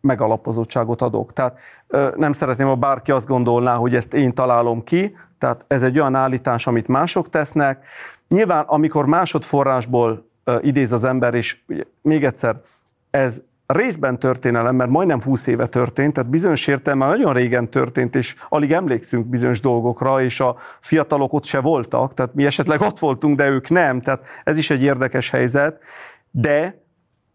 [0.00, 1.32] megalapozottságot adok.
[1.32, 1.58] Tehát
[2.16, 6.14] nem szeretném, ha bárki azt gondolná, hogy ezt én találom ki, tehát ez egy olyan
[6.14, 7.86] állítás, amit mások tesznek.
[8.28, 10.28] Nyilván, amikor másodforrásból
[10.60, 11.58] idéz az ember, és
[12.02, 12.60] még egyszer,
[13.10, 18.34] ez részben történelem, mert majdnem 20 éve történt, tehát bizonyos értelemben nagyon régen történt, és
[18.48, 23.36] alig emlékszünk bizonyos dolgokra, és a fiatalok ott se voltak, tehát mi esetleg ott voltunk,
[23.36, 25.80] de ők nem, tehát ez is egy érdekes helyzet
[26.30, 26.82] de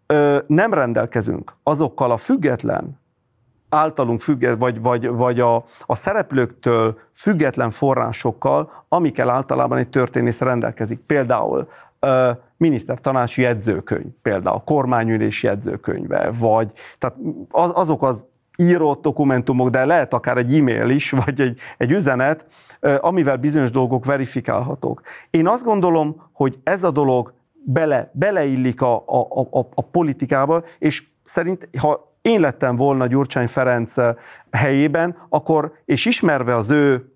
[0.08, 3.00] ö, nem rendelkezünk azokkal a független,
[3.70, 11.00] általunk független, vagy, vagy, vagy a, a szereplőktől független forrásokkal, amikkel általában egy történész rendelkezik.
[11.00, 11.68] Például
[12.00, 17.16] ö, minisztertanácsi jegyzőkönyv, például a kormányülés jegyzőkönyve, vagy tehát
[17.50, 18.26] az, azok az
[18.58, 22.46] írott dokumentumok, de lehet akár egy e-mail is, vagy egy, egy üzenet,
[23.00, 25.02] amivel bizonyos dolgok verifikálhatók.
[25.30, 27.34] Én azt gondolom, hogy ez a dolog
[27.66, 33.98] bele, beleillik a, a, a, a politikába, és szerint, ha én lettem volna Gyurcsány Ferenc
[33.98, 34.16] eh,
[34.52, 37.16] helyében, akkor, és ismerve az ő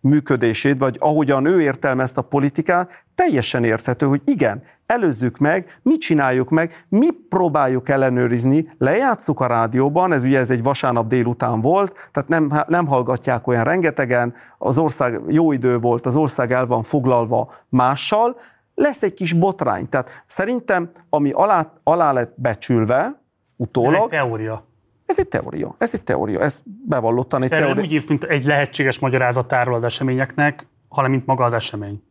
[0.00, 6.50] működését, vagy ahogyan ő értelmezte a politikát, teljesen érthető, hogy igen, előzzük meg, mit csináljuk
[6.50, 12.28] meg, mi próbáljuk ellenőrizni, lejátszuk a rádióban, ez ugye ez egy vasárnap délután volt, tehát
[12.28, 17.52] nem, nem hallgatják olyan rengetegen, az ország jó idő volt, az ország el van foglalva
[17.68, 18.36] mással,
[18.74, 19.88] lesz egy kis botrány.
[19.88, 23.20] Tehát szerintem, ami alá, alá lett becsülve,
[23.56, 23.94] utólag...
[23.94, 24.64] Ez egy teória.
[25.06, 27.74] Ez egy teória, ez egy teória, ez bevallottan egy teória.
[27.74, 32.02] Nem úgy írsz, mint egy lehetséges magyarázatáról az eseményeknek, hanem mint maga az esemény.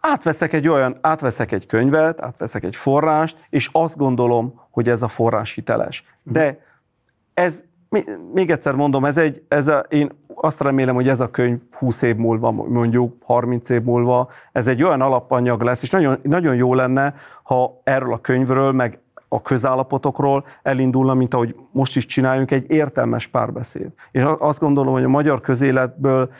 [0.00, 5.08] Átveszek egy olyan, átveszek egy könyvet, átveszek egy forrást, és azt gondolom, hogy ez a
[5.08, 6.04] forrás hiteles.
[6.22, 6.58] De
[7.34, 7.64] ez,
[8.32, 10.10] még egyszer mondom, ez egy, ez a, én
[10.40, 14.82] azt remélem, hogy ez a könyv 20 év múlva, mondjuk 30 év múlva, ez egy
[14.82, 20.44] olyan alapanyag lesz, és nagyon, nagyon jó lenne, ha erről a könyvről, meg a közállapotokról
[20.62, 23.88] elindulna, mint ahogy most is csináljunk, egy értelmes párbeszéd.
[24.10, 26.30] És azt gondolom, hogy a magyar közéletből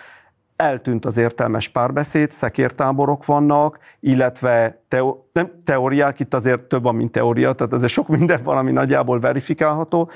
[0.56, 7.12] eltűnt az értelmes párbeszéd, szekértáborok vannak, illetve teo- nem teóriák, itt azért több van, mint
[7.12, 10.10] teória, tehát azért sok minden van, ami nagyjából verifikálható,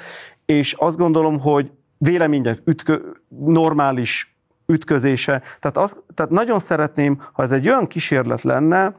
[0.47, 1.71] és azt gondolom, hogy
[2.03, 2.99] vélemények ütkö,
[3.29, 8.95] normális ütközése, tehát, az, tehát nagyon szeretném, ha ez egy olyan kísérlet lenne,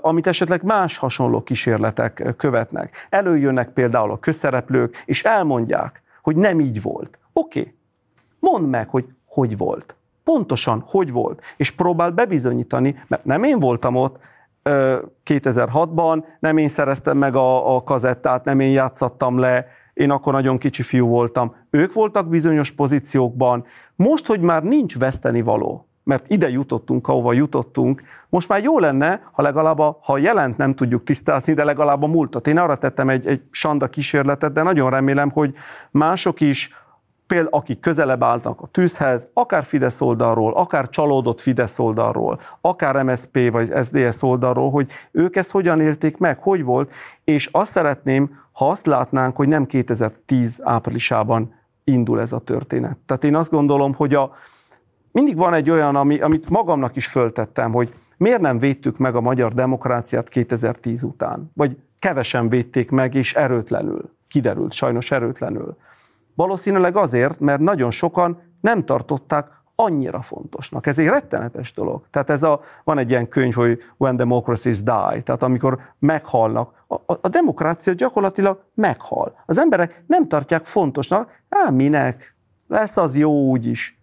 [0.00, 3.06] amit esetleg más hasonló kísérletek követnek.
[3.10, 7.18] Előjönnek például a közszereplők, és elmondják, hogy nem így volt.
[7.32, 7.74] Oké, okay.
[8.38, 9.94] mondd meg, hogy hogy volt.
[10.24, 11.42] Pontosan, hogy volt.
[11.56, 14.18] És próbál bebizonyítani, mert nem én voltam ott
[15.24, 20.58] 2006-ban, nem én szereztem meg a, a kazettát, nem én játszattam le, én akkor nagyon
[20.58, 21.54] kicsi fiú voltam.
[21.70, 23.64] Ők voltak bizonyos pozíciókban.
[23.96, 29.28] Most, hogy már nincs veszteni való, mert ide jutottunk, ahova jutottunk, most már jó lenne,
[29.32, 32.46] ha legalább, a, ha jelent nem tudjuk tisztázni, de legalább a múltat.
[32.46, 35.54] Én arra tettem egy, egy sanda kísérletet, de nagyon remélem, hogy
[35.90, 36.70] mások is,
[37.26, 43.50] például akik közelebb álltak a tűzhez, akár Fidesz oldalról, akár csalódott Fidesz oldalról, akár MSP
[43.50, 46.92] vagy SDS oldalról, hogy ők ezt hogyan élték meg, hogy volt,
[47.24, 52.98] és azt szeretném, ha azt látnánk, hogy nem 2010 áprilisában indul ez a történet.
[53.06, 54.32] Tehát én azt gondolom, hogy a,
[55.12, 59.20] mindig van egy olyan, ami, amit magamnak is föltettem, hogy miért nem védtük meg a
[59.20, 61.50] magyar demokráciát 2010 után?
[61.54, 64.10] Vagy kevesen védték meg, és erőtlenül.
[64.28, 65.76] Kiderült, sajnos erőtlenül.
[66.34, 70.86] Valószínűleg azért, mert nagyon sokan nem tartották annyira fontosnak.
[70.86, 72.06] Ez egy rettenetes dolog.
[72.10, 76.84] Tehát ez a, van egy ilyen könyv, hogy When Democracies Die, tehát amikor meghalnak.
[76.86, 79.42] A, a, a demokrácia gyakorlatilag meghal.
[79.46, 82.36] Az emberek nem tartják fontosnak, á, minek?
[82.68, 83.98] Lesz az jó úgy is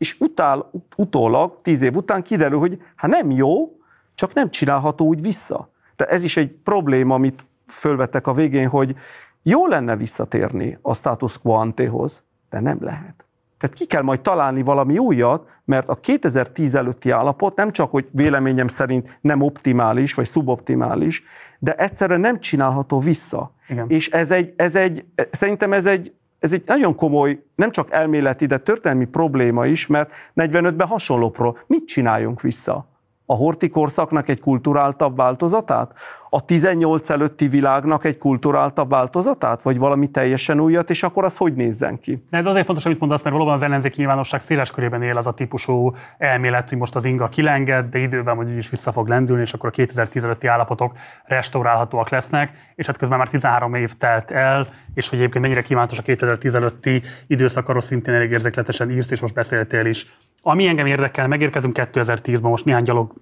[0.00, 3.76] és utál, utólag, tíz év után kiderül, hogy hát nem jó,
[4.14, 5.70] csak nem csinálható úgy vissza.
[5.96, 8.94] Tehát ez is egy probléma, amit fölvettek a végén, hogy
[9.42, 13.24] jó lenne visszatérni a status quo antehoz, de nem lehet.
[13.58, 18.08] Tehát ki kell majd találni valami újat, mert a 2010 előtti állapot nem csak, hogy
[18.10, 21.22] véleményem szerint nem optimális, vagy szuboptimális,
[21.58, 23.52] de egyszerre nem csinálható vissza.
[23.68, 23.88] Igen.
[23.88, 28.46] És ez egy, ez egy, szerintem ez egy ez egy nagyon komoly, nem csak elméleti,
[28.46, 31.54] de történelmi probléma is, mert 45-ben hasonló pro.
[31.66, 32.89] Mit csináljunk vissza?
[33.30, 35.92] A horti korszaknak egy kulturáltabb változatát?
[36.30, 39.62] A 18 előtti világnak egy kulturáltabb változatát?
[39.62, 42.24] Vagy valami teljesen újat, és akkor az hogy nézzen ki?
[42.30, 45.26] De ez azért fontos, amit mondasz, mert valóban az ellenzéki nyilvánosság széles körében él az
[45.26, 49.42] a típusú elmélet, hogy most az inga kilenged, de időben mondjuk is vissza fog lendülni,
[49.42, 50.92] és akkor a 2010 előtti állapotok
[51.24, 55.98] restaurálhatóak lesznek, és hát közben már 13 év telt el, és hogy egyébként mennyire kívánatos
[55.98, 60.06] a 2010 előtti időszak, szintén elég érzékletesen írsz, és most beszéltél is
[60.42, 63.12] ami engem érdekel, megérkezünk 2010-ben, most néhány gyalog,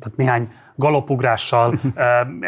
[0.00, 1.74] tehát néhány galopugrással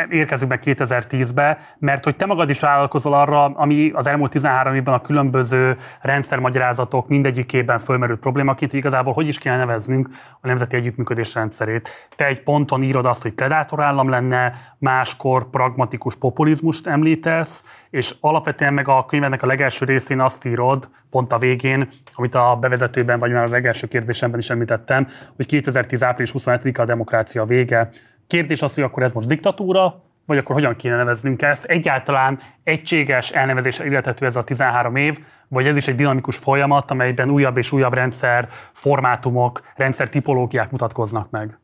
[0.09, 4.95] érkezünk meg 2010-be, mert hogy te magad is vállalkozol arra, ami az elmúlt 13 évben
[4.95, 10.09] a különböző rendszermagyarázatok mindegyikében fölmerült problémaként, hogy igazából hogy is kéne neveznünk
[10.41, 11.89] a nemzeti együttműködés rendszerét.
[12.17, 18.89] Te egy ponton írod azt, hogy predátorállam lenne, máskor pragmatikus populizmust említesz, és alapvetően meg
[18.89, 23.45] a könyvednek a legelső részén azt írod, pont a végén, amit a bevezetőben, vagy már
[23.45, 26.03] a legelső kérdésemben is említettem, hogy 2010.
[26.03, 27.89] április 27 a demokrácia vége,
[28.27, 31.65] Kérdés az, hogy akkor ez most diktatúra, vagy akkor hogyan kéne neveznünk ezt?
[31.65, 35.19] Egyáltalán egységes elnevezés illethető ez a 13 év,
[35.49, 41.31] vagy ez is egy dinamikus folyamat, amelyben újabb és újabb rendszer formátumok, rendszer tipológiák mutatkoznak
[41.31, 41.59] meg?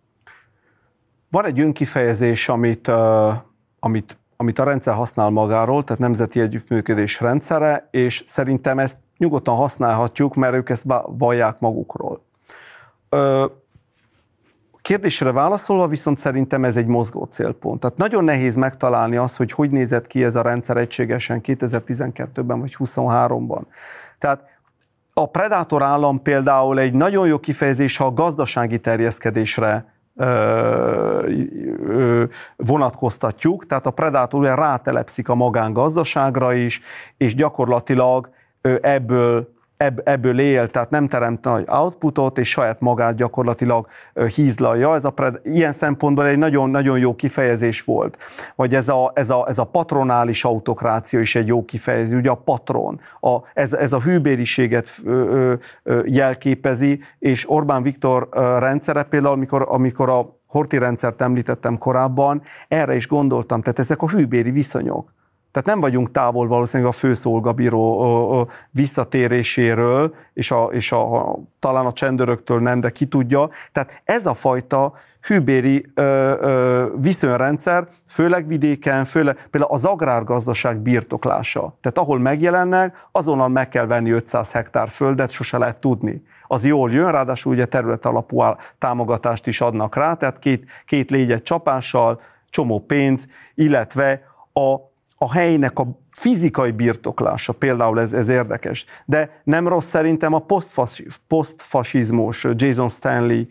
[1.30, 3.32] Van egy önkifejezés, amit, uh,
[3.80, 10.34] amit, amit a rendszer használ magáról, tehát nemzeti együttműködés rendszere, és szerintem ezt nyugodtan használhatjuk,
[10.34, 12.24] mert ők ezt vallják magukról.
[13.10, 13.44] Uh,
[14.88, 17.80] Kérdésre válaszolva viszont szerintem ez egy mozgó célpont.
[17.80, 22.76] Tehát nagyon nehéz megtalálni azt, hogy hogy nézett ki ez a rendszer egységesen 2012-ben vagy
[22.78, 23.62] 2023-ban.
[24.18, 24.44] Tehát
[25.14, 29.94] a predátor állam például egy nagyon jó kifejezés, ha a gazdasági terjeszkedésre
[32.56, 36.80] vonatkoztatjuk, tehát a predátor rátelepszik a magángazdaságra is,
[37.16, 38.30] és gyakorlatilag
[38.80, 39.56] ebből
[40.04, 43.86] ebből él, tehát nem teremt nagy outputot, és saját magát gyakorlatilag
[44.34, 44.94] hízlalja.
[44.94, 48.18] Ez a ilyen szempontból egy nagyon-nagyon jó kifejezés volt.
[48.56, 52.34] Vagy ez a, ez, a, ez a patronális autokrácia is egy jó kifejezés, ugye a
[52.34, 55.02] patron, a, ez, ez a hűbériséget
[56.04, 58.28] jelképezi, és Orbán Viktor
[58.58, 64.08] rendszere például, amikor, amikor a Horti rendszert említettem korábban, erre is gondoltam, tehát ezek a
[64.08, 65.16] hűbéri viszonyok
[65.58, 72.60] tehát nem vagyunk távol valószínűleg a főszolgabíró visszatéréséről, és, a, és a, talán a csendöröktől
[72.60, 73.50] nem, de ki tudja.
[73.72, 76.02] Tehát ez a fajta hűbéri ö,
[76.40, 81.76] ö, viszonyrendszer, főleg vidéken, főleg például az agrárgazdaság birtoklása.
[81.80, 86.22] Tehát ahol megjelennek, azonnal meg kell venni 500 hektár földet, sose lehet tudni.
[86.46, 88.42] Az jól jön, ráadásul ugye terület alapú
[88.78, 92.20] támogatást is adnak rá, tehát két, két légyet csapással,
[92.50, 94.22] csomó pénz, illetve
[94.52, 94.88] a
[95.18, 98.84] a helynek a fizikai birtoklása, például ez, ez érdekes.
[99.04, 100.46] De nem rossz szerintem a
[101.26, 103.42] posztfasizmus, Jason Stanley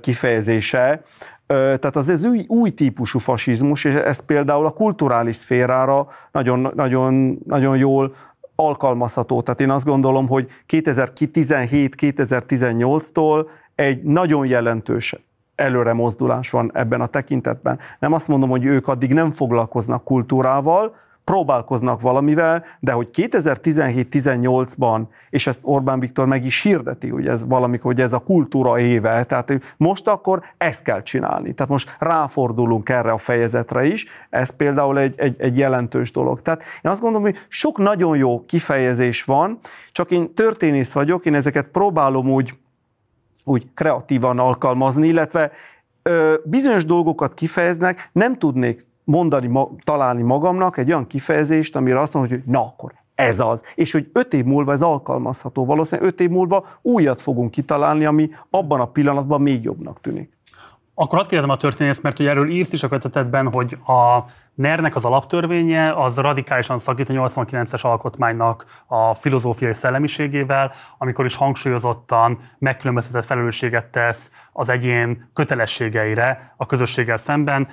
[0.00, 1.02] kifejezése,
[1.46, 7.38] tehát az ez új, új típusú fasizmus, és ez például a kulturális szférára nagyon, nagyon,
[7.44, 8.14] nagyon jól
[8.54, 9.42] alkalmazható.
[9.42, 15.16] Tehát én azt gondolom, hogy 2017-2018-tól egy nagyon jelentős
[15.54, 17.78] előre mozdulás van ebben a tekintetben.
[17.98, 20.94] Nem azt mondom, hogy ők addig nem foglalkoznak kultúrával,
[21.26, 27.92] próbálkoznak valamivel, de hogy 2017-18-ban, és ezt Orbán Viktor meg is hirdeti, hogy ez valamikor,
[27.92, 31.52] hogy ez a kultúra éve, tehát most akkor ezt kell csinálni.
[31.52, 36.42] Tehát most ráfordulunk erre a fejezetre is, ez például egy, egy, egy jelentős dolog.
[36.42, 39.58] Tehát én azt gondolom, hogy sok nagyon jó kifejezés van,
[39.92, 42.54] csak én történész vagyok, én ezeket próbálom úgy,
[43.44, 45.50] úgy kreatívan alkalmazni, illetve
[46.02, 49.50] ö, bizonyos dolgokat kifejeznek, nem tudnék mondani,
[49.84, 53.62] találni magamnak egy olyan kifejezést, amire azt mondom, hogy na akkor ez az.
[53.74, 55.64] És hogy öt év múlva ez alkalmazható.
[55.64, 60.34] Valószínűleg öt év múlva újat fogunk kitalálni, ami abban a pillanatban még jobbnak tűnik.
[60.94, 64.24] Akkor hadd kérdezem a történést, mert ugye erről írsz is a kötetetben, hogy a
[64.56, 72.38] NER-nek az alaptörvénye az radikálisan szakít a 89-es alkotmánynak a filozófiai szellemiségével, amikor is hangsúlyozottan
[72.58, 77.68] megkülönböztetett felelősséget tesz az egyén kötelességeire a közösséggel szemben.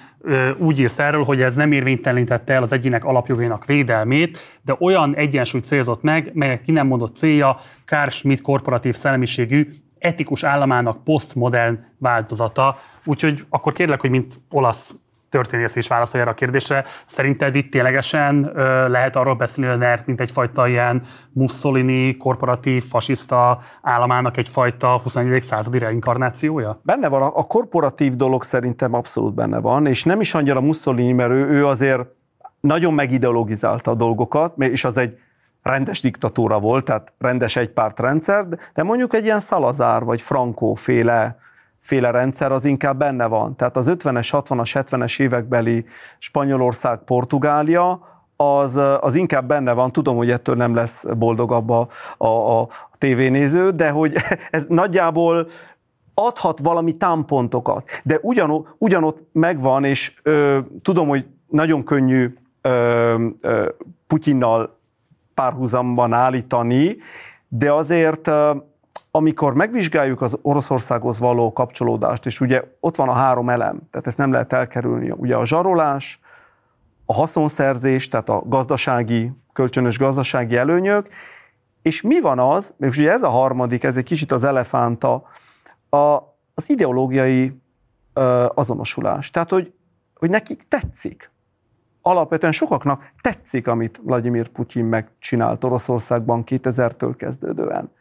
[0.57, 5.63] Úgy írsz erről, hogy ez nem érvénytelenítette el az egyének alapjogainak védelmét, de olyan egyensúlyt
[5.63, 9.69] célzott meg, melyek ki nem mondott célja Carl Schmitt korporatív szellemiségű
[9.99, 12.77] etikus államának posztmodern változata.
[13.05, 14.95] Úgyhogy akkor kérlek, hogy mint olasz
[15.33, 16.85] történész is válaszolj erre a kérdésre.
[17.05, 18.51] Szerinted itt ténylegesen
[18.87, 21.01] lehet arról beszélni, hogy NERT, mint egyfajta ilyen
[21.31, 25.43] Mussolini, korporatív, fasiszta államának egyfajta 21.
[25.43, 26.79] századi reinkarnációja?
[26.83, 31.11] Benne van, a, a korporatív dolog szerintem abszolút benne van, és nem is annyira Mussolini,
[31.11, 32.01] mert ő, ő azért
[32.59, 35.17] nagyon megideologizálta a dolgokat, és az egy
[35.61, 41.37] rendes diktatúra volt, tehát rendes egypártrendszer, de mondjuk egy ilyen Salazar vagy Franco féle,
[41.83, 43.55] féle rendszer az inkább benne van.
[43.55, 45.85] Tehát az 50-es, 60-as, 70-es évekbeli
[46.17, 47.99] Spanyolország, Portugália,
[48.35, 51.87] az, az inkább benne van, tudom, hogy ettől nem lesz boldogabb a,
[52.17, 52.27] a,
[52.59, 54.15] a tévénéző, de hogy
[54.49, 55.47] ez nagyjából
[56.13, 63.69] adhat valami támpontokat, de ugyan, ugyanott megvan, és ö, tudom, hogy nagyon könnyű ö, ö,
[64.07, 64.77] Putyinnal
[65.33, 66.97] párhuzamban állítani,
[67.47, 68.31] de azért
[69.15, 74.17] amikor megvizsgáljuk az Oroszországhoz való kapcsolódást, és ugye ott van a három elem, tehát ezt
[74.17, 76.19] nem lehet elkerülni, ugye a zsarolás,
[77.05, 81.07] a haszonszerzés, tehát a gazdasági, kölcsönös gazdasági előnyök,
[81.81, 85.23] és mi van az, és ugye ez a harmadik, ez egy kicsit az elefánta,
[85.89, 85.97] a,
[86.53, 87.61] az ideológiai
[88.13, 89.31] ö, azonosulás.
[89.31, 89.73] Tehát, hogy,
[90.13, 91.31] hogy nekik tetszik
[92.01, 97.91] alapvetően sokaknak tetszik, amit Vladimir Putyin megcsinált Oroszországban 2000-től kezdődően.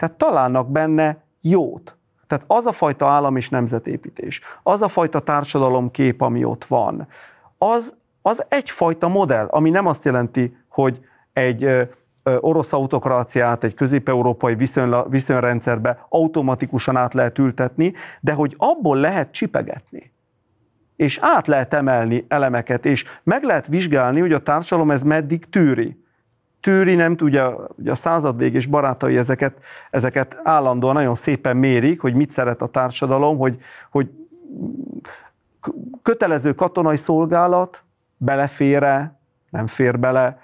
[0.00, 1.96] Tehát találnak benne jót.
[2.26, 7.06] Tehát az a fajta állam és nemzetépítés, az a fajta társadalomkép, ami ott van,
[7.58, 11.00] az, az egyfajta modell, ami nem azt jelenti, hogy
[11.32, 11.88] egy
[12.40, 14.56] orosz autokráciát egy közép-európai
[15.08, 20.12] viszonyrendszerbe automatikusan át lehet ültetni, de hogy abból lehet csipegetni
[20.96, 26.04] és át lehet emelni elemeket, és meg lehet vizsgálni, hogy a társadalom ez meddig tűri.
[26.60, 29.54] Tűri, nem tudja, ugye a századvégés barátai ezeket,
[29.90, 33.58] ezeket állandóan nagyon szépen mérik, hogy mit szeret a társadalom, hogy,
[33.90, 34.10] hogy
[36.02, 37.84] kötelező katonai szolgálat
[38.16, 39.20] belefére,
[39.50, 40.38] nem fér bele,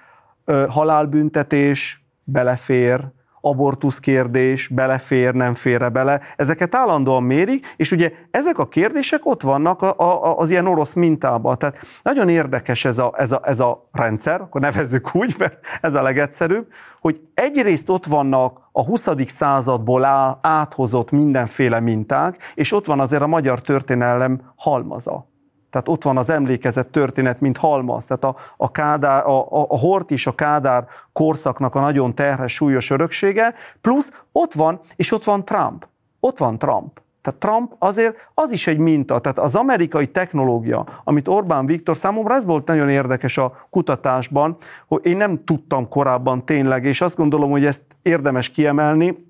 [0.69, 3.09] halálbüntetés belefér,
[3.47, 9.43] abortusz kérdés, belefér, nem férre bele, ezeket állandóan mérik, és ugye ezek a kérdések ott
[9.43, 11.59] vannak a, a, az ilyen orosz mintában.
[11.59, 15.95] Tehát nagyon érdekes ez a, ez, a, ez a rendszer, akkor nevezzük úgy, mert ez
[15.95, 16.67] a legegyszerűbb,
[17.01, 19.09] hogy egyrészt ott vannak a 20.
[19.27, 20.05] századból
[20.43, 25.36] áthozott mindenféle minták, és ott van azért a magyar történelem halmaza.
[25.77, 28.05] Tehát ott van az emlékezett történet, mint halmaz.
[28.05, 32.55] Tehát a, a, Kádár, a, a, a Hort is a Kádár korszaknak a nagyon terhes,
[32.55, 35.87] súlyos öröksége, plusz ott van, és ott van Trump.
[36.21, 37.01] Ott van Trump.
[37.23, 42.35] Tehát Trump azért az is egy minta, tehát az amerikai technológia, amit Orbán Viktor számomra
[42.35, 47.51] ez volt nagyon érdekes a kutatásban, hogy én nem tudtam korábban tényleg, és azt gondolom,
[47.51, 49.27] hogy ezt érdemes kiemelni,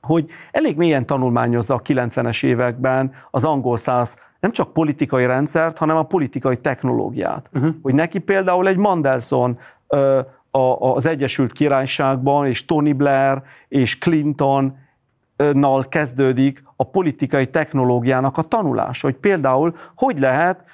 [0.00, 5.96] hogy elég mélyen tanulmányozza a 90-es években az angol száz nem csak politikai rendszert, hanem
[5.96, 7.50] a politikai technológiát.
[7.52, 7.74] Uh-huh.
[7.82, 9.58] Hogy neki például egy Mandelson
[9.88, 14.78] ö, a, az Egyesült Királyságban, és Tony Blair, és Clinton
[15.52, 20.64] nal kezdődik a politikai technológiának a tanulás, hogy például hogy lehet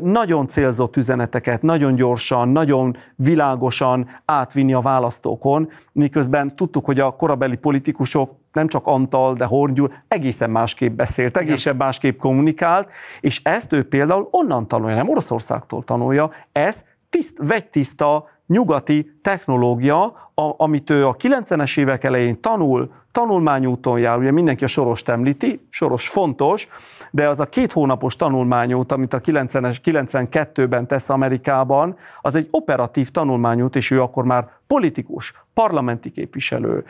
[0.00, 7.56] nagyon célzott üzeneteket, nagyon gyorsan, nagyon világosan átvinni a választókon, miközben tudtuk, hogy a korabeli
[7.56, 12.88] politikusok nem csak Antal, de Horngyúl egészen másképp beszélt, egészen másképp kommunikált,
[13.20, 20.02] és ezt ő például onnan tanulja, nem Oroszországtól tanulja, ez tiszt, vegytiszta nyugati technológia,
[20.34, 25.66] a, amit ő a 90-es évek elején tanul, tanulmányúton jár, ugye mindenki a Sorost említi,
[25.70, 26.68] Soros fontos,
[27.10, 33.10] de az a két hónapos tanulmányút, amit a 90-es, 92-ben tesz Amerikában, az egy operatív
[33.10, 36.84] tanulmányút, és ő akkor már politikus, parlamenti képviselő,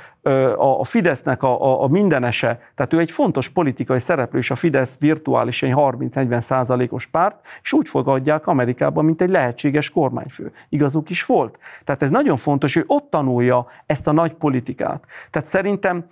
[0.56, 4.96] a Fidesznek a, a, a mindenese, tehát ő egy fontos politikai szereplő, és a Fidesz
[4.98, 10.52] virtuálisan 30-40 százalékos párt, és úgy fogadják Amerikában, mint egy lehetséges kormányfő.
[10.68, 11.58] Igazuk is volt.
[11.84, 15.04] Tehát ez nagyon fontos, hogy ott tanulja ezt a nagy politikát.
[15.30, 16.04] Tehát szerintem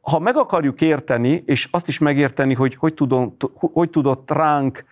[0.00, 4.84] ha meg akarjuk érteni, és azt is megérteni, hogy hogy, tudom, hogy tudott ránk,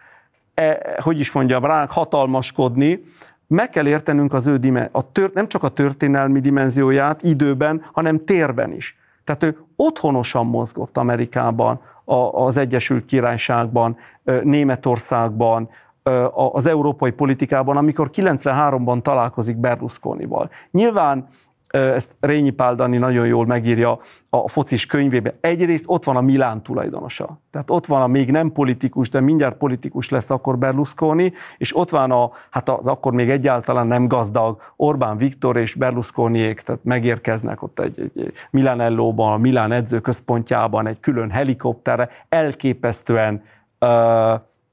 [0.55, 3.01] e, hogy is mondjam, ránk hatalmaskodni,
[3.47, 8.73] meg kell értenünk az ő a tör- nem csak a történelmi dimenzióját időben, hanem térben
[8.73, 8.99] is.
[9.25, 11.81] Tehát ő otthonosan mozgott Amerikában,
[12.33, 13.97] az Egyesült Királyságban,
[14.43, 15.69] Németországban,
[16.53, 20.51] az európai politikában, amikor 93-ban találkozik Berlusconival.
[20.71, 21.27] Nyilván
[21.71, 23.99] ezt Rényi Páldani nagyon jól megírja
[24.31, 25.35] a focis könyvében.
[25.41, 27.41] Egyrészt ott van a Milán tulajdonosa.
[27.51, 31.91] Tehát ott van a még nem politikus, de mindjárt politikus lesz akkor Berlusconi, és ott
[31.91, 37.63] van a, hát az akkor még egyáltalán nem gazdag Orbán Viktor és Berlusconiék, tehát megérkeznek
[37.63, 43.43] ott egy, egy Milánellóban, a Milán edzőközpontjában egy külön helikopterre, elképesztően
[43.81, 43.89] uh,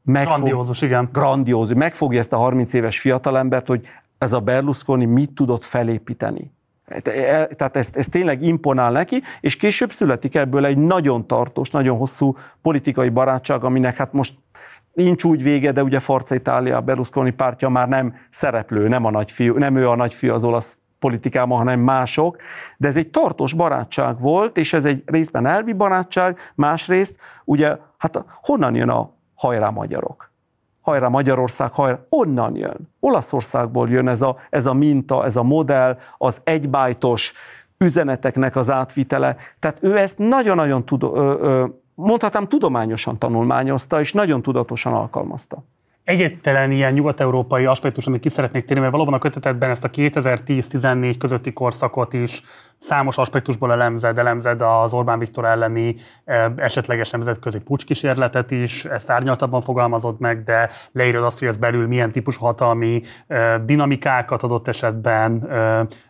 [0.04, 1.10] megfog, grandiózus, igen.
[1.12, 1.78] Grandiózus.
[1.78, 3.88] Megfogja ezt a 30 éves fiatalembert, hogy
[4.18, 6.53] ez a Berlusconi mit tudott felépíteni
[7.56, 12.36] tehát ez, ez tényleg imponál neki, és később születik ebből egy nagyon tartós, nagyon hosszú
[12.62, 14.34] politikai barátság, aminek hát most
[14.94, 19.58] nincs úgy vége, de ugye Forza Italia, Berlusconi pártja már nem szereplő, nem, a nagyfiú,
[19.58, 22.38] nem ő a nagyfiú az olasz politikában, hanem mások,
[22.78, 27.16] de ez egy tartós barátság volt, és ez egy részben elvi barátság, másrészt
[27.46, 30.33] ugye, hát honnan jön a hajrá magyarok?
[30.84, 32.90] Hajrá Magyarország, hajrá, onnan jön.
[33.00, 37.34] Olaszországból jön ez a, ez a minta, ez a modell, az egybájtos
[37.78, 39.36] üzeneteknek az átvitele.
[39.60, 41.04] Tehát ő ezt nagyon-nagyon tud,
[41.96, 45.64] mondhatnám tudományosan tanulmányozta, és nagyon tudatosan alkalmazta
[46.04, 51.16] egyetlen ilyen nyugat-európai aspektus, amit ki szeretnék térni, mert valóban a kötetetben ezt a 2010-14
[51.20, 52.42] közötti korszakot is
[52.84, 55.96] számos aspektusból elemzed, elemzed az Orbán Viktor elleni
[56.56, 62.12] esetleges nemzetközi pucskísérletet is, ezt árnyaltabban fogalmazod meg, de leírod azt, hogy ez belül milyen
[62.12, 63.02] típusú hatalmi
[63.66, 65.48] dinamikákat adott esetben,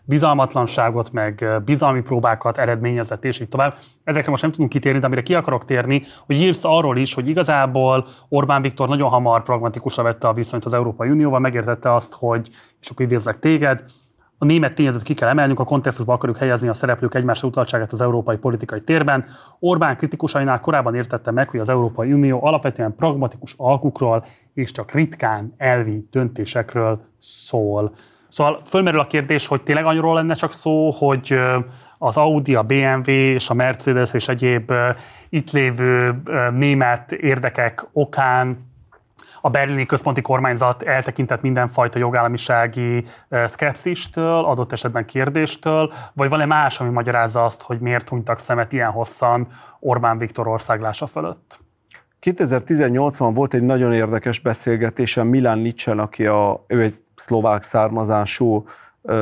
[0.03, 3.75] bizalmatlanságot, meg bizalmi próbákat eredményezett, és így tovább.
[4.03, 7.27] Ezekre most nem tudunk kitérni, de amire ki akarok térni, hogy írsz arról is, hogy
[7.27, 12.49] igazából Orbán Viktor nagyon hamar pragmatikusra vette a viszonyt az Európai Unióval, megértette azt, hogy,
[12.81, 13.83] és akkor idézlek téged,
[14.43, 18.01] a német tényezőt ki kell emelnünk, a kontextusba akarjuk helyezni a szereplők egymásra utaltságát az
[18.01, 19.25] európai politikai térben.
[19.59, 25.53] Orbán kritikusainál korábban értette meg, hogy az Európai Unió alapvetően pragmatikus alkukról és csak ritkán
[25.57, 27.95] elvi döntésekről szól.
[28.27, 31.39] Szóval fölmerül a kérdés, hogy tényleg annyiról lenne csak szó, hogy
[31.97, 34.71] az Audi, a BMW és a Mercedes és egyéb
[35.29, 36.21] itt lévő
[36.51, 38.57] német érdekek okán
[39.45, 43.05] a berlini központi kormányzat eltekintett mindenfajta jogállamisági
[43.45, 48.91] szkepszistől, adott esetben kérdéstől, vagy van-e más, ami magyarázza azt, hogy miért hunytak szemet ilyen
[48.91, 49.47] hosszan
[49.79, 51.59] Orbán Viktor országlása fölött?
[52.21, 58.65] 2018-ban volt egy nagyon érdekes beszélgetés a Milán Nietzsche, aki a, ő egy szlovák származású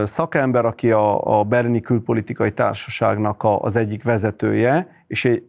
[0.03, 5.43] szakember, aki a, a Berlini Külpolitikai Társaságnak a, az egyik vezetője, és egy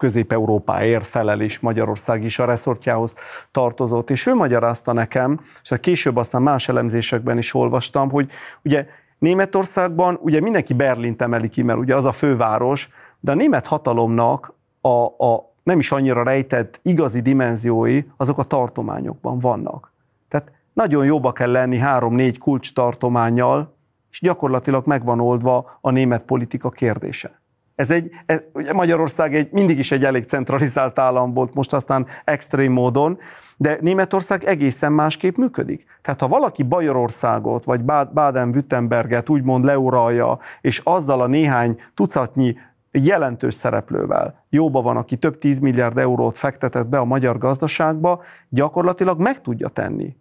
[0.00, 3.14] Közép-Európáért felel, és Magyarország is a reszortjához
[3.50, 4.10] tartozott.
[4.10, 8.30] És ő magyarázta nekem, és később aztán más elemzésekben is olvastam, hogy
[8.64, 8.86] ugye
[9.18, 12.88] Németországban ugye mindenki Berlint emeli ki, mert ugye az a főváros,
[13.20, 19.38] de a német hatalomnak a, a nem is annyira rejtett igazi dimenziói, azok a tartományokban
[19.38, 19.92] vannak.
[20.28, 23.76] Tehát nagyon jóba kell lenni három-négy kulcs tartományjal,
[24.10, 27.39] és gyakorlatilag megvan oldva a német politika kérdése.
[27.80, 32.06] Ez egy, ez, ugye Magyarország egy, mindig is egy elég centralizált állam volt, most aztán
[32.24, 33.18] extrém módon,
[33.56, 35.84] de Németország egészen másképp működik.
[36.02, 42.56] Tehát ha valaki Bajorországot vagy Baden-Württemberget úgymond leuralja, és azzal a néhány tucatnyi
[42.90, 49.20] jelentős szereplővel jóba van, aki több tíz milliárd eurót fektetett be a magyar gazdaságba, gyakorlatilag
[49.20, 50.16] meg tudja tenni,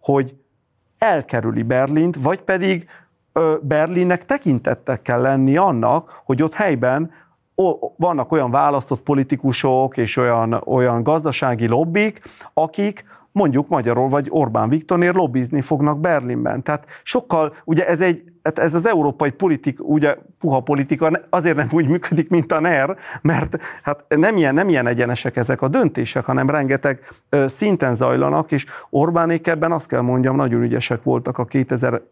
[0.00, 0.34] hogy
[0.98, 2.88] elkerüli Berlint, vagy pedig
[3.62, 7.10] Berlinnek tekintettek kell lenni annak, hogy ott helyben
[7.96, 12.20] vannak olyan választott politikusok és olyan, olyan gazdasági lobbik,
[12.54, 16.62] akik mondjuk Magyarul vagy Orbán Viktornél lobbizni fognak Berlinben.
[16.62, 21.68] Tehát sokkal, ugye ez egy, hát ez az európai politika, ugye puha politika azért nem
[21.70, 26.24] úgy működik, mint a NER, mert hát nem ilyen, nem ilyen egyenesek ezek a döntések,
[26.24, 27.00] hanem rengeteg
[27.46, 32.02] szinten zajlanak, és Orbánék ebben azt kell mondjam, nagyon ügyesek voltak a 2000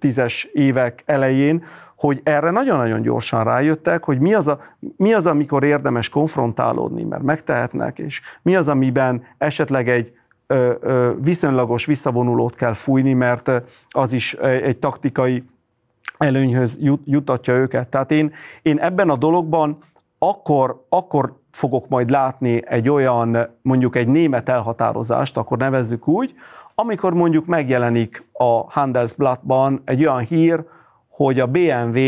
[0.00, 1.64] 2010-es évek elején,
[1.96, 4.60] hogy erre nagyon-nagyon gyorsan rájöttek, hogy mi az, a,
[4.96, 10.12] mi az, amikor érdemes konfrontálódni, mert megtehetnek, és mi az, amiben esetleg egy
[10.46, 15.44] ö, ö, viszonylagos visszavonulót kell fújni, mert az is egy taktikai
[16.18, 17.88] előnyhöz jut, jutatja őket.
[17.88, 19.78] Tehát én, én ebben a dologban
[20.18, 26.34] akkor, akkor fogok majd látni egy olyan, mondjuk egy német elhatározást, akkor nevezzük úgy,
[26.80, 30.64] amikor mondjuk megjelenik a Handelsblattban egy olyan hír,
[31.08, 31.98] hogy a BMW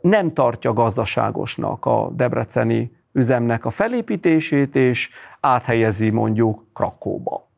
[0.00, 5.10] nem tartja gazdaságosnak a debreceni üzemnek a felépítését, és
[5.40, 7.48] áthelyezi mondjuk Krakóba.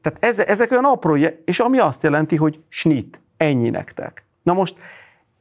[0.00, 4.26] Tehát ezek olyan apró, és ami azt jelenti, hogy snit, ennyi nektek.
[4.42, 4.78] Na most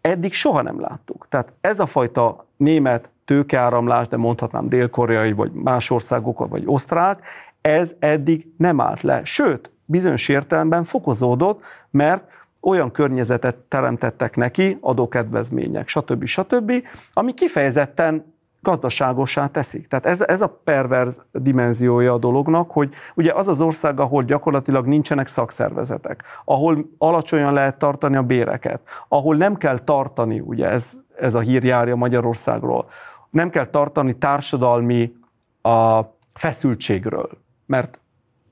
[0.01, 1.27] eddig soha nem láttuk.
[1.29, 7.23] Tehát ez a fajta német tőkeáramlás, de mondhatnám dél-koreai, vagy más országok, vagy osztrák,
[7.65, 9.23] ez eddig nem állt le.
[9.23, 12.27] Sőt, bizonyos értelemben fokozódott, mert
[12.61, 16.25] olyan környezetet teremtettek neki, adókedvezmények, stb.
[16.25, 16.71] stb.,
[17.13, 19.87] ami kifejezetten gazdaságosá teszik.
[19.87, 24.85] Tehát ez, ez a perverz dimenziója a dolognak, hogy ugye az az ország, ahol gyakorlatilag
[24.85, 31.35] nincsenek szakszervezetek, ahol alacsonyan lehet tartani a béreket, ahol nem kell tartani, ugye ez, ez
[31.35, 32.85] a hír járja Magyarországról,
[33.29, 35.13] nem kell tartani társadalmi
[35.61, 36.01] a
[36.33, 37.29] feszültségről,
[37.65, 37.99] mert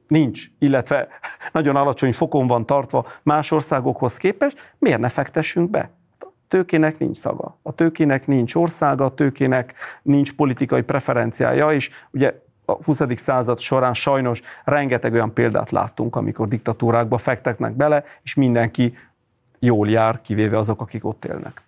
[0.07, 1.07] nincs, illetve
[1.52, 5.90] nagyon alacsony fokon van tartva más országokhoz képest, miért ne fektessünk be?
[6.19, 12.41] A tőkének nincs szaga, a tőkének nincs országa, a tőkének nincs politikai preferenciája, és ugye
[12.65, 13.02] a 20.
[13.15, 18.98] század során sajnos rengeteg olyan példát láttunk, amikor diktatúrákba fektetnek bele, és mindenki
[19.60, 21.64] jól jár, kivéve azok, akik ott élnek.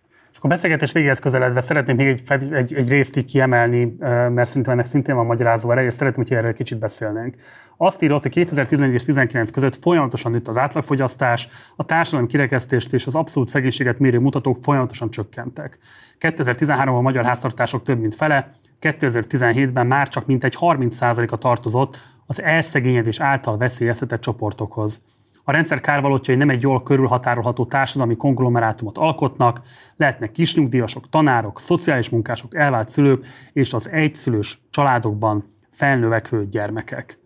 [0.46, 3.96] A beszélgetés végéhez közeledve szeretném még egy, egy, egy részt így kiemelni,
[4.30, 7.36] mert szerintem ennek szintén van magyarázó ereje, és szeretném, hogy erről kicsit beszélnénk.
[7.78, 13.08] Azt írott, hogy 2014 és 2019 között folyamatosan nőtt az átlagfogyasztás, a társadalmi kirekesztést és
[13.08, 15.78] az abszolút szegénységet mérő mutatók folyamatosan csökkentek.
[16.20, 18.50] 2013-ban a magyar háztartások több mint fele,
[18.82, 25.02] 2017-ben már csak mintegy 30%-a tartozott az elszegényedés által veszélyeztetett csoportokhoz.
[25.48, 29.62] A rendszer kárvalótjai nem egy jól körülhatárolható társadalmi konglomerátumot alkotnak,
[29.98, 37.20] lehetnek kisnyugdíjasok, tanárok, szociális munkások, elvált szülők és az egyszülős családokban felnövekvő gyermekek.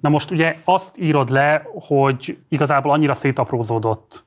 [0.00, 4.24] Na most ugye azt írod le, hogy igazából annyira szétaprózódott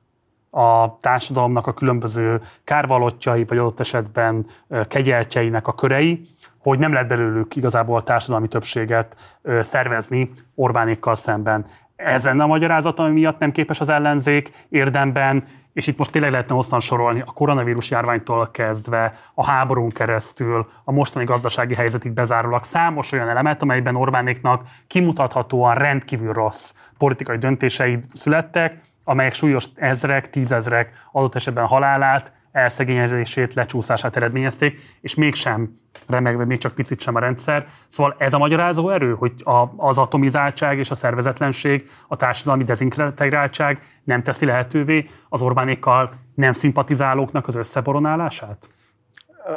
[0.50, 4.46] a társadalomnak a különböző kárvalotjai, vagy adott esetben
[4.88, 6.20] kegyeltjeinek a körei,
[6.58, 9.16] hogy nem lehet belőlük igazából a társadalmi többséget
[9.60, 11.66] szervezni Orbánékkal szemben
[11.98, 16.54] ezen a magyarázat, ami miatt nem képes az ellenzék érdemben, és itt most tényleg lehetne
[16.54, 23.12] hosszan sorolni a koronavírus járványtól kezdve, a háborún keresztül, a mostani gazdasági helyzetig bezárólag számos
[23.12, 31.34] olyan elemet, amelyben Orbánéknak kimutathatóan rendkívül rossz politikai döntései születtek, amelyek súlyos ezrek, tízezrek, adott
[31.34, 35.74] esetben halálát, elszegényedését, lecsúszását eredményezték, és mégsem
[36.06, 37.66] remegve még csak picit sem a rendszer.
[37.86, 43.82] Szóval ez a magyarázó erő, hogy a, az atomizáltság és a szervezetlenség, a társadalmi dezintegráltság
[44.04, 48.68] nem teszi lehetővé az Orbánékkal nem szimpatizálóknak az összeboronálását?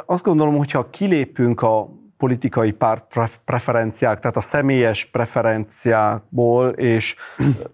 [0.06, 1.88] Azt gondolom, hogyha kilépünk a
[2.22, 3.06] politikai párt
[3.44, 7.16] preferenciák, tehát a személyes preferenciákból és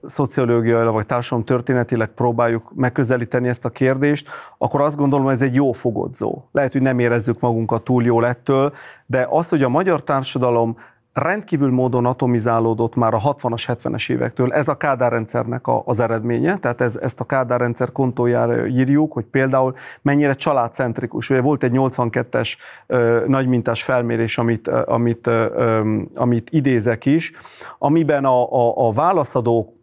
[0.03, 5.73] szociológiailag vagy társadalom történetileg próbáljuk megközelíteni ezt a kérdést, akkor azt gondolom, ez egy jó
[5.73, 6.49] fogodzó.
[6.53, 8.75] Lehet, hogy nem érezzük magunkat túl jól ettől,
[9.07, 10.77] de az, hogy a magyar társadalom
[11.19, 14.53] rendkívül módon atomizálódott már a 60-as, 70-es évektől.
[14.53, 19.12] Ez a Kádár rendszernek a, az eredménye, tehát ez, ezt a Kádár rendszer kontójára írjuk,
[19.12, 21.31] hogy például mennyire családcentrikus.
[21.31, 27.32] Ugye volt egy 82-es ö, nagymintás felmérés, amit, amit, ö, amit idézek is,
[27.78, 29.77] amiben a, a, a válaszadók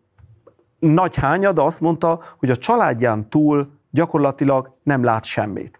[0.79, 5.79] nagy hányada azt mondta, hogy a családján túl gyakorlatilag nem lát semmit.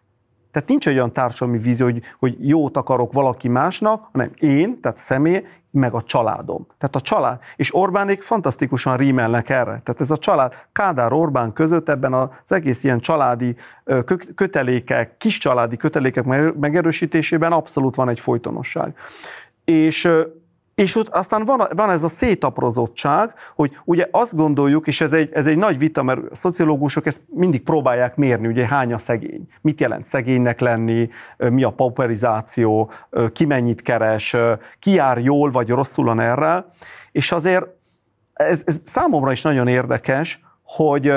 [0.56, 5.46] Tehát nincs olyan társadalmi vízió, hogy, hogy jót akarok valaki másnak, hanem én, tehát személy,
[5.72, 6.68] meg a családom.
[6.78, 7.40] Tehát a család.
[7.56, 9.82] És Orbánék fantasztikusan rímelnek erre.
[9.84, 13.56] Tehát ez a család, Kádár Orbán között ebben az egész ilyen családi
[14.36, 16.26] kötelékek, kis családi kötelékek
[16.60, 18.96] megerősítésében abszolút van egy folytonosság.
[19.66, 20.10] És
[20.76, 25.30] és ott aztán van, van ez a szétaprozottság, hogy ugye azt gondoljuk, és ez egy,
[25.34, 29.48] ez egy nagy vita, mert a szociológusok ezt mindig próbálják mérni, ugye hány a szegény,
[29.62, 32.92] mit jelent szegénynek lenni, mi a pauperizáció,
[33.34, 34.36] ki mennyit keres,
[34.80, 36.66] ki jár jól vagy rosszul erre,
[37.12, 37.66] és azért
[38.34, 41.14] ez, ez számomra is nagyon érdekes, hogy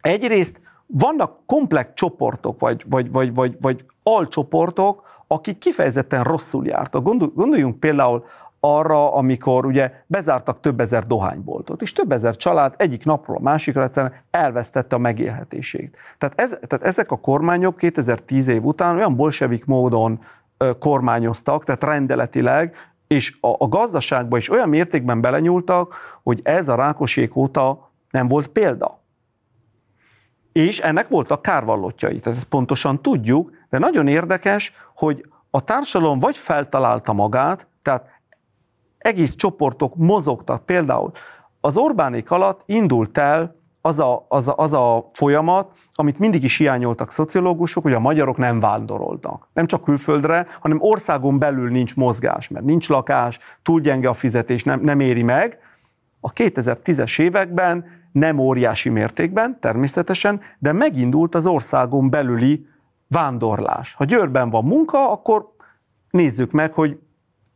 [0.00, 7.02] egyrészt vannak komplex csoportok, vagy, vagy, vagy, vagy, vagy alcsoportok, akik kifejezetten rosszul jártak.
[7.34, 8.24] Gondoljunk például
[8.64, 13.82] arra, amikor ugye bezártak több ezer dohányboltot, és több ezer család egyik napról a másikra
[13.82, 15.96] egyszerűen elvesztette a megélhetését.
[16.18, 20.20] Tehát, ez, tehát ezek a kormányok 2010 év után olyan bolsevik módon
[20.78, 22.76] kormányoztak, tehát rendeletileg,
[23.06, 28.48] és a, a gazdaságba is olyan mértékben belenyúltak, hogy ez a Rákosék óta nem volt
[28.48, 29.00] példa.
[30.52, 36.36] És ennek voltak kárvallottjai, tehát ezt pontosan tudjuk, de nagyon érdekes, hogy a társadalom vagy
[36.36, 38.11] feltalálta magát, tehát
[39.02, 40.64] egész csoportok mozogtak.
[40.64, 41.12] Például
[41.60, 46.56] az Orbánék alatt indult el az a, az, a, az a folyamat, amit mindig is
[46.56, 49.48] hiányoltak szociológusok, hogy a magyarok nem vándoroltak.
[49.52, 54.64] Nem csak külföldre, hanem országon belül nincs mozgás, mert nincs lakás, túl gyenge a fizetés,
[54.64, 55.58] nem, nem éri meg.
[56.20, 62.66] A 2010-es években nem óriási mértékben, természetesen, de megindult az országon belüli
[63.08, 63.94] vándorlás.
[63.94, 65.52] Ha Győrben van munka, akkor
[66.10, 66.98] nézzük meg, hogy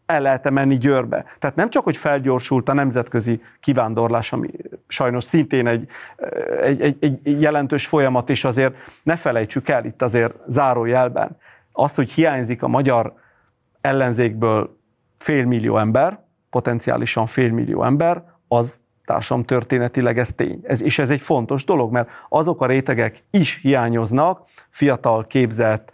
[0.06, 1.24] el lehet-e menni Győrbe.
[1.38, 4.50] Tehát nem csak, hogy felgyorsult a nemzetközi kivándorlás, ami
[4.86, 5.88] sajnos szintén egy,
[6.62, 11.36] egy, egy, egy jelentős folyamat, és azért ne felejtsük el itt azért zárójelben,
[11.72, 13.14] azt, hogy hiányzik a magyar
[13.80, 14.78] ellenzékből
[15.18, 20.60] félmillió ember, potenciálisan félmillió ember, az társam történetileg ez tény.
[20.62, 25.92] Ez, és ez egy fontos dolog, mert azok a rétegek is hiányoznak, fiatal, képzett,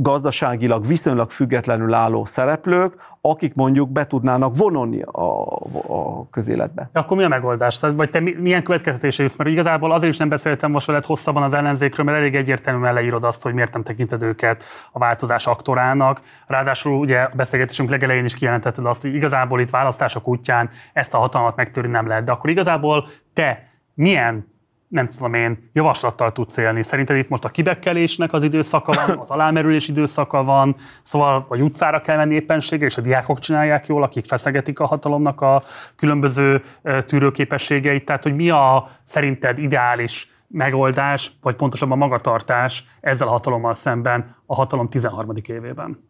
[0.00, 5.44] gazdaságilag viszonylag függetlenül álló szereplők, akik mondjuk be tudnának vonulni a,
[5.88, 6.90] a közéletbe.
[6.92, 7.78] De akkor mi a megoldás?
[7.78, 9.36] Tehát, vagy te milyen következtetésre jutsz?
[9.36, 13.24] Mert igazából azért is nem beszéltem most veled hosszabban az ellenzékről, mert elég egyértelműen leírod
[13.24, 16.22] azt, hogy miért nem tekinted őket a változás aktorának.
[16.46, 21.18] Ráadásul ugye a beszélgetésünk legelején is kijelentetted azt, hogy igazából itt választások útján ezt a
[21.18, 22.24] hatalmat megtörni nem lehet.
[22.24, 24.56] De akkor igazából te milyen
[24.88, 26.82] nem tudom én, javaslattal tudsz élni.
[26.82, 32.00] Szerinted itt most a kibekkelésnek az időszaka van, az alámerülés időszaka van, szóval vagy utcára
[32.00, 35.62] kell menni éppenséggel, és a diákok csinálják jól, akik feszegetik a hatalomnak a
[35.96, 36.62] különböző
[37.06, 38.04] tűrőképességeit.
[38.04, 44.54] Tehát, hogy mi a szerinted ideális megoldás, vagy pontosabban magatartás ezzel a hatalommal szemben a
[44.54, 45.36] hatalom 13.
[45.46, 46.08] évében?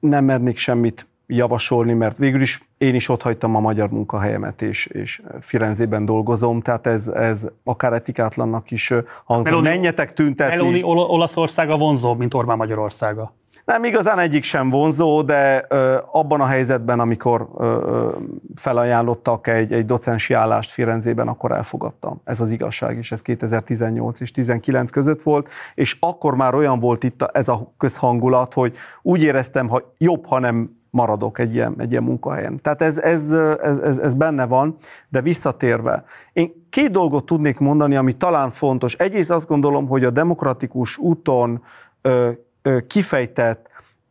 [0.00, 1.06] Nem mernék semmit
[1.36, 6.60] javasolni, mert végül is én is ott hagytam a magyar munkahelyemet, és, és Firenzében dolgozom,
[6.60, 8.92] tehát ez, ez akár etikátlannak is
[9.24, 9.60] hangzik.
[9.60, 10.56] Menjetek tüntetni.
[10.56, 13.32] Meloni Olaszországa vonzóbb, mint Orbán Magyarországa.
[13.64, 18.08] Nem igazán egyik sem vonzó, de ö, abban a helyzetben, amikor ö,
[18.54, 22.20] felajánlottak egy, egy docensi állást Firenzében, akkor elfogadtam.
[22.24, 27.04] Ez az igazság, és ez 2018 és 19 között volt, és akkor már olyan volt
[27.04, 31.90] itt ez a közhangulat, hogy úgy éreztem, hogy jobb, ha nem maradok egy ilyen, egy
[31.90, 32.60] ilyen munkahelyen.
[32.62, 34.76] Tehát ez, ez, ez, ez, ez benne van,
[35.08, 36.04] de visszatérve.
[36.32, 38.94] Én két dolgot tudnék mondani, ami talán fontos.
[38.94, 41.62] Egyrészt azt gondolom, hogy a demokratikus úton
[42.02, 42.30] ö,
[42.62, 43.68] ö, kifejtett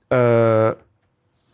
[0.07, 0.69] ö,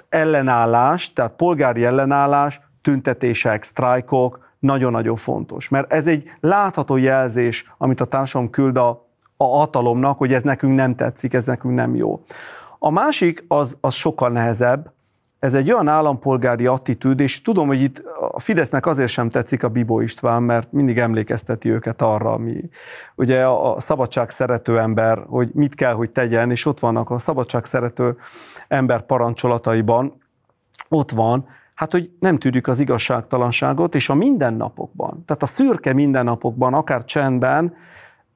[0.10, 5.70] ellenállás, tehát polgári ellenállás, tüntetések, sztrájkok nagyon-nagyon fontos.
[5.70, 9.08] Mert ez egy látható jelzés, amit a társadalom küld a,
[9.38, 12.24] a hatalomnak, hogy ez nekünk nem tetszik, ez nekünk nem jó.
[12.80, 14.92] A másik az, az sokkal nehezebb,
[15.40, 19.70] ez egy olyan állampolgári attitűd, és tudom, hogy itt a Fidesznek azért sem tetszik a
[19.70, 22.70] Bibó István, mert mindig emlékezteti őket arra, ami
[23.16, 27.66] ugye a szabadság szerető ember, hogy mit kell, hogy tegyen, és ott vannak a szabadság
[27.66, 28.18] szerető
[28.68, 30.14] ember parancsolataiban,
[30.90, 36.74] ott van, hát hogy nem tűrjük az igazságtalanságot, és a mindennapokban, tehát a szürke mindennapokban,
[36.74, 37.74] akár csendben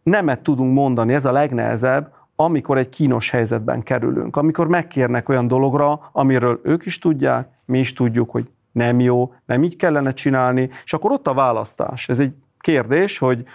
[0.04, 6.10] nemet tudunk mondani, ez a legnehezebb, amikor egy kínos helyzetben kerülünk, amikor megkérnek olyan dologra,
[6.12, 10.94] amiről ők is tudják, mi is tudjuk, hogy nem jó, nem így kellene csinálni, és
[10.94, 12.10] akkor ott a választás.
[12.10, 13.46] Ez egy kérdés, hogy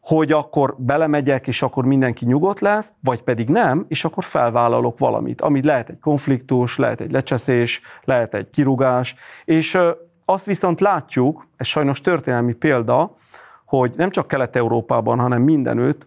[0.00, 5.40] hogy akkor belemegyek, és akkor mindenki nyugodt lesz, vagy pedig nem, és akkor felvállalok valamit,
[5.40, 9.14] ami lehet egy konfliktus, lehet egy lecseszés, lehet egy kirugás,
[9.44, 9.78] és
[10.24, 13.14] azt viszont látjuk, ez sajnos történelmi példa,
[13.64, 16.06] hogy nem csak Kelet-Európában, hanem mindenütt,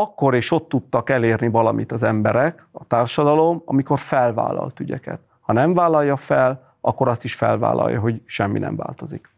[0.00, 5.20] akkor és ott tudtak elérni valamit az emberek, a társadalom, amikor felvállalt ügyeket.
[5.40, 9.28] Ha nem vállalja fel, akkor azt is felvállalja, hogy semmi nem változik.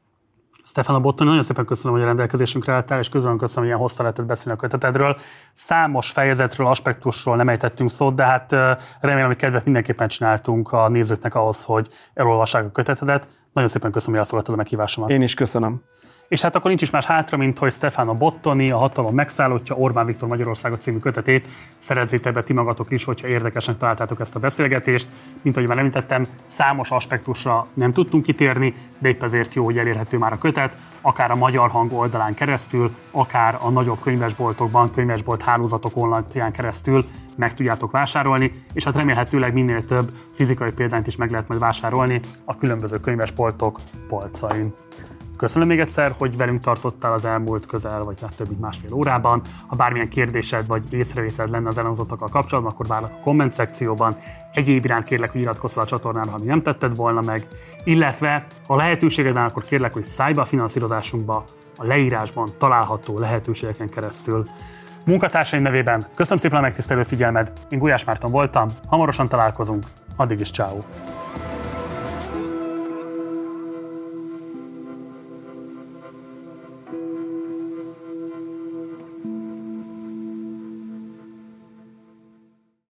[0.65, 4.05] Stefano Bottoni, nagyon szépen köszönöm, hogy a rendelkezésünkre álltál, és közben köszönöm, hogy ilyen hosszan
[4.05, 5.16] lehetett beszélni a kötetedről.
[5.53, 8.53] Számos fejezetről, aspektusról nem ejtettünk szót, de hát
[9.01, 13.28] remélem, hogy kedvet mindenképpen csináltunk a nézőknek ahhoz, hogy elolvassák a kötetedet.
[13.53, 15.11] Nagyon szépen köszönöm, hogy elfogadtad a meghívásomat.
[15.11, 15.82] Én is köszönöm.
[16.31, 20.07] És hát akkor nincs is más hátra, mint hogy Stefano Bottoni, a hatalom megszállottja Orbán
[20.07, 25.09] Viktor Magyarországot című kötetét szerezzétek be ti magatok is, hogyha érdekesnek találtátok ezt a beszélgetést.
[25.43, 30.19] Mint ahogy már említettem, számos aspektusra nem tudtunk kitérni, de épp ezért jó, hogy elérhető
[30.19, 35.97] már a kötet, akár a Magyar Hang oldalán keresztül, akár a nagyobb könyvesboltokban, könyvesbolt hálózatok
[35.97, 37.05] online keresztül
[37.36, 42.20] meg tudjátok vásárolni, és hát remélhetőleg minél több fizikai példányt is meg lehet majd vásárolni
[42.44, 44.74] a különböző könyvesboltok polcain.
[45.41, 49.41] Köszönöm még egyszer, hogy velünk tartottál az elmúlt közel, vagy hát több mint másfél órában.
[49.67, 54.17] Ha bármilyen kérdésed vagy észrevételed lenne az elhangzottakkal kapcsolatban, akkor várlak a komment szekcióban.
[54.53, 57.47] Egyéb iránt kérlek, hogy iratkozz fel a csatornára, ha mi nem tetted volna meg.
[57.85, 61.45] Illetve, ha lehetőséged van, akkor kérlek, hogy szállj be a finanszírozásunkba
[61.77, 64.47] a leírásban található lehetőségeken keresztül.
[65.07, 69.85] Munkatársaim nevében köszönöm szépen a megtisztelő figyelmed, én Gulyás Márton voltam, hamarosan találkozunk,
[70.17, 70.79] addig is ciao.